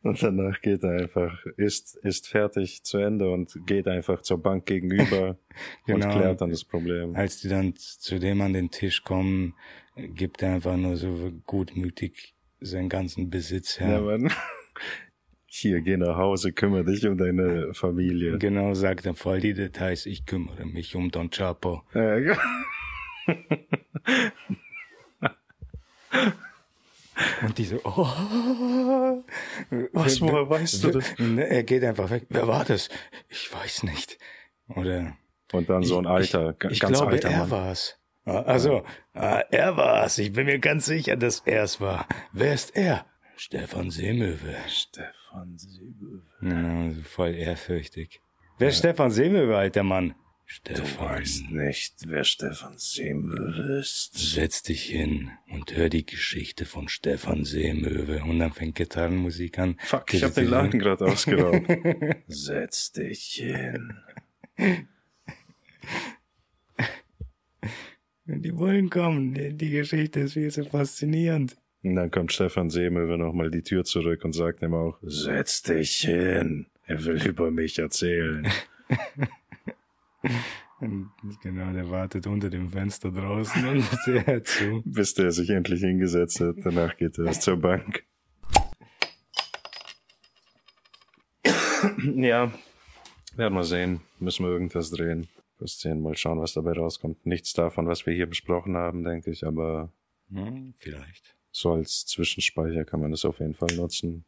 Und 0.03 0.21
danach 0.21 0.61
geht 0.61 0.83
er 0.83 0.91
einfach, 0.91 1.45
ist, 1.57 1.95
ist 1.97 2.27
fertig 2.27 2.83
zu 2.83 2.97
Ende 2.97 3.29
und 3.29 3.55
geht 3.65 3.87
einfach 3.87 4.21
zur 4.21 4.41
Bank 4.41 4.65
gegenüber 4.65 5.37
Genau. 5.85 6.07
und 6.07 6.11
klärt 6.13 6.41
dann 6.41 6.49
das 6.49 6.65
Problem. 6.65 7.15
Als 7.15 7.39
die 7.41 7.47
dann 7.49 7.75
zu 7.75 8.19
dem 8.19 8.41
an 8.41 8.53
den 8.53 8.69
Tisch 8.71 9.03
kommen, 9.03 9.53
gibt 9.95 10.41
er 10.41 10.55
einfach 10.55 10.75
nur 10.75 10.97
so 10.97 11.31
gutmütig 11.45 12.35
seinen 12.59 12.89
ganzen 12.89 13.29
Besitz 13.29 13.79
her. 13.79 13.93
Ja, 13.93 14.01
Mann. 14.01 14.31
Hier, 15.45 15.81
geh 15.81 15.97
nach 15.97 16.15
Hause, 16.15 16.53
kümmere 16.53 16.85
dich 16.85 17.05
um 17.05 17.17
deine 17.17 17.73
Familie. 17.73 18.37
Genau, 18.37 18.73
sagt 18.73 19.05
er 19.05 19.15
voll 19.15 19.41
die 19.41 19.53
Details. 19.53 20.05
Ich 20.05 20.25
kümmere 20.25 20.65
mich 20.65 20.95
um 20.95 21.11
Don 21.11 21.29
Chapo. 21.29 21.83
Ja, 21.93 22.17
ja. 22.17 22.37
Und 27.43 27.50
die 27.61 27.67
so, 27.67 27.79
oh. 27.83 29.23
Was, 29.93 30.19
woher 30.21 30.49
weißt 30.49 30.83
du 30.83 30.91
das? 30.91 31.13
Er 31.19 31.63
geht 31.63 31.83
einfach 31.83 32.09
weg. 32.09 32.25
Wer 32.29 32.47
war 32.47 32.65
das? 32.65 32.89
Ich 33.29 33.53
weiß 33.53 33.83
nicht. 33.83 34.17
Oder 34.69 35.15
Und 35.53 35.69
dann 35.69 35.83
so 35.83 35.97
ein 35.99 36.07
alter, 36.07 36.55
ich, 36.65 36.71
ich 36.71 36.79
ganz 36.79 36.97
glaube, 36.97 37.13
alter 37.13 37.29
er 37.29 37.39
Mann. 37.39 37.51
war's. 37.51 37.97
Ah, 38.25 38.41
Also, 38.41 38.83
ah, 39.13 39.41
er 39.51 39.77
war's. 39.77 40.17
Ich 40.17 40.31
bin 40.33 40.45
mir 40.45 40.59
ganz 40.59 40.85
sicher, 40.85 41.15
dass 41.17 41.39
er's 41.41 41.81
war. 41.81 42.07
Wer 42.33 42.53
ist 42.53 42.75
er? 42.75 43.05
Stefan 43.35 43.89
Seemöwe. 43.89 44.55
Stefan. 44.67 45.57
Genau, 46.39 46.91
so 46.93 47.01
voll 47.03 47.33
ehrfürchtig. 47.33 48.21
Wer 48.59 48.69
ist 48.69 48.77
Stefan 48.79 49.09
Seemöwe, 49.11 49.57
alter 49.57 49.83
Mann? 49.83 50.13
Du 50.51 50.75
Stefan, 50.75 51.07
weißt 51.07 51.51
nicht, 51.51 51.95
wer 52.07 52.25
Stefan 52.25 52.77
Siebel 52.77 53.79
ist. 53.79 54.17
setz 54.33 54.61
dich 54.63 54.83
hin 54.83 55.31
und 55.49 55.77
hör 55.77 55.87
die 55.87 56.05
Geschichte 56.05 56.65
von 56.65 56.89
Stefan 56.89 57.45
Seemöwe. 57.45 58.21
Und 58.25 58.39
dann 58.39 58.51
fängt 58.51 58.75
Gitarrenmusik 58.75 59.59
an. 59.59 59.77
Fuck, 59.79 60.13
ich 60.13 60.23
hab 60.23 60.33
den 60.33 60.47
Laden 60.47 60.77
gerade 60.77 61.05
ausgeraubt. 61.05 61.65
Setz 62.27 62.91
dich 62.91 63.41
hin. 63.41 63.97
Die 68.25 68.57
wollen 68.57 68.89
kommen. 68.89 69.33
Die, 69.33 69.53
die 69.53 69.69
Geschichte 69.69 70.19
ist 70.19 70.33
viel 70.33 70.51
zu 70.51 70.65
faszinierend. 70.65 71.55
Und 71.81 71.95
dann 71.95 72.11
kommt 72.11 72.33
Stefan 72.33 72.69
Seemöwe 72.69 73.17
nochmal 73.17 73.51
die 73.51 73.63
Tür 73.63 73.85
zurück 73.85 74.25
und 74.25 74.33
sagt 74.33 74.61
ihm 74.63 74.73
auch, 74.73 74.97
setz 75.01 75.63
dich 75.63 76.01
hin. 76.01 76.67
Er 76.85 77.05
will 77.05 77.25
über 77.25 77.51
mich 77.51 77.79
erzählen. 77.79 78.51
Und 80.79 81.11
genau, 81.43 81.71
der 81.73 81.91
wartet 81.91 82.25
unter 82.25 82.49
dem 82.49 82.67
Fenster 82.67 83.11
draußen 83.11 83.67
und 83.67 83.85
der 84.07 84.43
zu. 84.43 84.81
Bis 84.83 85.13
der 85.13 85.31
sich 85.31 85.51
endlich 85.51 85.81
hingesetzt 85.81 86.39
hat. 86.39 86.55
Danach 86.63 86.97
geht 86.97 87.19
er 87.19 87.31
zur 87.33 87.57
Bank. 87.57 88.03
ja, 92.03 92.51
werden 93.35 93.53
wir 93.53 93.63
sehen. 93.63 94.01
Müssen 94.19 94.45
wir 94.45 94.51
irgendwas 94.51 94.89
drehen. 94.91 95.27
Bis 95.59 95.79
sehen, 95.79 96.01
mal 96.01 96.17
schauen, 96.17 96.39
was 96.39 96.53
dabei 96.53 96.73
rauskommt. 96.73 97.25
Nichts 97.25 97.53
davon, 97.53 97.87
was 97.87 98.05
wir 98.07 98.13
hier 98.13 98.27
besprochen 98.27 98.75
haben, 98.75 99.03
denke 99.03 99.29
ich, 99.31 99.45
aber 99.45 99.91
Hm, 100.31 100.73
vielleicht. 100.79 101.35
so 101.51 101.73
als 101.73 102.05
Zwischenspeicher 102.07 102.85
kann 102.85 103.01
man 103.01 103.11
das 103.11 103.25
auf 103.25 103.39
jeden 103.39 103.53
Fall 103.53 103.75
nutzen. 103.75 104.25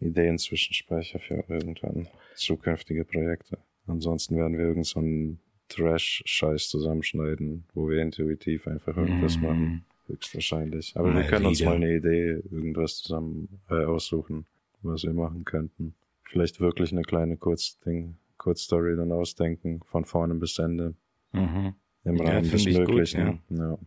Ideen-Zwischenspeicher 0.00 1.18
für 1.18 1.42
irgendwann 1.48 2.08
zukünftige 2.36 3.04
Projekte. 3.04 3.58
Ansonsten 3.86 4.36
werden 4.36 4.56
wir 4.58 4.64
irgend 4.66 4.86
so 4.86 5.00
einen 5.00 5.40
Trash-Scheiß 5.68 6.68
zusammenschneiden, 6.68 7.64
wo 7.74 7.88
wir 7.88 8.00
intuitiv 8.02 8.66
einfach 8.66 8.96
irgendwas 8.96 9.36
Mhm. 9.38 9.42
machen. 9.46 9.84
Höchstwahrscheinlich. 10.06 10.92
Aber 10.96 11.08
wir 11.08 11.14
Mal 11.14 11.26
können 11.26 11.46
uns 11.46 11.60
wieder. 11.60 11.70
mal 11.70 11.76
eine 11.76 11.96
Idee, 11.96 12.42
irgendwas 12.50 12.96
zusammen 12.98 13.60
äh, 13.70 13.84
aussuchen, 13.84 14.44
was 14.82 15.02
wir 15.04 15.14
machen 15.14 15.44
könnten. 15.44 15.94
Vielleicht 16.24 16.60
wirklich 16.60 16.92
eine 16.92 17.02
kleine 17.02 17.36
Kurzding, 17.38 18.16
Kurzstory 18.36 18.96
dann 18.96 19.12
ausdenken, 19.12 19.80
von 19.86 20.04
vorne 20.04 20.34
bis 20.34 20.58
Ende, 20.58 20.94
Mhm. 21.32 21.74
im 22.04 22.16
Ja, 22.16 22.24
Rahmen 22.24 22.42
des 22.42 22.50
find 22.50 22.66
ich 22.66 22.76
gut, 22.76 22.88
Möglichen. 22.88 23.40
ja. 23.50 23.78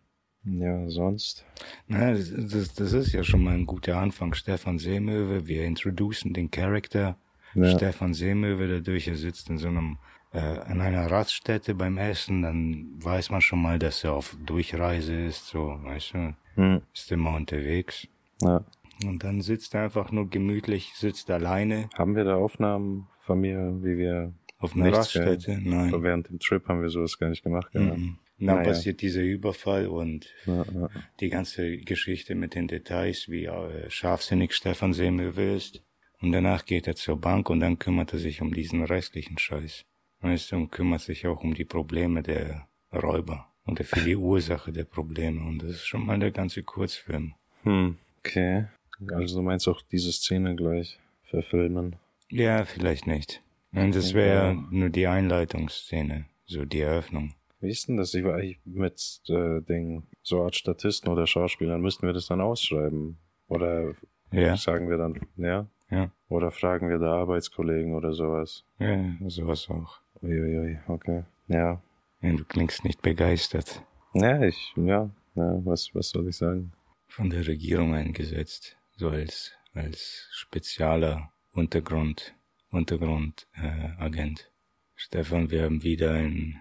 Ja, 0.49 0.89
sonst. 0.89 1.45
Na, 1.87 2.11
das, 2.13 2.31
das, 2.33 2.73
das 2.73 2.93
ist 2.93 3.11
ja 3.11 3.23
schon 3.23 3.43
mal 3.43 3.53
ein 3.53 3.65
guter 3.65 3.97
Anfang. 3.97 4.33
Stefan 4.33 4.79
Seemöwe, 4.79 5.45
wir 5.45 5.65
introducen 5.65 6.33
den 6.33 6.49
Charakter. 6.49 7.17
Ja. 7.53 7.69
Stefan 7.69 8.13
Seemöwe, 8.13 8.67
dadurch, 8.67 9.07
er 9.07 9.15
sitzt 9.15 9.49
in 9.49 9.57
so 9.57 9.67
einem, 9.67 9.97
äh, 10.33 10.39
an 10.39 10.81
einer 10.81 11.09
Raststätte 11.09 11.73
beim 11.75 11.97
Essen, 11.97 12.41
dann 12.41 12.89
weiß 13.03 13.29
man 13.29 13.41
schon 13.41 13.61
mal, 13.61 13.79
dass 13.79 14.03
er 14.03 14.13
auf 14.13 14.35
Durchreise 14.45 15.13
ist, 15.13 15.47
so, 15.47 15.79
weißt 15.83 16.13
du, 16.13 16.35
Hm. 16.55 16.81
ist 16.93 17.11
immer 17.11 17.35
unterwegs. 17.35 18.07
Ja. 18.41 18.63
Und 19.05 19.23
dann 19.23 19.41
sitzt 19.41 19.75
er 19.75 19.83
einfach 19.83 20.11
nur 20.11 20.29
gemütlich, 20.29 20.91
sitzt 20.95 21.29
alleine 21.29 21.89
Haben 21.95 22.15
wir 22.15 22.23
da 22.23 22.35
Aufnahmen 22.35 23.07
von 23.21 23.39
mir, 23.39 23.77
wie 23.83 23.97
wir 23.97 24.33
auf 24.59 24.75
einer 24.75 24.91
Raststätte. 24.91 25.59
Nein. 25.63 25.93
während 26.01 26.29
dem 26.29 26.39
Trip 26.39 26.67
haben 26.67 26.81
wir 26.81 26.89
sowas 26.89 27.19
gar 27.19 27.29
nicht 27.29 27.43
gemacht. 27.43 27.69
Ja. 27.73 27.81
Mhm. 27.81 28.17
Dann 28.39 28.57
Naja. 28.57 28.63
passiert 28.69 29.01
dieser 29.01 29.21
Überfall 29.21 29.87
und 29.87 30.27
Ja, 30.45 30.63
ja. 30.71 30.89
die 31.19 31.29
ganze 31.29 31.77
Geschichte 31.77 32.35
mit 32.35 32.53
den 32.55 32.67
Details, 32.67 33.29
wie 33.29 33.45
äh, 33.45 33.89
scharfsinnig 33.89 34.53
Stefan 34.53 34.93
Seemöwe 34.93 35.55
ist. 35.55 35.83
Und 36.21 36.31
danach 36.31 36.65
geht 36.65 36.87
er 36.87 36.95
zur 36.95 37.19
Bank 37.19 37.49
und 37.49 37.59
dann 37.59 37.79
kümmert 37.79 38.13
er 38.13 38.19
sich 38.19 38.41
um 38.41 38.53
diesen 38.53 38.83
restlichen 38.83 39.37
Scheiß. 39.37 39.85
Weißt 40.21 40.51
du, 40.51 40.55
und 40.55 40.71
kümmert 40.71 41.01
sich 41.01 41.27
auch 41.27 41.43
um 41.43 41.53
die 41.53 41.65
Probleme 41.65 42.23
der 42.23 42.67
Räuber 42.91 43.53
und 43.65 43.79
für 43.83 44.01
die 44.01 44.15
Ursache 44.15 44.71
der 44.71 44.85
Probleme. 44.85 45.41
Und 45.41 45.61
das 45.61 45.71
ist 45.71 45.85
schon 45.85 46.05
mal 46.05 46.17
der 46.17 46.31
ganze 46.31 46.63
Kurzfilm. 46.63 47.35
Hm. 47.63 47.97
Okay. 48.19 48.65
Also 49.11 49.37
du 49.37 49.43
meinst 49.43 49.67
auch 49.67 49.81
diese 49.91 50.11
Szene 50.11 50.55
gleich 50.55 50.99
verfilmen? 51.23 51.97
Ja, 52.29 52.65
vielleicht 52.65 53.05
nicht. 53.05 53.43
Und 53.73 53.95
das 53.95 54.13
wäre 54.13 54.55
nur 54.71 54.89
die 54.89 55.07
Einleitungsszene, 55.07 56.25
so 56.45 56.65
die 56.65 56.79
Eröffnung. 56.79 57.35
Wie 57.59 57.69
ist 57.69 57.87
denn 57.87 57.97
das? 57.97 58.13
Ich 58.13 58.23
war 58.23 58.35
eigentlich 58.35 58.59
mit 58.65 59.21
äh, 59.29 59.61
den 59.61 60.03
so 60.23 60.41
Art 60.43 60.55
Statisten 60.55 61.09
oder 61.09 61.27
Schauspielern, 61.27 61.81
müssten 61.81 62.05
wir 62.05 62.13
das 62.13 62.27
dann 62.27 62.41
ausschreiben? 62.41 63.17
Oder 63.47 63.93
Ja, 64.31 64.57
sagen 64.57 64.89
wir 64.89 64.97
dann, 64.97 65.21
ja? 65.37 65.67
Ja, 65.89 66.11
Oder 66.29 66.51
fragen 66.51 66.89
wir 66.89 66.97
da 66.97 67.13
Arbeitskollegen 67.15 67.95
oder 67.95 68.13
sowas? 68.13 68.63
ja, 68.79 68.97
sowas 69.27 69.69
auch. 69.69 69.99
Uiuiui, 70.21 70.79
okay. 70.87 71.23
Ja. 71.47 71.81
Ja, 72.21 72.33
du 72.33 72.43
klingst 72.43 72.83
nicht 72.83 73.01
begeistert. 73.01 73.83
Ja, 74.13 74.41
ich, 74.41 74.73
ja, 74.75 75.09
ja, 75.35 75.65
was, 75.65 75.93
was 75.93 76.09
soll 76.09 76.27
ich 76.27 76.37
sagen? 76.37 76.71
von 77.07 77.29
der 77.29 77.47
Regierung 77.47 77.95
eingesetzt, 77.95 78.77
so 78.95 79.09
als 79.09 79.53
als 79.73 80.27
spezieller 80.31 81.31
Untergrund 81.53 82.35
Untergrundagent. 82.69 84.39
Äh. 84.41 84.51
Stefan, 84.95 85.49
wir 85.49 85.63
haben 85.63 85.83
wieder 85.83 86.13
einen 86.13 86.59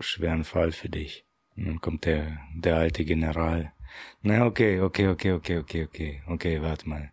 schweren 0.00 0.44
Fall 0.44 0.72
für 0.72 0.88
dich. 0.88 1.24
Und 1.56 1.66
dann 1.66 1.80
kommt 1.80 2.04
der 2.04 2.38
der 2.54 2.76
alte 2.76 3.04
General. 3.04 3.72
Na 4.22 4.44
okay, 4.44 4.80
okay, 4.80 5.08
okay, 5.08 5.32
okay, 5.32 5.58
okay, 5.58 5.84
okay, 5.84 6.22
okay, 6.26 6.62
warte 6.62 6.88
mal. 6.88 7.12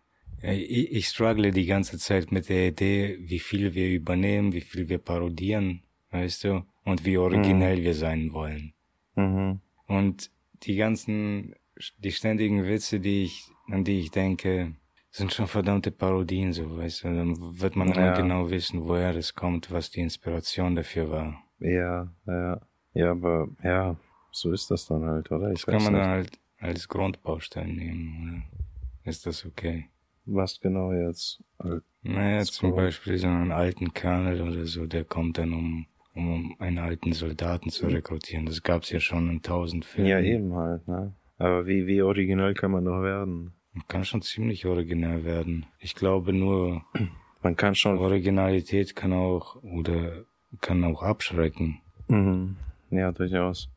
Ich, 0.52 0.92
ich 0.92 1.06
struggle 1.08 1.50
die 1.50 1.66
ganze 1.66 1.98
Zeit 1.98 2.30
mit 2.32 2.48
der 2.48 2.68
Idee, 2.68 3.16
wie 3.20 3.38
viel 3.38 3.74
wir 3.74 3.88
übernehmen, 3.90 4.52
wie 4.52 4.60
viel 4.60 4.88
wir 4.88 4.98
parodieren, 4.98 5.82
weißt 6.10 6.44
du, 6.44 6.64
und 6.84 7.04
wie 7.04 7.16
originell 7.18 7.82
wir 7.82 7.94
sein 7.94 8.32
wollen. 8.32 8.74
Mhm. 9.16 9.60
Und 9.86 10.30
die 10.64 10.76
ganzen, 10.76 11.54
die 11.98 12.12
ständigen 12.12 12.64
Witze, 12.64 13.00
die 13.00 13.24
ich, 13.24 13.46
an 13.70 13.84
die 13.84 14.00
ich 14.00 14.10
denke, 14.10 14.74
sind 15.10 15.32
schon 15.32 15.46
verdammte 15.46 15.90
Parodien, 15.92 16.52
so, 16.52 16.76
weißt 16.76 17.04
du. 17.04 17.08
Dann 17.08 17.60
wird 17.60 17.76
man 17.76 17.88
Ja. 17.94 18.14
genau 18.14 18.50
wissen, 18.50 18.82
woher 18.84 19.12
das 19.12 19.34
kommt, 19.34 19.70
was 19.70 19.90
die 19.90 20.00
Inspiration 20.00 20.74
dafür 20.74 21.10
war. 21.10 21.42
Ja, 21.60 22.12
ja. 22.26 22.60
Ja, 22.94 23.10
aber, 23.12 23.48
ja, 23.62 23.96
so 24.30 24.52
ist 24.52 24.70
das 24.70 24.86
dann 24.86 25.04
halt, 25.04 25.30
oder? 25.30 25.50
Ich 25.52 25.64
Das 25.64 25.66
kann 25.66 25.82
man 25.84 25.92
nicht. 25.92 26.02
dann 26.04 26.10
halt 26.10 26.38
als 26.58 26.88
Grundbaustein 26.88 27.74
nehmen, 27.76 28.44
oder? 28.52 29.10
Ist 29.10 29.26
das 29.26 29.44
okay? 29.46 29.88
Was 30.26 30.60
genau 30.60 30.92
jetzt? 30.92 31.42
Halt, 31.58 31.82
Naja, 32.02 32.42
zum 32.44 32.74
Beispiel 32.74 33.18
so 33.18 33.26
einen 33.26 33.52
alten 33.52 33.92
Colonel 33.92 34.40
oder 34.40 34.66
so, 34.66 34.86
der 34.86 35.04
kommt 35.04 35.38
dann, 35.38 35.52
um, 35.52 35.86
um 36.14 36.56
einen 36.58 36.78
alten 36.78 37.12
Soldaten 37.12 37.70
zu 37.70 37.86
rekrutieren. 37.86 38.46
Das 38.46 38.62
gab's 38.62 38.90
ja 38.90 39.00
schon 39.00 39.28
in 39.30 39.42
tausend 39.42 39.84
Filmen. 39.84 40.08
ja, 40.10 40.20
eben 40.20 40.54
halt, 40.54 40.86
ne? 40.88 41.12
Aber 41.36 41.66
wie, 41.66 41.86
wie 41.86 42.00
originell 42.00 42.54
kann 42.54 42.70
man 42.70 42.84
noch 42.84 43.02
werden? 43.02 43.52
Man 43.72 43.86
kann 43.88 44.04
schon 44.04 44.22
ziemlich 44.22 44.66
originell 44.66 45.24
werden. 45.24 45.66
Ich 45.80 45.94
glaube 45.94 46.32
nur, 46.32 46.82
Man 47.44 47.56
kann 47.56 47.74
schon, 47.74 47.98
Originalität 47.98 48.96
kann 48.96 49.12
auch 49.12 49.62
oder 49.62 50.24
kann 50.62 50.82
auch 50.82 51.02
abschrecken. 51.02 51.82
mhm. 52.08 52.56
ja, 52.90 53.12
durchaus. 53.12 53.68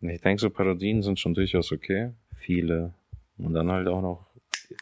Ich 0.00 0.20
denke, 0.20 0.40
so 0.40 0.48
Parodien 0.48 1.02
sind 1.02 1.18
schon 1.18 1.34
durchaus 1.34 1.72
okay. 1.72 2.12
Viele. 2.36 2.94
Und 3.36 3.52
dann 3.54 3.68
halt 3.68 3.88
auch 3.88 4.00
noch 4.00 4.26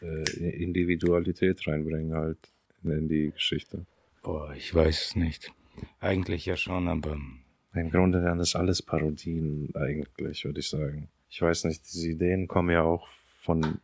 äh, 0.01 0.63
Individualität 0.63 1.67
reinbringen 1.67 2.13
halt 2.13 2.37
in 2.83 3.07
die 3.07 3.31
Geschichte. 3.31 3.85
Boah, 4.23 4.53
ich 4.55 4.73
weiß 4.73 5.07
es 5.07 5.15
nicht. 5.15 5.51
Eigentlich 5.99 6.45
ja 6.45 6.55
schon, 6.57 6.87
aber 6.87 7.17
Im 7.73 7.89
Grunde 7.91 8.21
wären 8.23 8.39
das 8.39 8.55
alles 8.55 8.81
Parodien 8.81 9.69
eigentlich, 9.75 10.43
würde 10.43 10.59
ich 10.59 10.69
sagen. 10.69 11.09
Ich 11.29 11.41
weiß 11.41 11.65
nicht, 11.65 11.83
diese 11.85 12.09
Ideen 12.09 12.47
kommen 12.47 12.71
ja 12.71 12.83
auch 12.83 13.07
von 13.41 13.79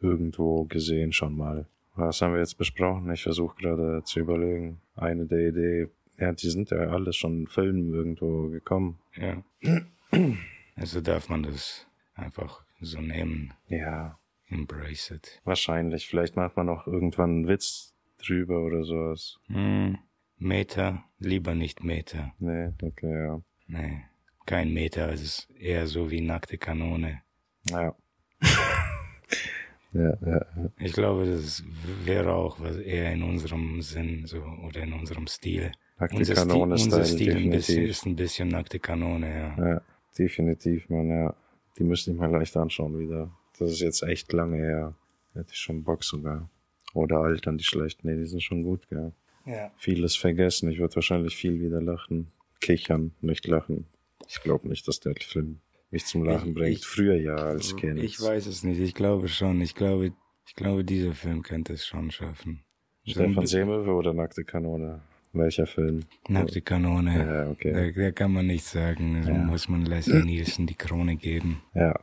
irgendwo 0.00 0.64
gesehen 0.64 1.12
schon 1.12 1.36
mal. 1.36 1.66
Was 1.94 2.20
haben 2.22 2.32
wir 2.32 2.40
jetzt 2.40 2.58
besprochen? 2.58 3.10
Ich 3.12 3.22
versuche 3.22 3.56
gerade 3.56 4.02
zu 4.04 4.20
überlegen. 4.20 4.80
Eine 4.96 5.26
der 5.26 5.48
Idee, 5.48 5.88
ja, 6.18 6.32
die 6.32 6.50
sind 6.50 6.70
ja 6.70 6.78
alle 6.78 7.12
schon 7.12 7.40
in 7.40 7.46
Filmen 7.46 7.92
irgendwo 7.92 8.48
gekommen. 8.48 8.98
ja. 9.16 9.42
Also 10.74 11.02
darf 11.02 11.28
man 11.28 11.42
das 11.42 11.86
einfach 12.14 12.64
so 12.80 12.98
nehmen. 13.00 13.52
Ja, 13.68 14.18
Embrace 14.52 15.10
it. 15.10 15.40
wahrscheinlich. 15.44 16.06
Vielleicht 16.06 16.36
macht 16.36 16.56
man 16.56 16.68
auch 16.68 16.86
irgendwann 16.86 17.30
einen 17.30 17.48
Witz 17.48 17.94
drüber 18.18 18.60
oder 18.64 18.84
sowas. 18.84 19.38
Hm. 19.46 19.98
Meter, 20.38 21.04
lieber 21.18 21.54
nicht 21.54 21.84
Meter. 21.84 22.32
Nee, 22.38 22.72
okay, 22.82 23.26
ja. 23.26 23.40
Nee, 23.68 24.02
kein 24.44 24.72
Meter, 24.72 25.10
es 25.12 25.22
ist 25.22 25.50
eher 25.58 25.86
so 25.86 26.10
wie 26.10 26.20
nackte 26.20 26.58
Kanone. 26.58 27.22
Ja. 27.70 27.94
ja, 29.92 30.16
ja. 30.26 30.46
Ich 30.78 30.92
glaube, 30.92 31.26
das 31.26 31.62
wäre 32.04 32.32
auch 32.32 32.60
was 32.60 32.76
eher 32.76 33.12
in 33.12 33.22
unserem 33.22 33.80
Sinn 33.82 34.26
so 34.26 34.42
oder 34.66 34.82
in 34.82 34.92
unserem 34.92 35.26
Stil. 35.28 35.70
Nackte 35.98 36.16
Unser 36.16 36.34
Stil, 36.34 36.48
Kanone 36.48 36.72
unser 36.72 37.04
Style, 37.04 37.06
Stil 37.06 37.36
ein 37.36 37.50
bisschen, 37.50 37.84
ist 37.84 38.06
ein 38.06 38.16
bisschen 38.16 38.48
nackte 38.48 38.80
Kanone, 38.80 39.56
ja. 39.56 39.68
Ja, 39.68 39.82
definitiv, 40.18 40.88
man, 40.88 41.08
ja. 41.08 41.34
Die 41.78 41.84
müsste 41.84 42.10
ich 42.10 42.16
mal 42.16 42.30
leicht 42.30 42.56
anschauen 42.56 42.98
wieder. 42.98 43.30
Das 43.58 43.70
ist 43.70 43.80
jetzt 43.80 44.02
echt 44.02 44.32
lange 44.32 44.56
her. 44.56 44.94
Hätte 45.34 45.52
ich 45.52 45.58
schon 45.58 45.82
Bock 45.84 46.04
sogar. 46.04 46.50
Oder 46.94 47.18
altern 47.18 47.58
die 47.58 47.64
schlecht. 47.64 48.04
Nee, 48.04 48.16
die 48.16 48.26
sind 48.26 48.42
schon 48.42 48.62
gut, 48.62 48.88
gell. 48.88 49.12
Ja. 49.46 49.70
Vieles 49.78 50.16
vergessen. 50.16 50.70
Ich 50.70 50.78
würde 50.78 50.94
wahrscheinlich 50.94 51.36
viel 51.36 51.60
wieder 51.60 51.80
lachen. 51.80 52.30
Kichern, 52.60 53.12
nicht 53.20 53.46
lachen. 53.46 53.86
Ich 54.28 54.40
glaube 54.42 54.68
nicht, 54.68 54.86
dass 54.86 55.00
der 55.00 55.14
Film 55.18 55.60
mich 55.90 56.06
zum 56.06 56.24
Lachen 56.24 56.50
Ich- 56.50 56.54
bringt. 56.54 56.78
ich- 56.78 56.86
Früher 56.86 57.16
ja 57.16 57.34
als 57.36 57.74
Kind. 57.76 57.98
Ich 57.98 58.20
weiß 58.20 58.46
es 58.46 58.62
nicht. 58.62 58.78
Ich 58.80 58.94
glaube 58.94 59.28
schon. 59.28 59.60
Ich 59.60 59.74
glaube, 59.74 60.12
ich 60.46 60.54
glaube, 60.54 60.84
dieser 60.84 61.12
Film 61.14 61.42
könnte 61.42 61.72
es 61.72 61.86
schon 61.86 62.10
schaffen. 62.10 62.62
Stefan 63.04 63.46
Seemöwe 63.46 63.92
oder 63.92 64.12
Nackte 64.12 64.44
Kanone? 64.44 65.02
Welcher 65.32 65.66
Film? 65.66 66.00
Nackte 66.28 66.60
Kanone. 66.60 67.16
Ja, 67.18 67.50
okay. 67.50 67.72
Da, 67.94 68.02
da 68.02 68.10
kann 68.12 68.32
man 68.32 68.46
nichts 68.46 68.70
sagen. 68.70 69.24
Da 69.26 69.32
muss 69.32 69.68
man 69.68 69.86
Leslie 69.86 70.22
Nielsen 70.24 70.66
die 70.66 70.74
Krone 70.74 71.16
geben. 71.16 71.62
Ja. 71.74 71.98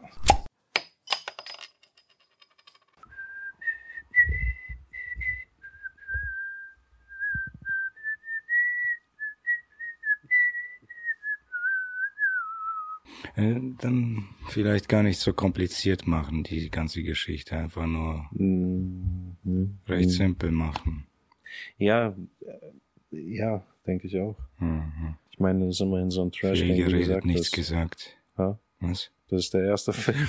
Äh, 13.24 13.29
dann 13.82 14.26
vielleicht 14.48 14.90
gar 14.90 15.04
nicht 15.04 15.20
so 15.20 15.34
kompliziert 15.34 16.08
machen, 16.08 16.44
die 16.44 16.70
ganze 16.70 17.04
Geschichte. 17.04 17.56
Einfach 17.56 17.86
nur 17.88 18.26
Mhm. 18.32 19.78
recht 19.88 20.10
simpel 20.12 20.52
machen. 20.52 21.06
Ja, 21.78 22.16
äh, 23.12 23.18
ja, 23.18 23.64
denke 23.88 24.08
ich 24.08 24.18
auch. 24.20 24.38
Mhm. 24.60 25.16
Ich 25.32 25.40
meine, 25.40 25.66
das 25.66 25.76
ist 25.76 25.82
immerhin 25.82 26.12
so 26.12 26.24
ein 26.24 26.32
Trash, 26.32 26.60
Viel 26.62 26.76
geredet, 26.76 27.00
gesagt 27.00 27.26
nichts 27.26 27.48
hast. 27.48 27.52
gesagt. 27.56 28.18
Ha? 28.38 28.60
Was? 28.82 29.12
Das 29.30 29.42
ist 29.46 29.54
der 29.54 29.64
erste 29.64 29.94
Film. 29.94 30.28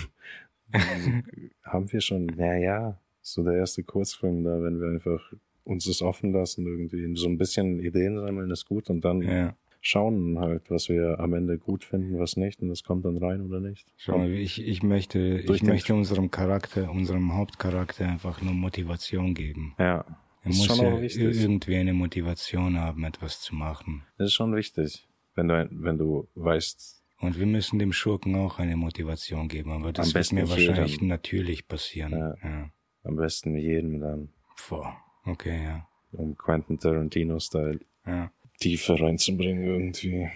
Haben 1.64 1.92
wir 1.92 2.00
schon, 2.00 2.26
naja, 2.26 2.98
so 3.22 3.42
der 3.42 3.54
erste 3.54 3.82
Kurzfilm 3.82 4.44
da, 4.44 4.62
wenn 4.62 4.80
wir 4.80 4.88
einfach 4.88 5.20
uns 5.64 5.84
das 5.84 6.00
offen 6.02 6.32
lassen, 6.32 6.66
irgendwie 6.66 7.16
so 7.16 7.28
ein 7.28 7.38
bisschen 7.38 7.80
Ideen 7.80 8.18
sammeln, 8.18 8.50
ist 8.50 8.66
gut 8.66 8.88
und 8.90 9.04
dann 9.04 9.20
Ja. 9.22 9.54
Schauen 9.80 10.38
halt, 10.38 10.70
was 10.70 10.88
wir 10.88 11.18
am 11.20 11.32
Ende 11.34 11.58
gut 11.58 11.84
finden, 11.84 12.18
was 12.18 12.36
nicht 12.36 12.60
und 12.60 12.68
das 12.68 12.84
kommt 12.84 13.04
dann 13.04 13.16
rein 13.16 13.40
oder 13.42 13.60
nicht. 13.60 13.92
Schau 13.96 14.18
mal, 14.18 14.30
ich, 14.30 14.62
ich 14.62 14.82
möchte, 14.82 15.18
ich 15.38 15.62
möchte 15.62 15.94
unserem 15.94 16.30
Charakter, 16.30 16.90
unserem 16.90 17.34
Hauptcharakter 17.34 18.06
einfach 18.06 18.42
nur 18.42 18.52
Motivation 18.52 19.34
geben. 19.34 19.74
Ja, 19.78 19.98
Er 19.98 20.06
das 20.44 20.54
ist 20.54 20.68
muss 20.68 20.76
schon 20.76 20.86
ja 20.86 20.98
irgendwie 21.00 21.76
eine 21.76 21.94
Motivation 21.94 22.78
haben, 22.78 23.04
etwas 23.04 23.40
zu 23.40 23.54
machen. 23.54 24.02
Das 24.18 24.26
ist 24.28 24.34
schon 24.34 24.54
wichtig, 24.54 25.08
wenn 25.34 25.48
du, 25.48 25.68
wenn 25.72 25.96
du 25.98 26.28
weißt, 26.34 27.02
Und 27.20 27.38
wir 27.38 27.46
müssen 27.46 27.78
dem 27.78 27.92
Schurken 27.92 28.34
auch 28.36 28.58
eine 28.58 28.76
Motivation 28.76 29.48
geben, 29.48 29.72
aber 29.72 29.92
das 29.92 30.14
wird 30.14 30.32
mir 30.32 30.48
wahrscheinlich 30.48 30.92
jedem. 30.92 31.08
natürlich 31.08 31.66
passieren. 31.68 32.12
Ja. 32.12 32.34
Ja. 32.42 32.70
Am 33.04 33.16
besten 33.16 33.56
jedem 33.56 34.00
dann. 34.00 34.28
Boah. 34.68 34.94
Okay, 35.24 35.64
ja. 35.64 35.86
Um 36.12 36.36
Quentin 36.36 36.78
Tarantino-Style 36.78 37.80
Ja. 38.06 38.30
Tiefe 38.60 39.00
reinzubringen 39.00 39.64
irgendwie. 39.64 40.28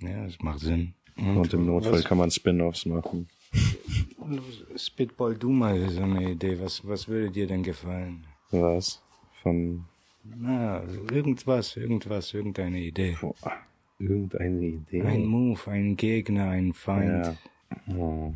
Ja, 0.00 0.24
das 0.24 0.38
macht 0.40 0.60
Sinn. 0.60 0.94
Und 1.16 1.52
im 1.54 1.66
Notfall 1.66 1.92
was, 1.92 2.04
kann 2.04 2.18
man 2.18 2.30
Spin-offs 2.30 2.84
machen. 2.84 3.28
Spitball 4.76 5.34
du 5.36 5.50
mal 5.50 5.88
so 5.88 6.02
eine 6.02 6.30
Idee. 6.32 6.58
Was, 6.60 6.86
was 6.86 7.08
würde 7.08 7.30
dir 7.30 7.46
denn 7.46 7.62
gefallen? 7.62 8.26
Was? 8.50 9.02
Von 9.42 9.84
Na, 10.24 10.82
irgendwas, 11.10 11.76
irgendwas, 11.76 12.34
irgendeine 12.34 12.80
Idee. 12.80 13.16
boah, 13.20 13.52
irgendeine 13.98 14.64
Idee. 14.66 15.02
Ein 15.02 15.24
Move, 15.24 15.60
ein 15.70 15.96
Gegner, 15.96 16.50
ein 16.50 16.72
Feind. 16.72 17.36
Ja. 17.88 17.94
Oh. 17.96 18.34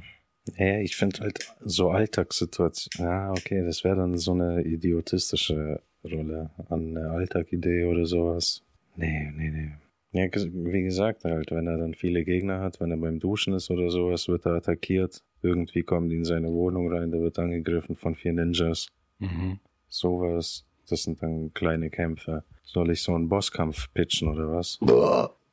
Ja, 0.57 0.79
ich 0.79 0.97
finde 0.97 1.21
halt 1.21 1.55
so 1.61 1.91
Alltagssituation. 1.91 3.07
Ja, 3.07 3.31
okay, 3.33 3.63
das 3.65 3.85
wäre 3.85 3.97
dann 3.97 4.17
so 4.17 4.33
eine 4.33 4.63
idiotistische 4.63 5.83
Rolle 6.03 6.51
an 6.69 6.97
eine 6.97 7.11
Alltagidee 7.11 7.85
oder 7.85 8.07
sowas. 8.07 8.63
Nee, 8.97 9.31
nee, 9.37 9.51
nee. 9.51 9.73
Ja, 10.13 10.25
wie 10.25 10.83
gesagt, 10.83 11.25
halt, 11.25 11.53
wenn 11.53 11.69
er 11.69 11.79
dann 11.79 11.95
viele 11.95 12.25
Gegner 12.25 12.61
hat, 12.61 12.81
wenn 12.81 12.91
er 12.91 12.97
beim 12.97 13.21
Duschen 13.21 13.55
ist 13.55 13.71
oder 13.71 13.91
sowas, 13.91 14.27
wird 14.27 14.45
er 14.45 14.55
attackiert. 14.55 15.23
Irgendwie 15.43 15.83
kommen 15.85 16.09
die 16.09 16.17
in 16.17 16.25
seine 16.25 16.49
Wohnung 16.49 16.93
rein, 16.93 17.13
der 17.13 17.21
wird 17.21 17.39
angegriffen 17.39 17.97
von 17.97 18.17
vier 18.17 18.33
Ninjas. 18.33 18.89
Mhm. 19.19 19.61
Sowas. 19.89 20.67
Das 20.89 21.05
sind 21.05 21.23
dann 21.23 21.55
kleine 21.55 21.91
Kämpfe. 21.91 22.43
Soll 22.65 22.91
ich 22.91 23.03
so 23.03 23.15
einen 23.15 23.29
Bosskampf 23.29 23.93
pitchen 23.95 24.29
oder 24.29 24.53
was? 24.53 24.81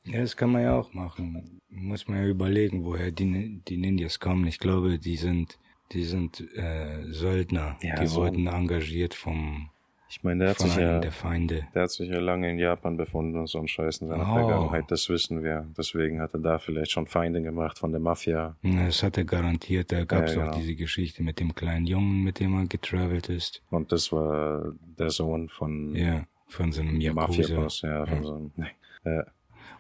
Ja, 0.06 0.22
das 0.22 0.36
kann 0.36 0.52
man 0.52 0.64
ja 0.64 0.76
auch 0.80 0.94
machen. 0.94 1.60
Muss 1.70 2.08
man 2.08 2.18
ja 2.20 2.28
überlegen, 2.28 2.84
woher 2.84 3.12
die, 3.12 3.62
die 3.68 3.78
Ninjas 3.78 4.20
kommen. 4.20 4.48
Ich 4.48 4.58
glaube, 4.58 4.98
die 4.98 5.18
sind, 5.18 5.60
die 5.92 6.04
sind 6.04 6.44
äh, 6.56 7.04
Söldner. 7.12 7.78
Ja, 7.82 8.00
die 8.02 8.08
so. 8.08 8.22
wurden 8.22 8.48
engagiert 8.48 9.14
vom, 9.14 9.70
Ich 10.10 10.24
meine, 10.24 10.40
der 10.46 10.50
hat 10.52 10.58
von 10.58 10.70
sich 10.70 10.78
ja, 10.80 11.00
der 11.00 11.12
Feinde. 11.12 11.68
der 11.74 11.84
hat 11.84 11.92
sich 11.92 12.10
ja 12.10 12.20
lange 12.20 12.50
in 12.50 12.58
Japan 12.60 12.96
befunden 12.96 13.38
und 13.38 13.48
so 13.48 13.60
ein 13.60 13.68
Scheiß 13.68 13.98
in 13.98 14.08
seiner 14.08 14.24
Oh. 14.30 14.34
Vergangenheit. 14.36 14.86
Das 14.90 15.10
wissen 15.10 15.44
wir. 15.44 15.68
Deswegen 15.78 16.22
hat 16.22 16.34
er 16.34 16.40
da 16.40 16.60
vielleicht 16.60 16.92
schon 16.92 17.08
Feinde 17.08 17.42
gemacht 17.42 17.78
von 17.78 17.92
der 17.92 18.00
Mafia. 18.00 18.56
Ja, 18.62 18.86
Das 18.86 19.04
hat 19.04 19.18
er 19.18 19.26
garantiert. 19.26 19.92
Da 19.92 20.06
gab 20.06 20.26
es 20.26 20.36
Ja, 20.36 20.44
auch 20.44 20.46
genau. 20.52 20.58
diese 20.60 20.76
Geschichte 20.76 21.24
mit 21.24 21.40
dem 21.40 21.54
kleinen 21.56 21.86
Jungen, 21.86 22.24
mit 22.24 22.40
dem 22.40 22.54
er 22.58 22.68
getravelt 22.68 23.28
ist. 23.30 23.62
Und 23.70 23.92
das 23.92 24.12
war 24.14 24.72
der 24.98 25.10
Sohn 25.10 25.50
von 25.50 25.94
Ja, 25.94 26.26
von 26.48 26.72
so 26.72 26.82
einem 26.82 27.02
Yakuza. 27.02 27.28
Mafia-Boss, 27.42 27.82
ja, 27.82 28.06
von 28.06 28.24
so 28.24 28.36
einem, 28.36 28.52
ja. 29.06 29.26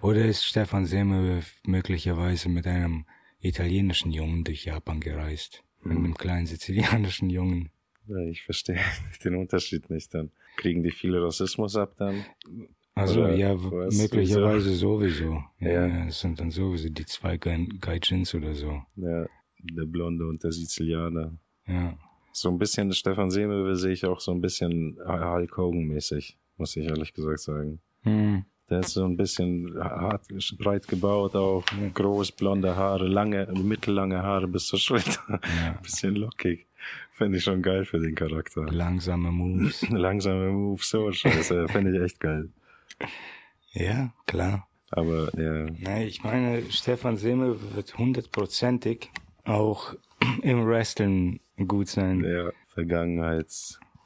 Oder 0.01 0.25
ist 0.25 0.43
Stefan 0.43 0.85
Semme 0.85 1.41
möglicherweise 1.65 2.49
mit 2.49 2.67
einem 2.67 3.05
italienischen 3.39 4.11
Jungen 4.11 4.43
durch 4.43 4.65
Japan 4.65 4.99
gereist? 4.99 5.63
Mit 5.83 5.95
Hm. 5.97 6.03
einem 6.05 6.13
kleinen 6.15 6.45
sizilianischen 6.47 7.29
Jungen. 7.29 7.69
Ich 8.29 8.43
verstehe 8.43 8.79
den 9.23 9.35
Unterschied 9.35 9.89
nicht 9.89 10.13
dann. 10.13 10.31
Kriegen 10.57 10.83
die 10.83 10.91
viel 10.91 11.15
Rassismus 11.17 11.75
ab 11.75 11.93
dann? 11.97 12.25
Also 12.95 13.27
ja, 13.27 13.53
möglicherweise 13.55 14.73
sowieso. 14.73 15.43
Ja, 15.59 15.85
Ja. 15.87 16.05
das 16.05 16.19
sind 16.19 16.39
dann 16.39 16.49
sowieso 16.51 16.89
die 16.89 17.05
zwei 17.05 17.35
Gai- 17.37 17.67
Gaijins 17.79 18.33
oder 18.33 18.55
so. 18.55 18.81
Ja, 18.95 19.25
der 19.59 19.85
Blonde 19.85 20.25
und 20.27 20.43
der 20.43 20.51
Sizilianer. 20.51 21.33
Ja. 21.67 21.95
So 22.31 22.49
ein 22.49 22.57
bisschen 22.57 22.91
Stefan 22.93 23.29
Seemöwe 23.29 23.75
sehe 23.75 23.91
ich 23.93 24.05
auch 24.05 24.19
so 24.19 24.31
ein 24.31 24.41
bisschen 24.41 24.97
Hulk 25.05 25.57
Hogan-mäßig, 25.57 26.37
muss 26.57 26.75
ich 26.75 26.85
ehrlich 26.87 27.13
gesagt 27.13 27.39
sagen. 27.41 27.79
Hm. 28.03 28.45
Der 28.69 28.81
ist 28.81 28.89
so 28.91 29.05
ein 29.05 29.15
bisschen 29.15 29.75
hart, 29.79 30.27
breit 30.57 30.87
gebaut 30.87 31.35
auch, 31.35 31.63
groß, 31.93 32.33
blonde 32.33 32.75
Haare, 32.75 33.07
lange, 33.07 33.47
mittellange 33.63 34.21
Haare 34.21 34.47
bis 34.47 34.67
zur 34.67 34.77
Schulter. 34.79 35.19
Ja. 35.29 35.71
bisschen 35.81 36.15
lockig. 36.15 36.66
Finde 37.17 37.39
ich 37.39 37.43
schon 37.43 37.63
geil 37.63 37.83
für 37.83 37.99
den 37.99 38.13
Charakter. 38.13 38.65
Langsame 38.71 39.31
Moves. 39.31 39.81
Langsame 39.89 40.51
Moves, 40.51 40.87
so 40.87 41.11
scheiße, 41.11 41.67
finde 41.71 41.97
ich 41.97 42.03
echt 42.03 42.19
geil. 42.19 42.49
ja, 43.71 44.13
klar. 44.27 44.67
Aber 44.91 45.29
ja, 45.35 45.65
Na, 45.79 46.03
ich 46.03 46.23
meine, 46.23 46.61
Stefan 46.69 47.17
Semme 47.17 47.57
wird 47.75 47.97
hundertprozentig 47.97 49.09
auch 49.45 49.95
im 50.43 50.67
Wrestling 50.67 51.39
gut 51.67 51.87
sein. 51.87 52.21
der 52.21 52.53
Vergangenheit, 52.67 53.51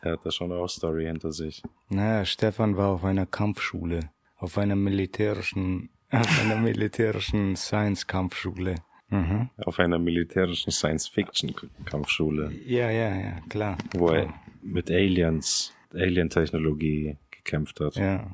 er 0.01 0.13
hat 0.13 0.25
da 0.25 0.31
schon 0.31 0.53
auch 0.53 0.69
Story 0.69 1.03
hinter 1.05 1.33
sich. 1.33 1.61
Naja, 1.89 2.23
Stefan 2.23 2.77
war 2.77 2.91
auf 2.91 3.03
einer 3.03 3.25
Kampfschule, 3.25 4.09
auf 4.37 4.57
einer 4.57 4.77
militärischen, 4.77 5.89
auf 6.11 6.41
einer 6.45 6.55
militärischen 6.61 7.57
Science-Kampfschule. 7.57 8.75
Mhm. 9.11 9.49
Auf 9.65 9.77
einer 9.79 9.99
militärischen 9.99 10.71
Science-Fiction-Kampfschule, 10.71 12.51
Ja, 12.65 12.89
ja, 12.89 13.15
ja, 13.15 13.39
klar. 13.49 13.77
wo 13.93 14.09
er 14.09 14.33
mit 14.63 14.89
Aliens, 14.89 15.73
Alien-Technologie 15.93 17.17
gekämpft 17.29 17.79
hat. 17.81 17.95
Ja, 17.95 18.33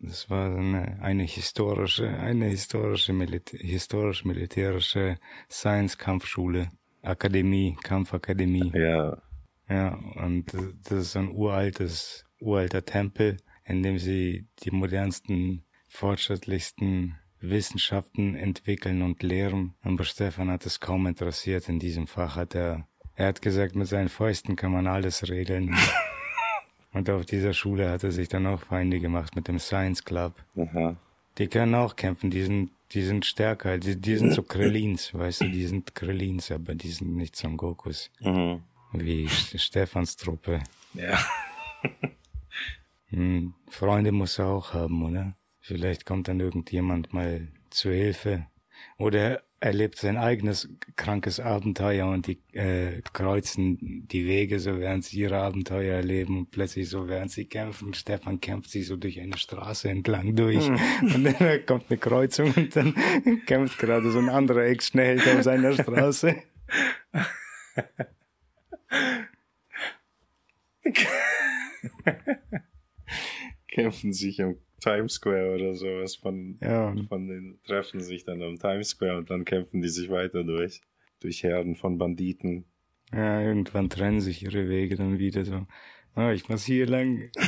das 0.00 0.30
war 0.30 0.56
eine, 0.56 0.98
eine 1.02 1.24
historische, 1.24 2.08
eine 2.08 2.46
historische, 2.46 3.12
Militä 3.12 3.56
historisch-militärische 3.58 5.18
Science-Kampfschule, 5.50 6.70
Akademie, 7.02 7.76
Kampfakademie. 7.82 8.72
Ja, 8.74 9.18
Ja, 9.68 9.94
und 10.24 10.52
das 10.84 10.98
ist 11.08 11.16
ein 11.16 11.30
uraltes, 11.30 12.24
uralter 12.40 12.84
Tempel, 12.84 13.36
in 13.64 13.82
dem 13.82 13.98
sie 13.98 14.46
die 14.62 14.70
modernsten, 14.70 15.64
fortschrittlichsten 15.88 17.16
Wissenschaften 17.40 18.34
entwickeln 18.34 19.02
und 19.02 19.22
lehren. 19.22 19.74
Aber 19.82 20.04
Stefan 20.04 20.50
hat 20.50 20.66
es 20.66 20.80
kaum 20.80 21.06
interessiert. 21.06 21.68
In 21.68 21.78
diesem 21.78 22.06
Fach 22.06 22.36
hat 22.36 22.54
er, 22.54 22.86
er 23.14 23.28
hat 23.28 23.42
gesagt, 23.42 23.74
mit 23.76 23.86
seinen 23.88 24.08
Fäusten 24.08 24.56
kann 24.56 24.72
man 24.72 24.86
alles 24.86 25.28
regeln. 25.28 25.76
und 26.92 27.08
auf 27.10 27.26
dieser 27.26 27.52
Schule 27.52 27.90
hat 27.90 28.04
er 28.04 28.12
sich 28.12 28.28
dann 28.28 28.46
auch 28.46 28.62
Feinde 28.62 29.00
gemacht 29.00 29.36
mit 29.36 29.48
dem 29.48 29.58
Science 29.58 30.04
Club. 30.04 30.34
aha. 30.56 30.96
Die 31.38 31.48
können 31.48 31.74
auch 31.74 31.96
kämpfen, 31.96 32.30
die 32.30 32.42
sind, 32.44 32.70
die 32.92 33.02
sind 33.02 33.26
stärker, 33.26 33.76
die, 33.76 33.96
die 34.00 34.16
sind 34.16 34.32
so 34.32 34.42
Krillins, 34.42 35.12
weißt 35.12 35.42
du, 35.42 35.50
die 35.50 35.66
sind 35.66 35.94
Krillins, 35.94 36.50
aber 36.50 36.74
die 36.74 36.88
sind 36.90 37.14
nicht 37.14 37.36
Son 37.36 37.58
Gokus. 37.58 38.10
Mhm. 38.20 38.62
Wie 38.94 39.26
St- 39.26 39.58
Stefans 39.58 40.16
Truppe. 40.16 40.60
Ja. 40.94 41.18
Hm, 43.10 43.54
Freunde 43.70 44.10
muss 44.12 44.38
er 44.38 44.46
auch 44.46 44.74
haben, 44.74 45.04
oder? 45.04 45.36
Vielleicht 45.66 46.06
kommt 46.06 46.28
dann 46.28 46.38
irgendjemand 46.38 47.12
mal 47.12 47.48
zu 47.70 47.90
Hilfe. 47.90 48.46
Oder 48.98 49.18
er 49.18 49.42
erlebt 49.58 49.98
sein 49.98 50.16
eigenes 50.16 50.68
krankes 50.94 51.40
Abenteuer 51.40 52.06
und 52.06 52.28
die 52.28 52.38
äh, 52.52 53.02
kreuzen 53.12 54.06
die 54.06 54.28
Wege, 54.28 54.60
so 54.60 54.78
während 54.78 55.04
sie 55.04 55.18
ihre 55.18 55.38
Abenteuer 55.38 55.96
erleben 55.96 56.38
und 56.38 56.52
plötzlich 56.52 56.88
so 56.88 57.08
während 57.08 57.32
sie 57.32 57.46
kämpfen. 57.46 57.94
Stefan 57.94 58.40
kämpft 58.40 58.70
sich 58.70 58.86
so 58.86 58.96
durch 58.96 59.20
eine 59.20 59.36
Straße 59.36 59.88
entlang 59.88 60.36
durch 60.36 60.70
und 61.00 61.24
dann 61.24 61.66
kommt 61.66 61.86
eine 61.90 61.98
Kreuzung 61.98 62.54
und 62.54 62.76
dann 62.76 62.94
kämpft 63.46 63.80
gerade 63.80 64.12
so 64.12 64.20
ein 64.20 64.28
anderer 64.28 64.66
Ex-Schnellheld 64.66 65.26
auf 65.36 65.42
seiner 65.42 65.72
Straße. 65.72 66.36
Kämpfen 73.66 74.12
sich 74.12 74.38
im 74.38 74.58
Times 74.86 75.14
Square 75.14 75.56
oder 75.56 75.74
sowas 75.74 76.14
von, 76.14 76.58
Ja, 76.62 76.94
von 77.08 77.26
den, 77.26 77.58
treffen 77.66 78.00
sich 78.00 78.24
dann 78.24 78.40
am 78.42 78.56
Times 78.58 78.90
Square 78.90 79.16
und 79.18 79.30
dann 79.30 79.44
kämpfen 79.44 79.82
die 79.82 79.88
sich 79.88 80.10
weiter 80.10 80.44
durch. 80.44 80.80
Durch 81.20 81.42
Herden 81.42 81.74
von 81.74 81.98
Banditen. 81.98 82.64
Ja, 83.12 83.40
irgendwann 83.40 83.90
trennen 83.90 84.20
sich 84.20 84.42
ihre 84.44 84.68
Wege 84.68 84.94
dann 84.94 85.18
wieder 85.18 85.44
so. 85.44 85.66
Ah, 86.14 86.30
ich 86.32 86.48
muss 86.48 86.64
hier 86.64 86.86
lang. 86.86 87.30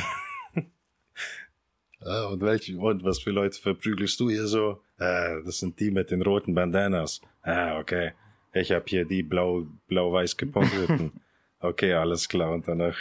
Ah, 2.01 2.27
und 2.27 2.41
welche, 2.41 2.77
und 2.77 3.03
was 3.03 3.19
für 3.19 3.31
Leute 3.31 3.59
verprügelst 3.59 4.17
du 4.21 4.29
hier 4.29 4.47
so? 4.47 4.81
Ah, 4.97 5.41
das 5.43 5.59
sind 5.59 5.77
die 5.81 5.91
mit 5.91 6.11
den 6.11 6.21
roten 6.21 6.55
Bandanas. 6.55 7.19
Ah, 7.41 7.77
okay. 7.77 8.13
Ich 8.53 8.71
hab 8.71 8.87
hier 8.87 9.03
die 9.03 9.21
blau, 9.21 9.67
blau-weiß 9.87 10.37
gepunkteten. 10.37 11.11
Okay, 11.61 11.91
alles 11.91 12.29
klar. 12.29 12.53
Und 12.53 12.69
danach 12.69 12.95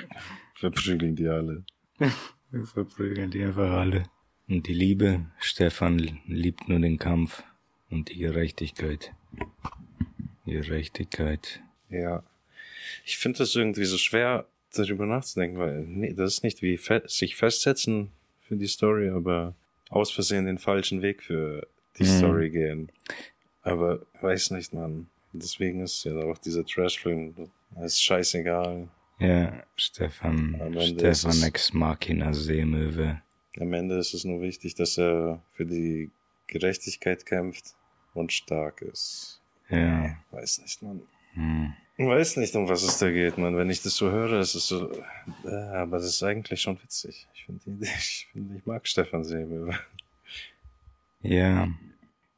verprügeln 0.57 1.15
die 1.15 1.29
alle. 1.29 1.65
Wir 2.51 2.67
verprügeln 2.75 3.31
die 3.31 3.45
einfach 3.45 3.71
alle. 3.71 4.03
Und 4.49 4.67
die 4.67 4.75
Liebe, 4.75 5.27
Stefan 5.39 6.21
liebt 6.27 6.69
nur 6.69 6.79
den 6.81 6.99
Kampf 6.99 7.43
und 7.91 8.09
die 8.09 8.19
Gerechtigkeit. 8.19 9.13
Gerechtigkeit. 10.47 11.61
Ja. 11.91 12.23
Ich 13.05 13.19
finde 13.19 13.39
das 13.39 13.55
irgendwie 13.55 13.85
so 13.85 13.99
schwer, 13.99 14.47
darüber 14.75 15.07
nachzudenken, 15.07 15.59
weil 15.59 15.81
nee, 15.87 16.13
das 16.13 16.35
ist 16.35 16.43
nicht 16.45 16.63
wie 16.63 16.77
fe 16.77 17.03
sich 17.07 17.37
festsetzen 17.37 18.11
für 18.43 18.57
die 18.57 18.67
Story, 18.67 19.09
aber 19.09 19.55
aus 19.91 20.11
Versehen 20.11 20.47
den 20.47 20.59
falschen 20.59 21.03
Weg 21.03 21.23
für 21.23 21.67
die 21.99 22.05
Mhm. 22.05 22.19
Story 22.19 22.51
gehen. 22.51 22.93
Aber 23.63 24.07
weiß 24.21 24.53
nicht, 24.53 24.73
man. 24.73 25.09
Deswegen 25.33 25.81
ist 25.83 26.05
ja 26.05 26.17
auch 26.17 26.39
dieser 26.39 26.65
Trash-Film, 26.65 27.35
das 27.75 27.93
ist 27.95 28.03
scheißegal. 28.03 28.89
Ja, 29.19 29.63
Stefan, 29.77 30.57
Stefan 30.81 31.43
Ex 31.43 31.73
Machina 31.75 32.33
Seemöwe. 32.33 33.21
Am 33.61 33.73
Ende 33.73 33.97
ist 33.99 34.15
es 34.15 34.25
nur 34.25 34.41
wichtig, 34.41 34.75
dass 34.75 34.99
er 34.99 35.43
für 35.53 35.67
die 35.67 36.11
Gerechtigkeit 36.47 37.27
kämpft 37.27 37.75
und 38.15 38.33
stark 38.33 38.83
ist. 38.83 39.41
Ja. 39.69 40.17
Weiß 40.31 40.61
nicht, 40.61 40.83
man. 40.83 41.03
Hm. 41.35 41.75
Weiß 41.99 42.37
nicht, 42.37 42.55
um 42.55 42.69
was 42.69 42.83
es 42.85 42.99
da 42.99 43.11
geht, 43.11 43.39
man. 43.39 43.57
Wenn 43.57 43.71
ich 43.71 43.83
das 43.83 43.97
so 43.97 44.11
höre, 44.11 44.39
ist 44.41 44.55
es 44.55 44.69
so, 44.69 44.91
äh, 45.45 45.49
aber 45.75 45.97
das 45.99 46.07
ist 46.07 46.23
eigentlich 46.23 46.61
schon 46.63 46.81
witzig. 46.83 47.27
Ich 47.35 47.45
finde, 47.45 47.63
ich, 47.83 48.29
find, 48.33 48.57
ich 48.57 48.65
mag 48.67 48.87
Stefan 48.87 49.25
Seebel. 49.25 49.71
Ja. 51.23 51.69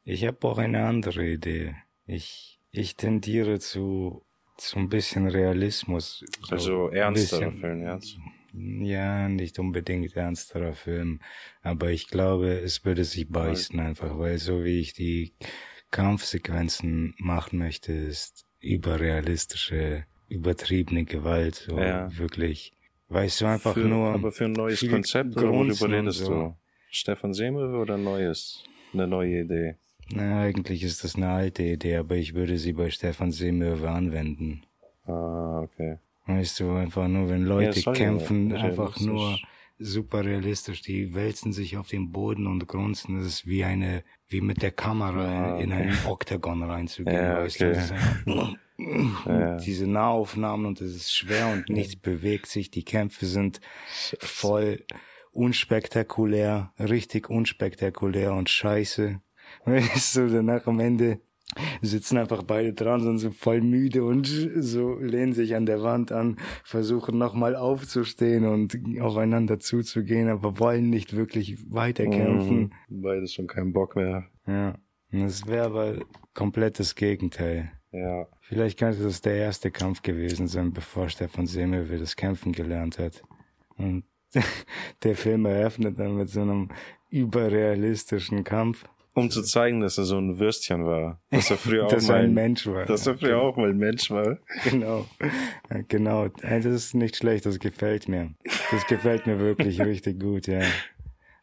Ich 0.05 0.25
habe 0.27 0.49
auch 0.49 0.59
eine 0.59 0.87
andere 0.87 1.27
Idee. 1.29 1.77
Ich, 2.07 2.59
ich 2.73 2.97
tendiere 2.97 3.61
zu, 3.61 4.23
zu 4.57 4.79
ein 4.79 4.89
bisschen 4.89 5.29
Realismus. 5.29 6.25
So 6.41 6.55
Also 6.55 6.89
bisschen- 7.13 7.59
Film, 7.61 7.83
jetzt. 7.87 8.17
Ja, 8.53 9.29
nicht 9.29 9.59
unbedingt 9.59 10.17
ernsterer 10.17 10.75
Film, 10.75 11.21
aber 11.63 11.91
ich 11.91 12.09
glaube, 12.09 12.49
es 12.49 12.85
würde 12.85 13.05
sich 13.05 13.29
beißen 13.29 13.79
einfach, 13.79 14.19
weil 14.19 14.39
so 14.39 14.65
wie 14.65 14.81
ich 14.81 14.93
die 14.93 15.35
Kampfsequenzen 15.91 17.15
machen 17.19 17.59
möchte, 17.59 17.93
ist 17.93 18.45
überrealistische, 18.61 20.05
übertriebene 20.29 21.05
Gewalt, 21.05 21.55
so 21.55 21.79
Ja. 21.79 22.11
wirklich, 22.19 22.73
weißt 23.09 23.41
du, 23.41 23.47
einfach 23.47 23.75
für, 23.75 23.81
nur 23.81 24.09
aber 24.09 24.33
für 24.33 24.45
ein 24.47 24.53
neues 24.53 24.87
Konzept, 24.89 25.37
oder 25.37 25.53
worüber 25.53 25.89
redest 25.91 26.19
so. 26.19 26.31
du? 26.31 26.57
Stefan 26.91 27.33
Seemöwe 27.33 27.79
oder 27.79 27.99
neues? 27.99 28.65
Eine 28.93 29.07
neue 29.07 29.43
Idee? 29.43 29.77
Na, 30.13 30.41
eigentlich 30.41 30.83
ist 30.83 31.05
das 31.05 31.15
eine 31.15 31.29
alte 31.29 31.63
Idee, 31.63 31.97
aber 31.97 32.17
ich 32.17 32.35
würde 32.35 32.59
sie 32.59 32.73
bei 32.73 32.91
Stefan 32.91 33.31
Seemöwe 33.31 33.89
anwenden. 33.89 34.63
Ah, 35.07 35.61
okay. 35.63 35.99
Weißt 36.39 36.61
du, 36.61 36.73
einfach 36.73 37.09
nur, 37.09 37.29
wenn 37.29 37.45
Leute 37.45 37.81
ja 37.81 37.93
kämpfen, 37.93 38.53
realistisch- 38.53 38.65
einfach 38.65 39.01
nur 39.01 39.39
super 39.79 40.25
realistisch, 40.25 40.83
die 40.83 41.15
wälzen 41.15 41.53
sich 41.53 41.77
auf 41.79 41.89
den 41.89 42.13
Boden 42.13 42.47
und 42.47 42.67
grunzen. 42.69 43.17
Das 43.19 43.27
ist 43.27 43.47
wie 43.47 43.65
eine, 43.65 44.05
wie 44.29 44.41
mit 44.43 44.61
der 44.63 44.73
Kamera 44.73 45.59
in 45.59 45.73
okay. 45.73 45.83
einen 45.83 45.99
Oktagon 46.07 46.63
reinzugehen, 46.63 47.17
Ja, 47.17 47.39
weißt 47.39 47.61
du. 47.61 47.71
okay. 47.71 47.79
Einfach, 47.79 48.55
Ja. 49.27 49.57
Diese 49.59 49.87
Nahaufnahmen 49.87 50.65
und 50.67 50.81
es 50.81 50.95
ist 50.97 51.13
schwer 51.15 51.49
und 51.49 51.69
nichts 51.69 51.97
bewegt 51.97 52.47
sich. 52.47 52.71
Die 52.71 52.83
Kämpfe 52.85 53.27
sind 53.27 53.61
voll 54.21 54.85
unspektakulär, 55.33 56.73
richtig 56.79 57.29
unspektakulär 57.31 58.33
und 58.33 58.49
scheiße. 58.49 59.21
Weißt 59.65 60.17
du, 60.17 60.29
danach 60.29 60.67
am 60.67 60.81
Ende 60.81 61.21
sitzen 61.83 62.19
einfach 62.19 62.43
beide 62.43 62.73
dran, 62.73 63.01
sind 63.01 63.19
so 63.19 63.31
voll 63.31 63.61
müde 63.61 64.05
und 64.05 64.27
so 64.27 64.99
lehnen 64.99 65.33
sich 65.33 65.55
an 65.55 65.67
der 65.67 65.83
Wand 65.83 66.13
an, 66.13 66.37
versuchen 66.65 67.19
nochmal 67.19 67.57
aufzustehen 67.57 68.45
und 68.45 68.79
aufeinander 69.01 69.61
zuzugehen, 69.61 70.29
aber 70.29 70.59
wollen 70.59 70.91
nicht 70.91 71.17
wirklich 71.17 71.59
weiterkämpfen. 71.71 72.73
Mhm. 72.89 73.03
Beides 73.03 73.35
schon 73.35 73.47
keinen 73.47 73.73
Bock 73.73 73.97
mehr. 73.97 74.27
Ja. 74.47 74.75
Das 75.13 75.47
wäre 75.47 75.67
aber 75.67 75.95
komplett 76.35 76.79
das 76.79 76.95
Gegenteil. 76.95 77.73
Ja. 77.93 78.29
Vielleicht 78.41 78.79
könnte 78.79 79.03
das 79.03 79.21
der 79.21 79.35
erste 79.35 79.71
Kampf 79.71 80.03
gewesen 80.03 80.47
sein, 80.47 80.73
bevor 80.73 81.09
Stefan 81.09 81.47
Semmelwehr 81.47 81.99
das 81.99 82.15
Kämpfen 82.15 82.53
gelernt 82.53 82.99
hat. 82.99 83.23
Und 83.77 84.05
der 85.03 85.17
Film 85.17 85.47
eröffnet 85.47 85.99
dann 85.99 86.17
mit 86.17 86.29
so 86.29 86.43
einem 86.43 86.69
überrealistischen 87.11 88.45
Kampf, 88.45 88.85
Um 89.21 89.31
zu 89.31 89.43
zeigen, 89.43 89.81
dass 89.81 89.99
er 89.99 90.05
so 90.05 90.19
ein 90.19 90.39
Würstchen 90.39 90.85
war. 90.85 91.21
Dass 91.31 91.51
er 91.51 91.57
früher 91.57 91.87
auch 91.87 92.03
mal 92.03 92.25
ein 92.25 92.35
Mensch 92.35 92.67
war. 92.67 92.87
Dass 92.87 93.07
er 93.07 93.19
früher 93.19 93.41
auch 93.41 93.57
mal 93.57 93.71
ein 93.71 93.79
Mensch 93.79 94.11
war. 94.11 94.39
Genau, 94.65 95.07
genau. 95.89 96.29
Das 96.29 96.65
ist 96.65 96.95
nicht 96.95 97.17
schlecht, 97.17 97.47
das 97.47 97.59
gefällt 97.59 98.09
mir. 98.09 98.35
Das 98.71 98.87
gefällt 98.87 99.27
mir 99.27 99.39
wirklich 99.39 99.81
richtig 99.85 100.21
gut, 100.21 100.47
ja. 100.47 100.63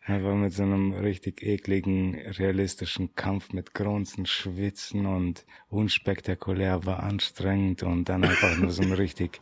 Einfach 0.05 0.35
mit 0.35 0.53
so 0.53 0.63
einem 0.63 0.93
richtig 0.93 1.43
ekligen, 1.43 2.15
realistischen 2.15 3.13
Kampf 3.15 3.51
mit 3.51 3.73
Grunzen, 3.73 4.25
Schwitzen 4.25 5.05
und 5.05 5.45
unspektakulär 5.69 6.85
war 6.85 7.03
anstrengend 7.03 7.83
und 7.83 8.07
dann 8.07 8.23
einfach 8.23 8.57
nur 8.57 8.69
so 8.71 8.83
ein 8.83 8.93
richtig 8.93 9.41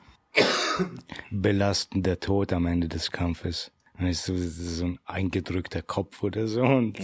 belastender 1.30 2.20
Tod 2.20 2.52
am 2.52 2.66
Ende 2.66 2.88
des 2.88 3.12
Kampfes. 3.12 3.72
Das 4.00 4.28
ist 4.30 4.78
so 4.78 4.86
ein 4.86 5.00
eingedrückter 5.06 5.82
Kopf 5.82 6.22
oder 6.24 6.48
so 6.48 6.64
und 6.64 7.00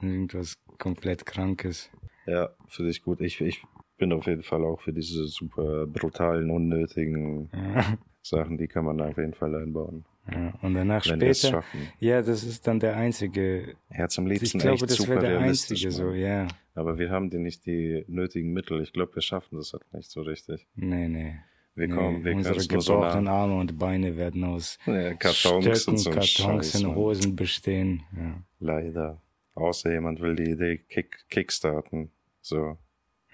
irgendwas 0.00 0.58
komplett 0.78 1.26
Krankes. 1.26 1.90
Ja, 2.26 2.50
finde 2.68 2.90
ich 2.90 3.02
gut. 3.02 3.20
Ich, 3.20 3.40
ich 3.40 3.62
bin 3.98 4.12
auf 4.12 4.26
jeden 4.26 4.42
Fall 4.42 4.64
auch 4.64 4.80
für 4.80 4.92
diese 4.92 5.26
super 5.26 5.86
brutalen, 5.86 6.50
unnötigen 6.50 7.50
Ja, 7.52 7.98
Sachen, 8.22 8.56
die 8.58 8.68
kann 8.68 8.84
man 8.84 9.00
auf 9.00 9.16
jeden 9.16 9.34
Fall 9.34 9.54
einbauen. 9.54 10.04
ja. 10.30 10.54
Und 10.62 10.74
danach 10.74 11.04
Wenn 11.06 11.20
wir 11.20 11.30
es 11.30 11.40
später, 11.42 11.64
ja, 11.98 12.22
das 12.22 12.44
ist 12.44 12.66
dann 12.66 12.80
der 12.80 12.96
einzige 12.96 13.74
Herz 13.90 14.18
am 14.18 14.26
Ich 14.30 14.40
liebsten 14.40 14.58
glaube, 14.60 14.84
echt 14.86 14.98
das 14.98 15.08
wäre 15.08 15.20
der 15.20 15.38
einzige 15.40 15.90
so, 15.90 16.12
ja. 16.12 16.48
Aber 16.74 16.98
wir 16.98 17.10
haben 17.10 17.28
die 17.30 17.38
nicht 17.38 17.66
die 17.66 18.04
nötigen 18.08 18.52
Mittel. 18.52 18.80
Ich 18.80 18.92
glaube, 18.92 19.14
wir 19.16 19.22
schaffen 19.22 19.56
das 19.58 19.72
halt 19.72 19.84
nicht 19.92 20.10
so 20.10 20.22
richtig. 20.22 20.66
Nee, 20.74 21.08
nee. 21.08 21.40
Wir 21.74 21.88
nee. 21.88 21.94
kommen, 21.94 22.24
wir 22.24 22.32
können 22.32 22.46
Unsere 22.46 22.60
so 22.80 22.94
gebrochenen 22.98 23.24
nah. 23.24 23.32
Arme 23.42 23.56
und 23.58 23.78
Beine 23.78 24.16
werden 24.16 24.44
aus 24.44 24.78
Ja, 24.86 25.14
Kartons 25.14 25.64
Stöcken, 25.64 25.90
und 25.90 25.98
so 25.98 26.10
Kartons 26.10 26.72
Scheiß, 26.72 26.74
in. 26.82 26.94
Hosen 26.94 27.36
bestehen. 27.36 28.02
Ja. 28.16 28.42
Leider. 28.60 29.22
Außer 29.54 29.92
jemand 29.92 30.20
will 30.20 30.36
die 30.36 30.50
Idee 30.50 30.78
kick, 30.78 31.24
kickstarten. 31.30 32.10
So. 32.40 32.76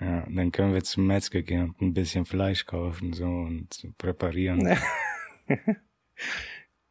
ja, 0.00 0.26
dann 0.28 0.52
können 0.52 0.74
wir 0.74 0.84
zum 0.84 1.06
Metzger 1.06 1.42
gehen 1.42 1.70
und 1.70 1.80
ein 1.80 1.94
bisschen 1.94 2.24
Fleisch 2.26 2.66
kaufen 2.66 3.12
so 3.12 3.24
und 3.24 3.72
so 3.72 3.88
präparieren. 3.96 4.76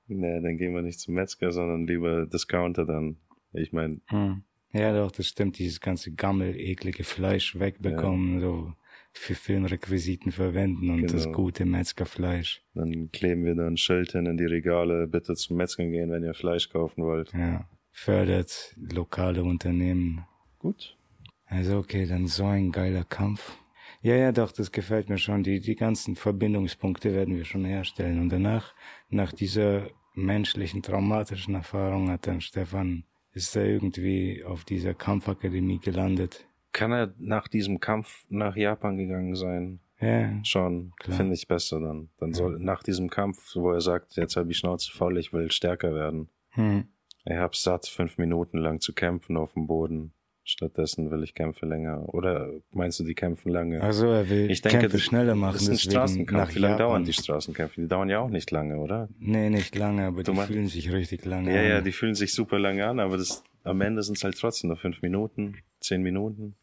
Nee, 0.08 0.42
dann 0.42 0.58
gehen 0.58 0.74
wir 0.74 0.82
nicht 0.82 1.00
zum 1.02 1.16
Metzger, 1.16 1.52
sondern 1.52 1.86
lieber 1.86 2.26
Discounter 2.26 2.86
dann. 2.86 3.18
Ich 3.54 3.74
meine, 3.74 4.00
Hm. 4.08 4.44
Ja, 4.72 4.94
doch, 4.94 5.12
das 5.12 5.28
stimmt. 5.28 5.58
Dieses 5.60 5.80
ganze 5.80 6.14
gammel, 6.14 6.56
eklige 6.58 7.04
Fleisch 7.04 7.58
wegbekommen, 7.58 8.40
so 8.42 8.74
für 9.18 9.36
Filmrequisiten 9.36 10.32
verwenden 10.32 10.90
und 10.90 11.12
das 11.14 11.24
Genau. 11.26 11.36
gute 11.36 11.66
Metzgerfleisch. 11.66 12.62
dann 12.74 13.12
kleben 13.12 13.46
wir 13.46 13.56
da 13.56 13.68
ein 13.68 13.78
Schild 13.78 14.12
hin 14.12 14.26
in 14.26 14.38
die 14.38 14.46
Regale, 14.46 15.08
bitte 15.08 15.36
zum 15.36 15.58
Metzger 15.58 15.86
gehen, 15.86 16.12
wenn 16.12 16.24
ihr 16.24 16.34
Fleisch 16.34 16.70
kaufen 16.70 17.04
wollt. 17.04 17.34
Ja, 17.34 17.68
fördert 17.92 18.76
lokale 18.78 19.44
Unternehmen. 19.44 20.26
Gut. 20.60 20.98
Also 21.46 21.78
okay, 21.78 22.06
dann 22.06 22.28
so 22.28 22.46
ein 22.46 22.72
geiler 22.72 23.04
Kampf. 23.04 23.58
Ja, 24.02 24.16
ja, 24.16 24.32
doch, 24.32 24.52
das 24.52 24.72
gefällt 24.72 25.10
mir 25.10 25.18
schon. 25.18 25.44
Die, 25.44 25.60
die 25.60 25.76
ganzen 25.76 26.16
Verbindungspunkte 26.16 27.14
werden 27.14 27.36
wir 27.36 27.46
schon 27.46 27.66
herstellen. 27.66 28.20
Und 28.20 28.30
danach, 28.30 28.74
nach 29.10 29.32
dieser 29.34 29.90
menschlichen, 30.14 30.82
traumatischen 30.82 31.56
Erfahrung 31.56 32.10
hat 32.10 32.28
dann 32.28 32.42
Stefan, 32.42 33.04
ist 33.34 33.56
er 33.56 33.66
irgendwie 33.66 34.44
auf 34.44 34.66
dieser 34.66 34.94
Kampfakademie 34.94 35.80
gelandet. 35.80 36.47
Kann 36.78 36.92
er 36.92 37.14
nach 37.18 37.48
diesem 37.48 37.80
Kampf 37.80 38.26
nach 38.30 38.56
Japan 38.56 38.98
gegangen 38.98 39.36
sein? 39.36 39.80
Ja, 40.00 40.30
Schon, 40.44 40.94
finde 41.10 41.34
ich 41.34 41.48
besser 41.48 41.80
dann. 41.80 42.10
Dann 42.20 42.34
soll 42.34 42.60
nach 42.60 42.84
diesem 42.84 43.10
Kampf, 43.10 43.56
wo 43.56 43.72
er 43.72 43.82
sagt, 43.82 44.16
jetzt 44.16 44.36
habe 44.38 44.52
ich 44.52 44.58
Schnauze 44.60 44.92
voll, 44.92 45.18
ich 45.18 45.34
will 45.34 45.52
stärker 45.52 45.94
werden. 45.96 46.30
hm. 46.52 46.86
Ich 47.26 47.36
hab's 47.36 47.62
satt, 47.64 47.88
fünf 47.88 48.18
Minuten 48.18 48.58
lang 48.60 48.80
zu 48.80 48.94
kämpfen 48.94 49.36
auf 49.36 49.54
dem 49.54 49.68
Boden. 49.68 50.14
Stattdessen 50.46 51.12
will 51.12 51.24
ich 51.24 51.34
Kämpfe 51.34 51.66
länger. 51.66 52.08
Oder 52.14 52.50
meinst 52.72 53.02
du, 53.02 53.04
die 53.04 53.16
kämpfen 53.16 53.50
lange? 53.52 53.82
Also 53.82 54.08
er 54.08 54.30
will 54.30 54.50
ich 54.50 54.62
denke, 54.62 54.80
Kämpfe 54.80 55.00
schneller 55.00 55.36
machen, 55.36 55.54
Das 55.56 55.64
ist 55.64 55.70
ein 55.88 55.92
Straßenkampf. 55.92 56.56
Wie 56.56 56.60
lange 56.60 56.78
dauern 56.78 57.04
die 57.04 57.12
Straßenkämpfe? 57.12 57.82
Die 57.82 57.88
dauern 57.90 58.08
ja 58.08 58.20
auch 58.20 58.30
nicht 58.30 58.50
lange, 58.52 58.78
oder? 58.78 59.10
Nee, 59.20 59.50
nicht 59.50 59.76
lange, 59.76 60.06
aber 60.06 60.24
Du 60.24 60.32
die 60.32 60.40
fühlen 60.42 60.68
sich 60.68 60.90
richtig 60.94 61.26
lange 61.26 61.54
Ja, 61.54 61.60
an. 61.60 61.68
ja, 61.68 61.82
die 61.82 61.92
fühlen 61.92 62.16
sich 62.16 62.34
super 62.34 62.60
lange 62.60 62.88
an, 62.88 63.02
aber 63.02 63.18
das, 63.18 63.44
am 63.66 63.82
Ende 63.82 64.04
sind 64.04 64.16
es 64.18 64.24
halt 64.24 64.38
trotzdem 64.40 64.70
nur 64.70 64.78
fünf 64.78 65.02
Minuten, 65.02 65.58
zehn 65.82 66.02
Minuten. 66.04 66.56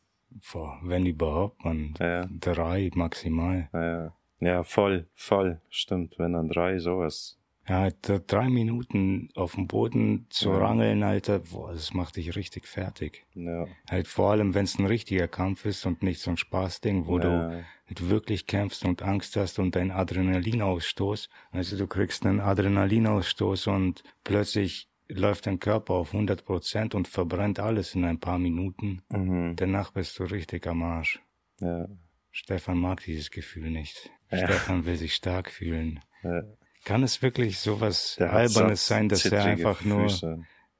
Boah, 0.53 0.78
wenn 0.82 1.07
überhaupt, 1.07 1.64
man, 1.64 1.95
Ja, 2.01 2.26
drei 2.41 2.91
maximal. 2.95 3.68
ja, 3.72 4.12
ja. 4.41 4.62
Voll, 4.64 5.07
voll. 5.14 5.61
Stimmt, 5.70 6.18
wenn 6.18 6.32
dann 6.32 6.49
drei, 6.49 6.78
sowas. 6.78 7.39
Ja, 7.66 7.89
drei 7.91 8.51
Minuten 8.51 9.30
auf 9.35 9.55
dem 9.55 9.66
Boden 9.66 10.26
zu 10.28 10.51
Ja. 10.51 10.59
rangeln, 10.59 11.03
Alter, 11.03 11.39
boah, 11.39 11.72
das 11.72 11.95
macht 11.95 12.16
dich 12.16 12.37
richtig 12.37 12.66
fertig. 12.68 13.24
Ja, 13.35 13.66
Halt 13.89 14.07
vor 14.07 14.32
allem, 14.32 14.53
wenn 14.53 14.64
es 14.64 14.78
ein 14.78 14.85
richtiger 14.85 15.28
Kampf 15.28 15.64
ist 15.64 15.87
und 15.87 16.03
nicht 16.03 16.20
so 16.20 16.30
ein 16.30 16.37
Spaßding, 16.37 17.07
wo 17.07 17.18
du 17.18 17.28
ja, 17.28 17.62
halt 17.87 18.11
wirklich 18.11 18.47
kämpfst 18.47 18.85
und 18.85 19.01
Angst 19.03 19.37
hast 19.37 19.59
und 19.59 19.76
dein 19.76 19.93
Adrenalinausstoß. 19.93 21.30
Also 21.53 21.78
du 21.78 21.87
kriegst 21.87 22.26
einen 22.26 22.41
Adrenalinausstoß 22.41 23.68
und 23.68 24.03
plötzlich 24.24 24.89
läuft 25.09 25.47
dein 25.47 25.61
Körper 25.61 25.95
auf 25.95 26.13
100 26.13 26.45
Prozent 26.45 26.95
und 26.95 27.09
verbrennt 27.09 27.61
alles 27.61 27.95
in 27.95 28.05
ein 28.05 28.21
paar 28.21 28.39
Minuten. 28.39 29.03
mhm. 29.11 29.55
Danach 29.57 29.93
bist 29.93 30.19
du 30.19 30.25
richtig 30.25 30.67
am 30.67 30.83
Arsch. 30.83 31.21
ja, 31.61 31.89
Stefan 32.31 32.79
mag 32.79 33.01
dieses 33.05 33.31
Gefühl 33.31 33.71
nicht. 33.71 34.11
Ja. 34.31 34.39
Stefan 34.39 34.87
will 34.87 34.97
sich 34.97 35.15
stark 35.15 35.51
fühlen. 35.51 36.01
ja. 36.23 36.43
Kann 36.85 37.03
es 37.03 37.23
wirklich 37.23 37.61
sowas 37.61 38.17
Der 38.19 38.31
hat 38.31 38.41
Albernes 38.41 38.87
satt 38.87 38.97
sein, 38.99 39.09
dass 39.09 39.25
er 39.25 39.43
einfach 39.45 39.85
nur 39.85 40.11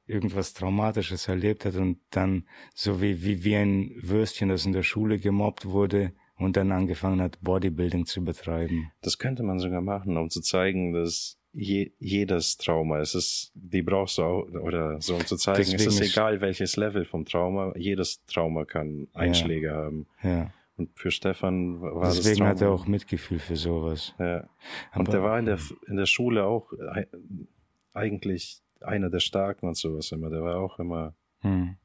irgendwas 0.07 0.53
Traumatisches 0.53 1.29
erlebt 1.29 1.65
hat 1.65 1.77
und 1.77 1.99
dann 2.11 2.47
so 2.75 3.01
wie, 3.01 3.25
wie, 3.25 3.43
wie 3.43 3.57
ein 3.57 3.97
Würstchen, 4.03 4.51
das 4.51 4.67
in 4.67 4.73
der 4.73 4.83
Schule 4.83 5.19
gemobbt 5.19 5.65
wurde 5.65 6.13
und 6.37 6.57
dann 6.57 6.73
angefangen 6.73 7.23
hat, 7.23 7.41
Bodybuilding 7.41 8.05
zu 8.05 8.23
betreiben. 8.23 8.93
Das 9.01 9.19
könnte 9.19 9.43
man 9.43 9.59
sogar 9.59 9.81
machen, 9.81 10.17
um 10.17 10.29
zu 10.29 10.43
zeigen, 10.43 10.93
dass 10.93 11.39
je, 11.55 11.93
jedes 11.99 12.57
Trauma. 12.57 12.99
Es 13.01 13.15
ist, 13.15 13.53
die 13.55 13.83
brauchst 13.83 14.19
du 14.19 14.23
auch, 14.23 14.49
oder 14.49 15.01
so 15.01 15.15
um 15.15 15.25
zu 15.25 15.37
zeigen, 15.37 15.59
Deswegen 15.59 15.81
es 15.89 16.01
ist 16.01 16.13
egal 16.13 16.41
welches 16.41 16.77
Level 16.77 17.05
vom 17.05 17.25
Trauma, 17.25 17.73
jedes 17.77 18.25
Trauma 18.27 18.65
kann 18.65 19.09
Einschläge 19.15 19.73
haben. 19.73 20.07
Ja. 20.23 20.51
Und 20.77 20.91
für 20.99 21.11
Stefan 21.13 21.81
war 21.81 22.03
das 22.07 22.17
Deswegen 22.17 22.45
hat 22.47 22.61
er 22.61 22.71
auch 22.71 22.87
Mitgefühl 22.89 23.39
für 23.39 23.55
sowas. 23.57 24.13
Ja. 24.19 24.41
Und 24.95 25.03
Aber- 25.03 25.13
der 25.13 25.23
war 25.23 25.39
in 25.39 25.47
der, 25.47 25.59
in 25.87 25.97
der 25.97 26.07
Schule 26.07 26.45
auch 26.45 26.73
ei- 26.93 27.07
eigentlich 27.93 28.61
einer 28.81 29.09
der 29.11 29.21
Starken 29.21 29.67
und 29.69 29.77
sowas 29.77 30.11
immer. 30.13 30.31
Der 30.31 30.43
war 30.43 30.57
auch 30.57 30.79
immer, 30.79 31.15
Hm. 31.41 31.77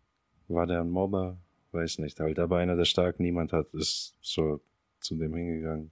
war 0.48 0.66
der 0.68 0.82
ein 0.82 0.90
Mobber? 0.90 1.38
Weiß 1.72 2.00
nicht. 2.00 2.20
Halt, 2.20 2.40
aber 2.40 2.58
einer 2.58 2.76
der 2.76 2.86
Starken, 2.86 3.22
niemand 3.24 3.54
hat, 3.54 3.68
ist 3.74 4.16
so 4.22 4.60
zu 5.00 5.16
dem 5.16 5.36
hingegangen. 5.36 5.92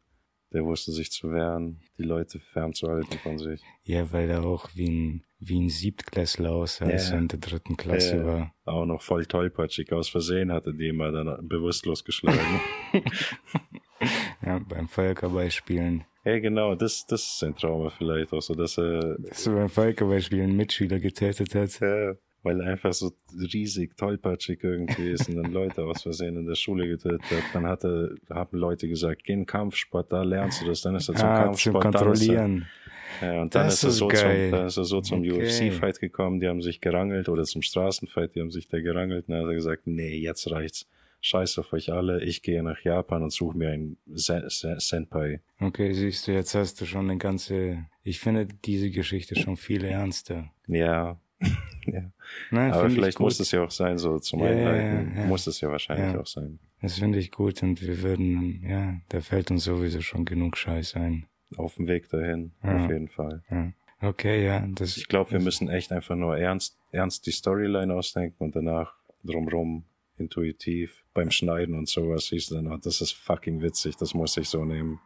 Der 0.54 0.64
wusste 0.64 0.92
sich 0.94 1.12
zu 1.12 1.32
wehren, 1.32 1.82
die 1.98 2.04
Leute 2.04 2.40
fernzuhalten 2.40 3.20
von 3.20 3.38
sich. 3.38 3.62
Ja, 3.84 4.12
weil 4.14 4.30
er 4.30 4.46
auch 4.46 4.70
wie 4.76 4.88
ein, 4.90 5.24
wie 5.40 5.60
ein 5.60 5.70
Siebtklässler 5.70 6.52
aussah, 6.52 6.86
als 6.86 7.12
er 7.12 7.18
in 7.18 7.28
der 7.28 7.40
dritten 7.40 7.76
Klasse 7.76 8.18
Ja. 8.18 8.26
war. 8.26 8.56
Auch 8.64 8.86
noch 8.86 9.02
voll 9.02 9.26
tollpatschig. 9.26 9.92
Aus 9.92 10.08
Versehen 10.10 10.52
hatte 10.54 10.74
die 10.74 10.88
immer 10.88 11.12
dann 11.12 11.48
bewusstlos 11.48 12.04
geschlagen. 12.06 12.62
Ja, 14.46 14.60
beim 14.60 14.88
Völkerballspielen. 14.88 16.06
ja, 16.24 16.40
genau, 16.40 16.76
das, 16.76 17.06
das 17.08 17.24
ist 17.24 17.40
sein 17.40 17.56
Trauma 17.56 17.90
vielleicht 17.90 18.32
auch 18.32 18.42
so, 18.42 18.54
dass 18.54 18.78
er, 18.78 19.18
Dass 19.18 19.48
er 19.48 19.54
beim 19.56 19.70
Völkerballspielen 19.70 20.46
einen 20.50 20.56
Mitschüler 20.58 21.00
getötet 21.00 21.56
hat. 21.56 21.80
Ja, 21.80 22.14
weil 22.48 22.62
einfach 22.62 22.94
so 22.94 23.12
riesig, 23.54 23.96
tollpatschig 23.98 24.64
irgendwie 24.64 25.10
ist 25.12 25.28
und 25.30 25.36
dann 25.36 25.52
Leute 25.52 25.84
aus 25.84 26.02
Versehen 26.04 26.38
in 26.38 26.46
der 26.48 26.56
Schule 26.56 26.88
getötet 26.88 27.22
hat. 27.30 27.44
Dann 27.54 27.66
hatte, 27.68 28.16
haben 28.30 28.58
Leute 28.58 28.88
gesagt, 28.88 29.24
geh 29.26 29.34
in 29.34 29.40
den 29.42 29.46
Kampfsport, 29.46 30.12
da 30.12 30.24
lernst 30.24 30.62
du 30.62 30.66
das. 30.66 30.82
Dann 30.82 30.96
ist 30.96 31.10
er 31.10 31.16
zum 31.16 31.26
Ah, 31.28 31.36
zum 31.36 31.44
Kampfsport. 31.74 31.84
Dann 31.86 31.94
er, 31.94 32.00
Kontrollieren. 32.00 32.66
ja, 33.22 33.42
und 33.42 33.54
dann 33.54 33.66
Das 33.68 33.76
ist 33.76 33.84
er 33.84 33.92
so 33.92 34.08
geil. 34.08 34.50
zum, 34.50 34.58
dann 34.58 34.68
ist 34.68 34.78
er 34.78 34.86
so 34.86 35.02
zum 35.02 35.20
Okay. 35.20 35.70
UFC-Fight 35.72 36.00
gekommen, 36.00 36.40
die 36.40 36.48
haben 36.48 36.62
sich 36.62 36.82
gerangelt 36.82 37.30
oder 37.30 37.44
zum 37.44 37.62
Straßenfight, 37.62 38.36
die 38.36 38.42
haben 38.42 38.52
sich 38.52 38.68
da 38.68 38.80
gerangelt. 38.80 39.28
Und 39.28 39.34
dann 39.34 39.44
hat 39.44 39.50
er 39.50 39.56
gesagt, 39.56 39.86
nee, 39.88 40.16
jetzt 40.18 40.50
reicht's. 40.50 40.88
Scheiß 41.20 41.58
auf 41.58 41.74
euch 41.74 41.92
alle, 41.92 42.24
ich 42.24 42.44
gehe 42.44 42.62
nach 42.62 42.80
Japan 42.82 43.24
und 43.24 43.32
suche 43.34 43.58
mir 43.58 43.70
einen 43.72 43.98
Sen 44.14 44.44
Sen 44.50 44.80
Senpai. 44.80 45.42
Okay, 45.60 45.92
siehst 45.92 46.28
du, 46.28 46.32
jetzt 46.32 46.54
hast 46.54 46.80
du 46.80 46.86
schon 46.86 47.10
eine 47.10 47.18
ganze, 47.18 47.86
ich 48.04 48.20
finde 48.20 48.48
diese 48.66 48.92
Geschichte 48.92 49.36
schon 49.36 49.58
viel 49.58 49.84
ernster. 49.84 50.52
Ja. 50.68 51.20
ja. 51.86 52.12
Nein, 52.52 52.72
Aber 52.74 52.90
vielleicht 52.90 53.20
muss 53.20 53.40
es 53.40 53.52
ja 53.52 53.64
auch 53.64 53.72
sein, 53.72 53.98
so 53.98 54.20
zum 54.20 54.40
Ja, 54.42 54.48
Einleiten. 54.48 55.14
ja, 55.16 55.22
ja. 55.22 55.28
Muss 55.28 55.48
es 55.48 55.62
ja 55.62 55.70
wahrscheinlich 55.70 56.16
auch 56.18 56.28
sein. 56.28 56.60
Das 56.82 57.00
finde 57.00 57.18
ich 57.20 57.32
gut 57.32 57.64
und 57.64 57.82
wir 57.82 58.02
würden, 58.02 58.62
ja, 58.64 59.00
da 59.10 59.22
fällt 59.22 59.50
uns 59.52 59.64
sowieso 59.64 60.02
schon 60.02 60.26
genug 60.26 60.58
Scheiß 60.58 60.96
ein. 60.96 61.26
Auf 61.56 61.76
dem 61.76 61.88
Weg 61.88 62.10
dahin, 62.10 62.52
auf 62.62 62.90
jeden 62.90 63.08
Fall. 63.08 63.42
Okay, 64.02 64.46
ja, 64.46 64.66
das, 64.76 64.98
Ich 64.98 65.08
glaube, 65.08 65.32
wir 65.32 65.40
müssen 65.40 65.70
echt 65.70 65.92
einfach 65.92 66.16
nur 66.16 66.38
ernst, 66.38 66.78
ernst 66.92 67.26
die 67.26 67.32
Storyline 67.32 67.94
ausdenken 67.94 68.44
und 68.44 68.56
danach 68.56 68.94
drumrum 69.24 69.86
intuitiv 70.18 71.04
beim 71.14 71.32
Schneiden 71.32 71.74
und 71.76 71.88
sowas 71.88 72.28
siehst 72.28 72.52
du 72.52 72.56
dann, 72.56 72.68
oh, 72.68 72.78
das 72.78 73.02
ist 73.02 73.14
fucking 73.14 73.62
witzig, 73.62 73.96
das 73.98 74.14
muss 74.14 74.36
ich 74.38 74.50
so 74.50 74.66
nehmen. 74.66 75.00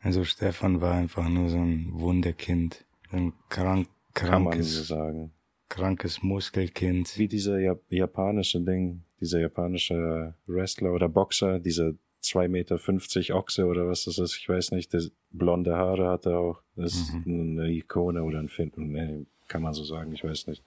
also 0.00 0.24
Stefan 0.24 0.80
war 0.80 0.94
einfach 0.94 1.28
nur 1.28 1.48
so 1.50 1.58
ein 1.58 1.88
Wunderkind. 1.92 2.84
Ein 3.10 3.32
krank, 3.48 3.88
Kann 4.14 4.44
man 4.44 4.52
so 4.62 4.70
krankes, 4.72 4.88
sagen. 4.88 5.32
Krankes 5.68 6.22
Muskelkind. 6.22 7.18
Wie 7.18 7.28
dieser 7.28 7.58
Jap 7.58 7.80
japanische 7.88 8.60
Ding, 8.60 9.02
dieser 9.20 9.40
japanische 9.40 10.34
Wrestler 10.46 10.92
oder 10.92 11.08
Boxer, 11.08 11.58
dieser 11.58 11.92
2,50 12.22 12.48
Meter 12.48 13.36
Ochse 13.36 13.66
oder 13.66 13.86
was 13.86 14.04
das 14.04 14.18
ist, 14.18 14.36
ich 14.38 14.48
weiß 14.48 14.70
nicht, 14.72 14.92
der 14.92 15.02
blonde 15.30 15.76
Haare 15.76 16.08
hat 16.08 16.26
er 16.26 16.38
auch. 16.38 16.62
Das 16.76 16.94
ist 16.94 17.12
eine 17.26 17.68
Ikone 17.70 18.22
oder 18.22 18.38
ein 18.38 18.48
Film, 18.48 18.72
nee, 18.76 19.26
kann 19.48 19.62
man 19.62 19.74
so 19.74 19.84
sagen, 19.84 20.12
ich 20.12 20.24
weiß 20.24 20.46
nicht. 20.46 20.62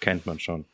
Kennt 0.00 0.24
man 0.26 0.38
schon. 0.40 0.64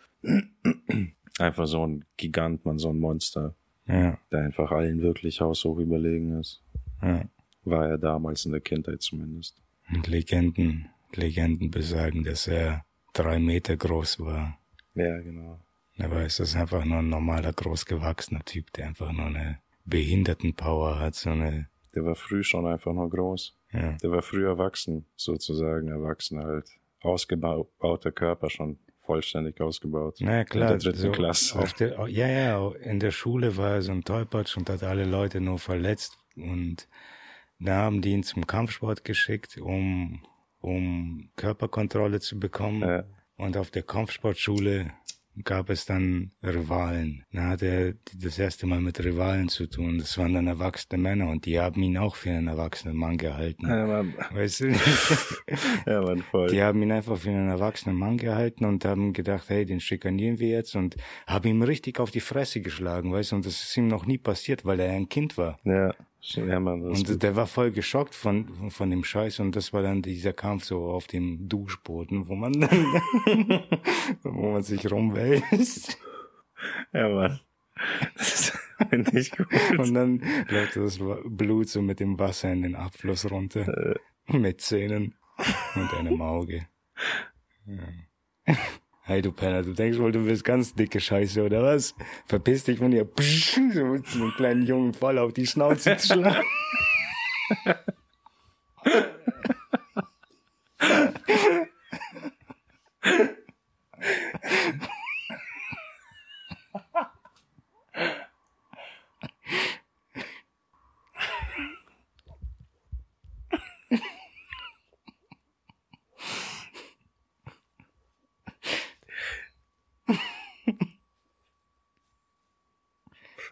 Einfach 1.38 1.66
so 1.66 1.86
ein 1.86 2.04
Gigant, 2.16 2.64
man, 2.64 2.78
so 2.78 2.90
ein 2.90 2.98
Monster, 2.98 3.54
Ja, 3.86 4.18
der 4.30 4.40
einfach 4.40 4.70
allen 4.70 5.02
wirklich 5.02 5.40
haushoch 5.40 5.78
überlegen 5.78 6.38
ist. 6.38 6.62
ja. 7.02 7.24
War 7.64 7.88
er 7.88 7.98
damals 7.98 8.44
in 8.44 8.50
der 8.50 8.60
Kindheit 8.60 9.02
zumindest. 9.02 9.56
Und 9.94 10.08
Legenden, 10.08 10.88
Legenden 11.14 11.70
besagen, 11.70 12.24
dass 12.24 12.48
er 12.48 12.84
drei 13.12 13.38
Meter 13.38 13.76
groß 13.76 14.20
war. 14.20 14.58
Ja, 14.94 15.20
genau. 15.20 15.60
Aber 15.98 16.22
es 16.22 16.40
ist 16.40 16.56
einfach 16.56 16.84
nur 16.84 16.98
ein 16.98 17.08
normaler, 17.08 17.52
großgewachsener 17.52 18.44
Typ, 18.44 18.72
der 18.72 18.86
einfach 18.88 19.12
nur 19.12 19.26
eine 19.26 19.58
Behindertenpower 19.84 20.98
hat, 20.98 21.14
so 21.14 21.30
eine, 21.30 21.68
Der 21.94 22.04
war 22.04 22.14
früh 22.14 22.42
schon 22.42 22.66
einfach 22.66 22.92
nur 22.92 23.08
groß. 23.10 23.56
ja. 23.72 23.92
Der 24.02 24.10
war 24.10 24.22
früh 24.22 24.46
erwachsen, 24.46 25.06
sozusagen 25.16 25.88
erwachsen 25.88 26.38
halt. 26.42 26.68
Ausgebauter 27.02 28.12
Körper 28.12 28.48
schon 28.48 28.78
vollständig 29.04 29.60
ausgebaut. 29.60 30.16
Na 30.20 30.44
klar, 30.44 30.72
In 30.72 30.78
der 30.78 30.92
dritten 30.92 30.98
so 30.98 31.10
Klasse. 31.12 31.58
Auf 31.58 31.72
der, 31.74 32.08
ja, 32.08 32.28
ja, 32.28 32.70
in 32.76 33.00
der 33.00 33.10
Schule 33.10 33.56
war 33.56 33.72
er 33.72 33.82
so 33.82 33.90
ein 33.92 34.04
Tollpatsch 34.04 34.56
und 34.56 34.70
hat 34.70 34.82
alle 34.84 35.04
Leute 35.04 35.40
nur 35.40 35.58
verletzt 35.58 36.16
und 36.36 36.88
da 37.58 37.76
haben 37.76 38.00
die 38.02 38.10
ihn 38.12 38.22
zum 38.22 38.46
Kampfsport 38.46 39.04
geschickt, 39.04 39.58
um, 39.58 40.22
um 40.62 41.28
Körperkontrolle 41.36 42.20
zu 42.20 42.40
bekommen. 42.40 42.80
Ja. 42.80 43.04
Und 43.36 43.56
auf 43.56 43.70
der 43.70 43.82
Kampfsportschule 43.82 44.92
gab 45.44 45.70
es 45.70 45.86
dann 45.86 46.32
Rivalen. 46.42 47.24
Da 47.32 47.44
hatte 47.44 47.66
er 47.66 47.94
das 48.14 48.38
erste 48.38 48.66
Mal 48.66 48.80
mit 48.80 49.02
Rivalen 49.02 49.48
zu 49.48 49.66
tun. 49.66 49.98
Das 49.98 50.18
waren 50.18 50.34
dann 50.34 50.46
erwachsene 50.46 51.00
Männer 51.00 51.28
und 51.30 51.46
die 51.46 51.58
haben 51.58 51.82
ihn 51.82 51.96
auch 51.96 52.16
für 52.16 52.30
einen 52.30 52.48
erwachsenen 52.48 52.96
Mann 52.96 53.16
gehalten. 53.16 53.66
Ja, 53.66 53.86
Mann. 53.86 54.14
Weißt 54.32 54.60
du? 54.60 54.72
Ja, 55.86 56.00
Mann, 56.02 56.22
voll. 56.22 56.48
Die 56.48 56.62
haben 56.62 56.82
ihn 56.82 56.92
einfach 56.92 57.16
für 57.16 57.30
einen 57.30 57.48
erwachsenen 57.48 57.96
Mann 57.96 58.16
gehalten 58.16 58.64
und 58.64 58.84
haben 58.84 59.12
gedacht, 59.12 59.48
hey, 59.48 59.64
den 59.64 59.80
schikanieren 59.80 60.38
wir 60.38 60.48
jetzt 60.48 60.76
und 60.76 60.96
haben 61.26 61.48
ihm 61.48 61.62
richtig 61.62 61.98
auf 61.98 62.10
die 62.10 62.20
Fresse 62.20 62.60
geschlagen, 62.60 63.12
weißt 63.12 63.32
du, 63.32 63.36
und 63.36 63.46
das 63.46 63.62
ist 63.62 63.76
ihm 63.76 63.88
noch 63.88 64.06
nie 64.06 64.18
passiert, 64.18 64.64
weil 64.64 64.80
er 64.80 64.92
ein 64.92 65.08
Kind 65.08 65.36
war. 65.36 65.58
Ja, 65.64 65.94
ja, 66.22 66.58
ist 66.92 67.10
Und 67.10 67.22
der 67.22 67.36
war 67.36 67.46
voll 67.46 67.72
geschockt 67.72 68.14
von, 68.14 68.70
von 68.70 68.90
dem 68.90 69.02
Scheiß 69.02 69.40
und 69.40 69.56
das 69.56 69.72
war 69.72 69.82
dann 69.82 70.02
dieser 70.02 70.32
Kampf 70.32 70.64
so 70.64 70.84
auf 70.84 71.08
dem 71.08 71.48
Duschboden, 71.48 72.28
wo 72.28 72.34
man 72.34 72.52
dann, 72.52 72.70
wo 74.22 74.52
man 74.52 74.62
sich 74.62 74.90
rumwälzt 74.90 75.98
Ja, 76.92 77.08
Mann. 77.08 77.40
Das 78.16 78.56
finde 78.88 79.18
ich 79.18 79.32
gut. 79.32 79.48
und 79.78 79.94
dann 79.94 80.22
läuft 80.48 80.76
das 80.76 80.98
Blut 81.24 81.68
so 81.68 81.82
mit 81.82 81.98
dem 81.98 82.18
Wasser 82.18 82.52
in 82.52 82.62
den 82.62 82.76
Abfluss 82.76 83.28
runter, 83.30 83.96
mit 84.28 84.60
Zähnen 84.60 85.14
und 85.74 85.94
einem 85.94 86.22
Auge. 86.22 86.68
Ja. 87.66 88.54
Hey 89.12 89.20
du 89.20 89.30
Penner, 89.30 89.60
du 89.60 89.74
denkst 89.74 89.98
wohl, 89.98 90.10
du 90.10 90.24
bist 90.24 90.42
ganz 90.42 90.74
dicke 90.74 90.98
Scheiße, 90.98 91.44
oder 91.44 91.62
was? 91.62 91.94
Verpiss 92.24 92.64
dich 92.64 92.78
von. 92.78 92.92
Psch, 93.14 93.60
so 93.74 93.84
mit 93.84 94.06
einem 94.14 94.32
kleinen 94.36 94.62
Jungen 94.62 94.94
voll 94.94 95.18
auf 95.18 95.34
die 95.34 95.46
Schnauze 95.46 95.98
zu 95.98 96.14
schlagen. 96.14 96.46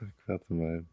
Fuck, 0.01 0.13
warte 0.27 0.55
mal. 0.55 0.87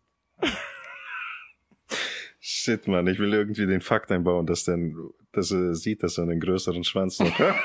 Shit, 2.40 2.87
Mann, 2.98 3.14
ich 3.14 3.20
will 3.20 3.32
irgendwie 3.32 3.68
den 3.68 3.82
Fakt 3.82 4.12
einbauen, 4.12 4.48
dass, 4.48 4.64
denn, 4.64 4.98
dass 5.32 5.52
er 5.52 5.76
sieht, 5.76 6.02
dass 6.02 6.18
er 6.18 6.24
einen 6.24 6.40
größeren 6.40 6.84
Schwanz 6.84 7.20
noch 7.20 7.38
hat. 7.38 7.56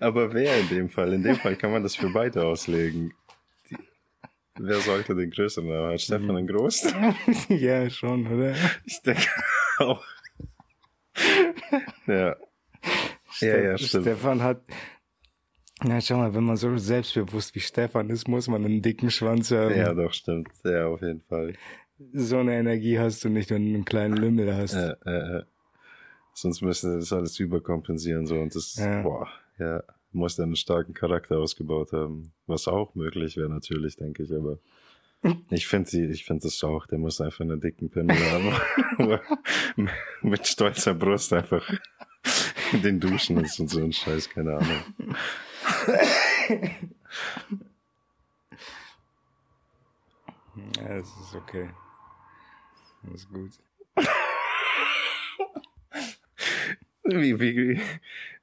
Aber 0.00 0.34
wer 0.34 0.58
in 0.58 0.68
dem 0.68 0.90
Fall? 0.90 1.14
In 1.14 1.22
dem 1.22 1.36
Fall 1.36 1.56
kann 1.56 1.72
man 1.72 1.82
das 1.82 1.96
für 1.96 2.10
beide 2.10 2.44
auslegen. 2.44 3.14
Die, 3.70 3.78
wer 4.58 4.80
sollte 4.80 5.14
den 5.14 5.30
größeren 5.30 5.70
haben? 5.70 5.92
Hat 5.92 6.02
Stefan 6.02 6.36
den 6.36 6.48
großen? 6.48 7.14
ja, 7.48 7.88
schon, 7.88 8.26
oder? 8.26 8.54
Ich 8.84 9.00
denke 9.00 9.26
auch. 9.78 10.04
Ja. 12.06 12.36
Ja, 13.40 13.56
ja, 13.58 13.78
stimmt. 13.78 14.04
Stefan 14.04 14.42
hat, 14.42 14.62
na 15.84 16.00
schau 16.00 16.16
mal, 16.18 16.34
wenn 16.34 16.44
man 16.44 16.56
so 16.56 16.76
selbstbewusst 16.76 17.54
wie 17.54 17.60
Stefan 17.60 18.10
ist, 18.10 18.28
muss 18.28 18.48
man 18.48 18.64
einen 18.64 18.82
dicken 18.82 19.10
Schwanz 19.10 19.50
haben. 19.50 19.76
Ja, 19.76 19.92
doch, 19.94 20.12
stimmt. 20.12 20.48
Ja, 20.64 20.86
auf 20.86 21.02
jeden 21.02 21.20
Fall. 21.22 21.54
So 22.12 22.38
eine 22.38 22.54
Energie 22.58 22.98
hast 22.98 23.24
du 23.24 23.28
nicht, 23.28 23.50
wenn 23.50 23.66
du 23.68 23.74
einen 23.74 23.84
kleinen 23.84 24.16
Lümmel 24.16 24.54
hast. 24.56 24.74
Äh, 24.74 24.94
äh, 25.06 25.36
äh. 25.38 25.42
Sonst 26.34 26.62
müsste 26.62 26.96
das 26.96 27.12
alles 27.12 27.38
überkompensieren, 27.38 28.26
so, 28.26 28.36
und 28.36 28.54
das, 28.54 28.76
Ja. 28.76 29.02
boah, 29.02 29.28
ja. 29.58 29.82
Muss 30.14 30.38
einen 30.38 30.56
starken 30.56 30.92
Charakter 30.92 31.38
ausgebaut 31.38 31.92
haben. 31.92 32.32
Was 32.46 32.68
auch 32.68 32.94
möglich 32.94 33.36
wäre 33.36 33.48
natürlich, 33.48 33.96
denke 33.96 34.24
ich, 34.24 34.32
aber 34.32 34.58
ich 35.50 35.66
finde 35.66 35.88
sie, 35.88 36.04
ich 36.04 36.24
finde 36.24 36.42
das 36.42 36.62
auch, 36.64 36.86
der 36.86 36.98
muss 36.98 37.20
einfach 37.20 37.40
einen 37.40 37.60
dicken 37.60 37.88
Pimmel 37.88 38.16
haben. 38.30 39.18
mit 40.22 40.46
stolzer 40.46 40.94
Brust 40.94 41.32
einfach 41.32 41.66
in 42.72 42.82
den 42.82 43.00
Duschen 43.00 43.38
ist 43.38 43.58
und 43.60 43.68
so 43.68 43.82
ein 43.82 43.92
Scheiß, 43.92 44.28
keine 44.30 44.56
Ahnung. 44.56 45.16
Ja, 50.76 50.96
das 50.98 51.08
ist 51.08 51.34
okay. 51.34 51.70
Das 53.02 53.14
ist 53.14 53.28
gut. 53.30 53.50
Wie, 57.04 57.40
wie, 57.40 57.80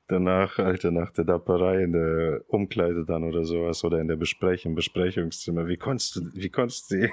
danach, 0.08 0.60
Alter, 0.60 0.92
nach 0.92 1.12
der 1.12 1.24
Dapperei 1.24 1.84
in 1.84 1.94
der 1.94 2.42
Umkleide 2.48 3.06
dann 3.06 3.24
oder 3.24 3.46
sowas 3.46 3.84
oder 3.84 4.00
in 4.02 4.08
der 4.08 4.18
Besprechung, 4.18 4.76
Besprechungszimmer. 4.76 5.68
Wie 5.68 5.78
konntest 5.78 6.16
du, 6.18 6.22
wie 6.34 6.50
konntest 6.50 6.92
du, 6.92 6.96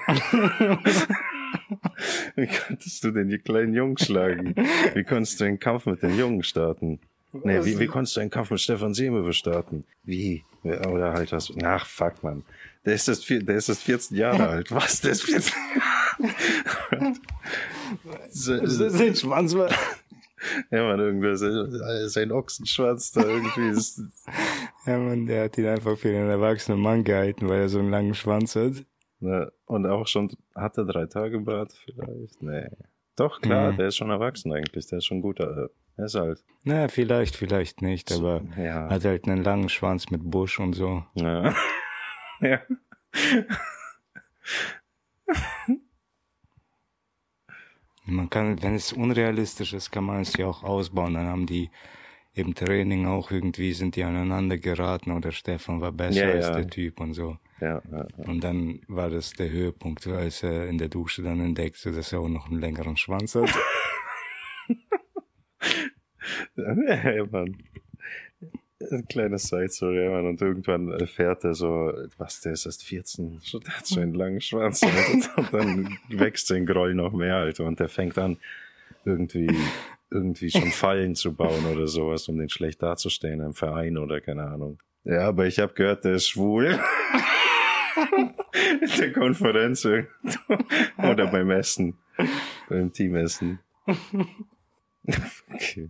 wie 2.35 2.47
konntest 2.47 3.03
du 3.03 3.11
den 3.11 3.43
kleinen 3.43 3.73
Jungen 3.73 3.97
schlagen? 3.97 4.55
Wie 4.93 5.03
konntest 5.03 5.39
du 5.39 5.45
einen 5.45 5.59
Kampf 5.59 5.85
mit 5.85 6.03
den 6.03 6.17
Jungen 6.17 6.43
starten? 6.43 6.99
Nee, 7.43 7.65
wie, 7.65 7.79
wie 7.79 7.87
konntest 7.87 8.15
du 8.15 8.21
einen 8.21 8.29
Kampf 8.29 8.51
mit 8.51 8.59
Stefan 8.61 8.93
Seemewe 8.93 9.33
starten? 9.33 9.83
Wie? 10.03 10.43
Oder 10.63 11.13
halt 11.13 11.31
was? 11.31 11.51
Ach, 11.63 11.85
fuck, 11.85 12.23
man. 12.23 12.43
Der 12.85 12.95
ist 12.95 13.07
das, 13.07 13.21
der 13.25 13.55
ist 13.55 13.69
das 13.69 13.81
14 13.81 14.17
Jahre 14.17 14.47
alt. 14.49 14.71
Was? 14.71 15.01
Der 15.01 15.11
ist 15.11 15.23
14 15.23 15.53
Jahre 15.75 17.05
alt. 17.05 17.21
Sein 18.29 19.15
Schwanz 19.15 19.55
war... 19.55 19.69
Ja, 20.71 20.83
man, 20.83 20.99
irgendwas, 20.99 21.39
sein 22.13 22.31
Ochsenschwanz 22.31 23.11
da 23.11 23.21
irgendwie 23.25 23.69
ist. 23.69 24.01
Ja, 24.85 24.97
man, 24.99 25.25
der 25.25 25.45
hat 25.45 25.57
ihn 25.57 25.65
einfach 25.65 25.97
für 25.97 26.09
einen 26.09 26.29
erwachsenen 26.29 26.79
Mann 26.79 27.03
gehalten, 27.03 27.49
weil 27.49 27.61
er 27.61 27.69
so 27.69 27.79
einen 27.79 27.89
langen 27.89 28.13
Schwanz 28.13 28.55
hat. 28.55 28.85
Ja, 29.19 29.49
und 29.65 29.87
auch 29.87 30.05
schon, 30.07 30.31
hat 30.55 30.77
er 30.77 30.85
drei 30.85 31.07
Tage 31.07 31.39
Bart 31.39 31.73
vielleicht? 31.83 32.41
Nee. 32.41 32.67
Doch, 33.15 33.41
klar, 33.41 33.71
Mhm. 33.73 33.77
der 33.77 33.87
ist 33.87 33.97
schon 33.97 34.11
erwachsen 34.11 34.53
eigentlich, 34.53 34.85
der 34.87 34.99
ist 34.99 35.05
schon 35.05 35.21
gut, 35.21 35.39
er 35.97 36.05
ist 36.05 36.15
alt. 36.15 36.43
Na, 36.63 36.87
vielleicht, 36.87 37.35
vielleicht 37.35 37.81
nicht, 37.81 38.11
aber 38.11 38.41
Ja. 38.57 38.89
hat 38.89 39.03
halt 39.05 39.27
einen 39.27 39.43
langen 39.43 39.69
Schwanz 39.69 40.09
mit 40.09 40.21
Busch 40.29 40.59
und 40.59 40.73
so. 40.73 41.03
Ja. 41.15 41.53
ja. 42.41 42.61
Man 48.05 48.29
kann, 48.29 48.61
wenn 48.63 48.75
es 48.75 48.93
unrealistisch 48.93 49.73
ist, 49.73 49.91
kann 49.91 50.05
man 50.05 50.21
es 50.21 50.35
ja 50.37 50.47
auch 50.47 50.63
ausbauen. 50.63 51.15
Dann 51.15 51.27
haben 51.27 51.45
die 51.45 51.69
im 52.33 52.53
Training 52.53 53.07
auch 53.07 53.31
irgendwie 53.31 53.73
sind 53.73 53.95
die 53.95 54.03
aneinander 54.03 54.57
geraten 54.57 55.11
oder 55.11 55.31
Stefan 55.31 55.81
war 55.81 55.91
besser 55.91 56.27
Ja, 56.27 56.33
als 56.35 56.47
ja. 56.47 56.55
der 56.55 56.67
Typ 56.67 56.99
und 57.01 57.13
so. 57.13 57.37
Ja, 57.59 57.81
ja, 57.91 58.07
ja. 58.17 58.25
Und 58.27 58.43
dann 58.43 58.81
war 58.87 59.09
das 59.09 59.31
der 59.33 59.49
Höhepunkt, 59.49 60.05
als 60.07 60.43
er 60.43 60.67
in 60.67 60.77
der 60.77 60.87
Dusche 60.89 61.23
dann 61.23 61.39
entdeckte, 61.39 61.91
dass 61.91 62.13
er 62.13 62.19
auch 62.19 62.29
noch 62.29 62.47
einen 62.49 62.59
längeren 62.59 62.95
Schwanz 62.95 63.35
hat. 63.35 63.49
ja, 66.55 67.25
Mann. 67.31 67.57
Ein 68.91 69.07
kleines 69.07 69.43
Side-Story, 69.47 70.03
ja, 70.03 70.11
Mann. 70.11 70.27
Und 70.27 70.41
irgendwann 70.41 70.89
erfährt 70.91 71.43
er 71.43 71.53
so, 71.55 71.91
was, 72.17 72.41
der 72.41 72.53
ist 72.53 72.65
erst 72.67 72.83
14, 72.83 73.39
schon- 73.43 73.61
der 73.61 73.77
hat 73.77 73.87
so 73.87 73.99
einen 73.99 74.13
langen 74.13 74.39
Schwanz. 74.41 74.83
Alter. 74.83 75.37
Und 75.37 75.53
dann 75.53 75.97
wächst 76.09 76.47
sein 76.47 76.65
Groll 76.65 76.93
noch 76.93 77.11
mehr, 77.13 77.37
Alter. 77.37 77.65
Und 77.65 77.79
der 77.79 77.89
fängt 77.89 78.17
an, 78.19 78.37
irgendwie, 79.03 79.49
irgendwie 80.11 80.51
schon 80.51 80.69
Fallen 80.71 81.15
zu 81.15 81.33
bauen 81.33 81.65
oder 81.65 81.87
sowas, 81.87 82.27
um 82.29 82.37
den 82.37 82.49
schlecht 82.49 82.83
dazustehen 82.83 83.41
im 83.41 83.53
Verein 83.53 83.97
oder 83.97 84.21
keine 84.21 84.43
Ahnung. 84.43 84.77
Ja, 85.03 85.21
aber 85.27 85.47
ich 85.47 85.57
habe 85.59 85.73
gehört, 85.73 86.03
der 86.05 86.13
ist 86.15 86.27
schwul. 86.27 86.77
In 88.81 88.89
der 88.99 89.11
Konferenz 89.13 89.85
oder 90.97 91.27
beim 91.27 91.49
Essen. 91.49 91.97
Beim 92.69 92.93
Teamessen. 92.93 93.59
Okay. 95.53 95.89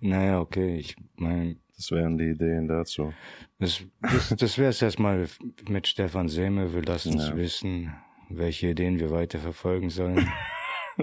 Naja, 0.00 0.40
okay, 0.40 0.76
ich 0.76 0.96
meine, 1.16 1.56
Das 1.76 1.90
wären 1.90 2.18
die 2.18 2.30
Ideen 2.30 2.66
dazu. 2.68 3.12
das, 3.58 3.82
das, 4.00 4.34
das 4.36 4.58
wäre 4.58 4.70
es 4.70 4.82
erstmal 4.82 5.28
mit 5.68 5.86
Stefan 5.86 6.28
Sehme. 6.28 6.72
Wir 6.74 6.82
lassen 6.82 7.14
uns 7.14 7.28
Ja. 7.28 7.36
wissen, 7.36 7.94
welche 8.28 8.68
Ideen 8.70 8.98
wir 9.00 9.10
weiter 9.10 9.38
verfolgen 9.38 9.90
sollen. 9.90 10.28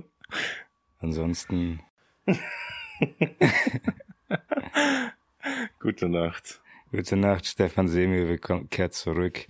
Ansonsten, 0.99 1.79
Gute 5.79 6.09
Nacht. 6.09 6.61
gute 6.91 7.15
Nacht, 7.15 7.45
Stefan 7.45 7.87
Sehme, 7.87 8.27
wir 8.27 8.37
kommen- 8.39 8.69
kehrt 8.69 8.93
zurück. 8.93 9.45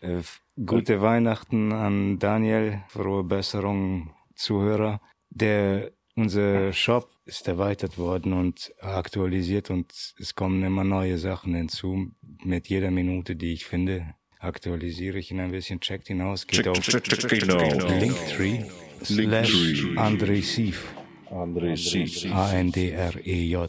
Äh, 0.00 0.20
gute 0.64 1.00
Weihnachten 1.00 1.72
an 1.72 2.18
Daniel, 2.18 2.82
frohe 2.88 3.24
Besserung, 3.24 4.14
Zuhörer. 4.34 5.00
Der, 5.30 5.92
unser 6.16 6.72
Shop 6.72 7.10
ist 7.24 7.46
erweitert 7.46 7.98
worden 7.98 8.32
und 8.32 8.72
aktualisiert 8.80 9.70
und 9.70 9.92
es 10.18 10.34
kommen 10.34 10.62
immer 10.62 10.84
neue 10.84 11.18
Sachen 11.18 11.54
hinzu. 11.54 12.10
Mit 12.42 12.68
jeder 12.68 12.90
Minute, 12.90 13.36
die 13.36 13.52
ich 13.52 13.66
finde, 13.66 14.14
aktualisiere 14.38 15.18
ich 15.18 15.30
ihn 15.30 15.40
ein 15.40 15.50
bisschen, 15.50 15.80
checkt 15.80 16.10
ihn 16.10 16.22
aus, 16.22 16.46
geht 16.46 16.66
auf 16.66 16.78
Linktree 16.86 18.64
slash 19.04 19.84
André 19.96 20.42
Sief. 20.42 20.94
André 21.30 21.74
C. 21.76 22.06
A-N-D-R-E-J-S-I-V. 22.30 23.64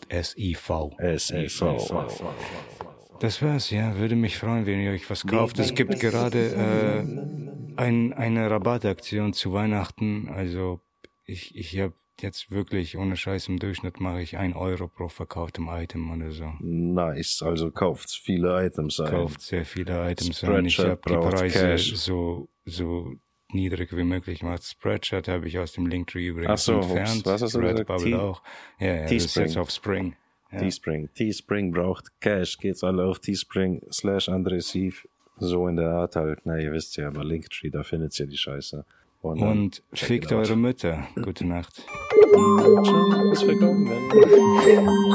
S-I-V. 0.99 2.07
Das 3.19 3.41
war's, 3.41 3.71
ja. 3.71 3.97
Würde 3.97 4.15
mich 4.15 4.37
freuen, 4.37 4.67
wenn 4.67 4.79
ihr 4.79 4.91
euch 4.91 5.09
was 5.09 5.25
kauft. 5.25 5.57
Es 5.57 5.73
gibt 5.73 5.99
gerade 5.99 6.53
äh, 6.53 6.99
ein, 7.81 8.13
eine 8.13 8.51
Rabattaktion 8.51 9.33
zu 9.33 9.53
Weihnachten. 9.53 10.29
Also 10.29 10.81
ich, 11.25 11.55
ich 11.55 11.79
habe 11.79 11.95
jetzt 12.21 12.51
wirklich 12.51 12.97
ohne 12.97 13.15
Scheiß 13.15 13.47
im 13.47 13.59
Durchschnitt 13.59 13.99
mache 13.99 14.21
ich 14.21 14.37
ein 14.37 14.53
Euro 14.53 14.87
pro 14.87 15.07
verkauftem 15.07 15.67
Item 15.69 16.11
oder 16.11 16.31
so. 16.31 16.51
Nice. 16.59 17.41
Also 17.43 17.71
kauft 17.71 18.11
viele 18.11 18.65
Items 18.65 18.99
ein. 18.99 19.09
Kauft 19.09 19.41
sehr 19.41 19.65
viele 19.65 20.09
Items 20.11 20.43
ein. 20.43 20.65
Ich 20.65 20.73
Spreadshirt 20.75 21.05
habe 21.05 21.29
die 21.31 21.35
Preise 21.35 21.59
Cash. 21.59 21.95
so 21.95 22.49
so 22.65 23.13
niedrig 23.49 23.95
wie 23.95 24.03
möglich 24.03 24.39
gemacht. 24.39 24.63
Spreadshirt 24.63 25.27
habe 25.27 25.47
ich 25.47 25.57
aus 25.59 25.73
dem 25.73 25.87
Linktree 25.87 26.27
übrigens 26.27 26.51
Ach 26.51 26.57
so, 26.57 26.73
entfernt. 26.81 27.17
ups. 27.19 27.25
Was 27.25 27.41
hast 27.41 27.55
du 27.55 27.59
gesagt? 27.61 27.79
Redbubble 27.79 28.05
T- 28.11 28.15
auch. 28.15 28.41
Ja, 28.79 28.87
ja, 28.95 29.01
das 29.03 29.11
ist 29.11 29.35
jetzt 29.35 29.57
auf 29.57 29.69
Spring. 29.71 30.15
Ja. 30.51 30.59
Teespring. 30.59 31.09
Teespring 31.13 31.71
braucht 31.71 32.19
Cash. 32.21 32.57
Geht's 32.57 32.83
alle 32.83 33.03
auf 33.05 33.19
Teespring 33.19 33.81
slash 33.91 34.29
André 34.29 34.61
Sief. 34.61 35.07
So 35.39 35.67
in 35.67 35.75
der 35.75 35.89
Art 35.91 36.15
halt. 36.15 36.39
Na, 36.45 36.57
ihr 36.57 36.71
wisst 36.71 36.97
ja, 36.97 37.07
aber 37.09 37.23
Linktree, 37.23 37.69
da 37.69 37.83
findet's 37.83 38.17
ja 38.17 38.25
die 38.25 38.37
Scheiße. 38.37 38.85
Und, 39.21 39.41
Und 39.41 39.83
fickt 39.93 40.31
eure 40.31 40.55
Mütter. 40.55 41.07
Gute 41.21 41.45
Nacht. 41.45 41.83
Verkommen, 43.43 43.89
wenn. 43.89 45.07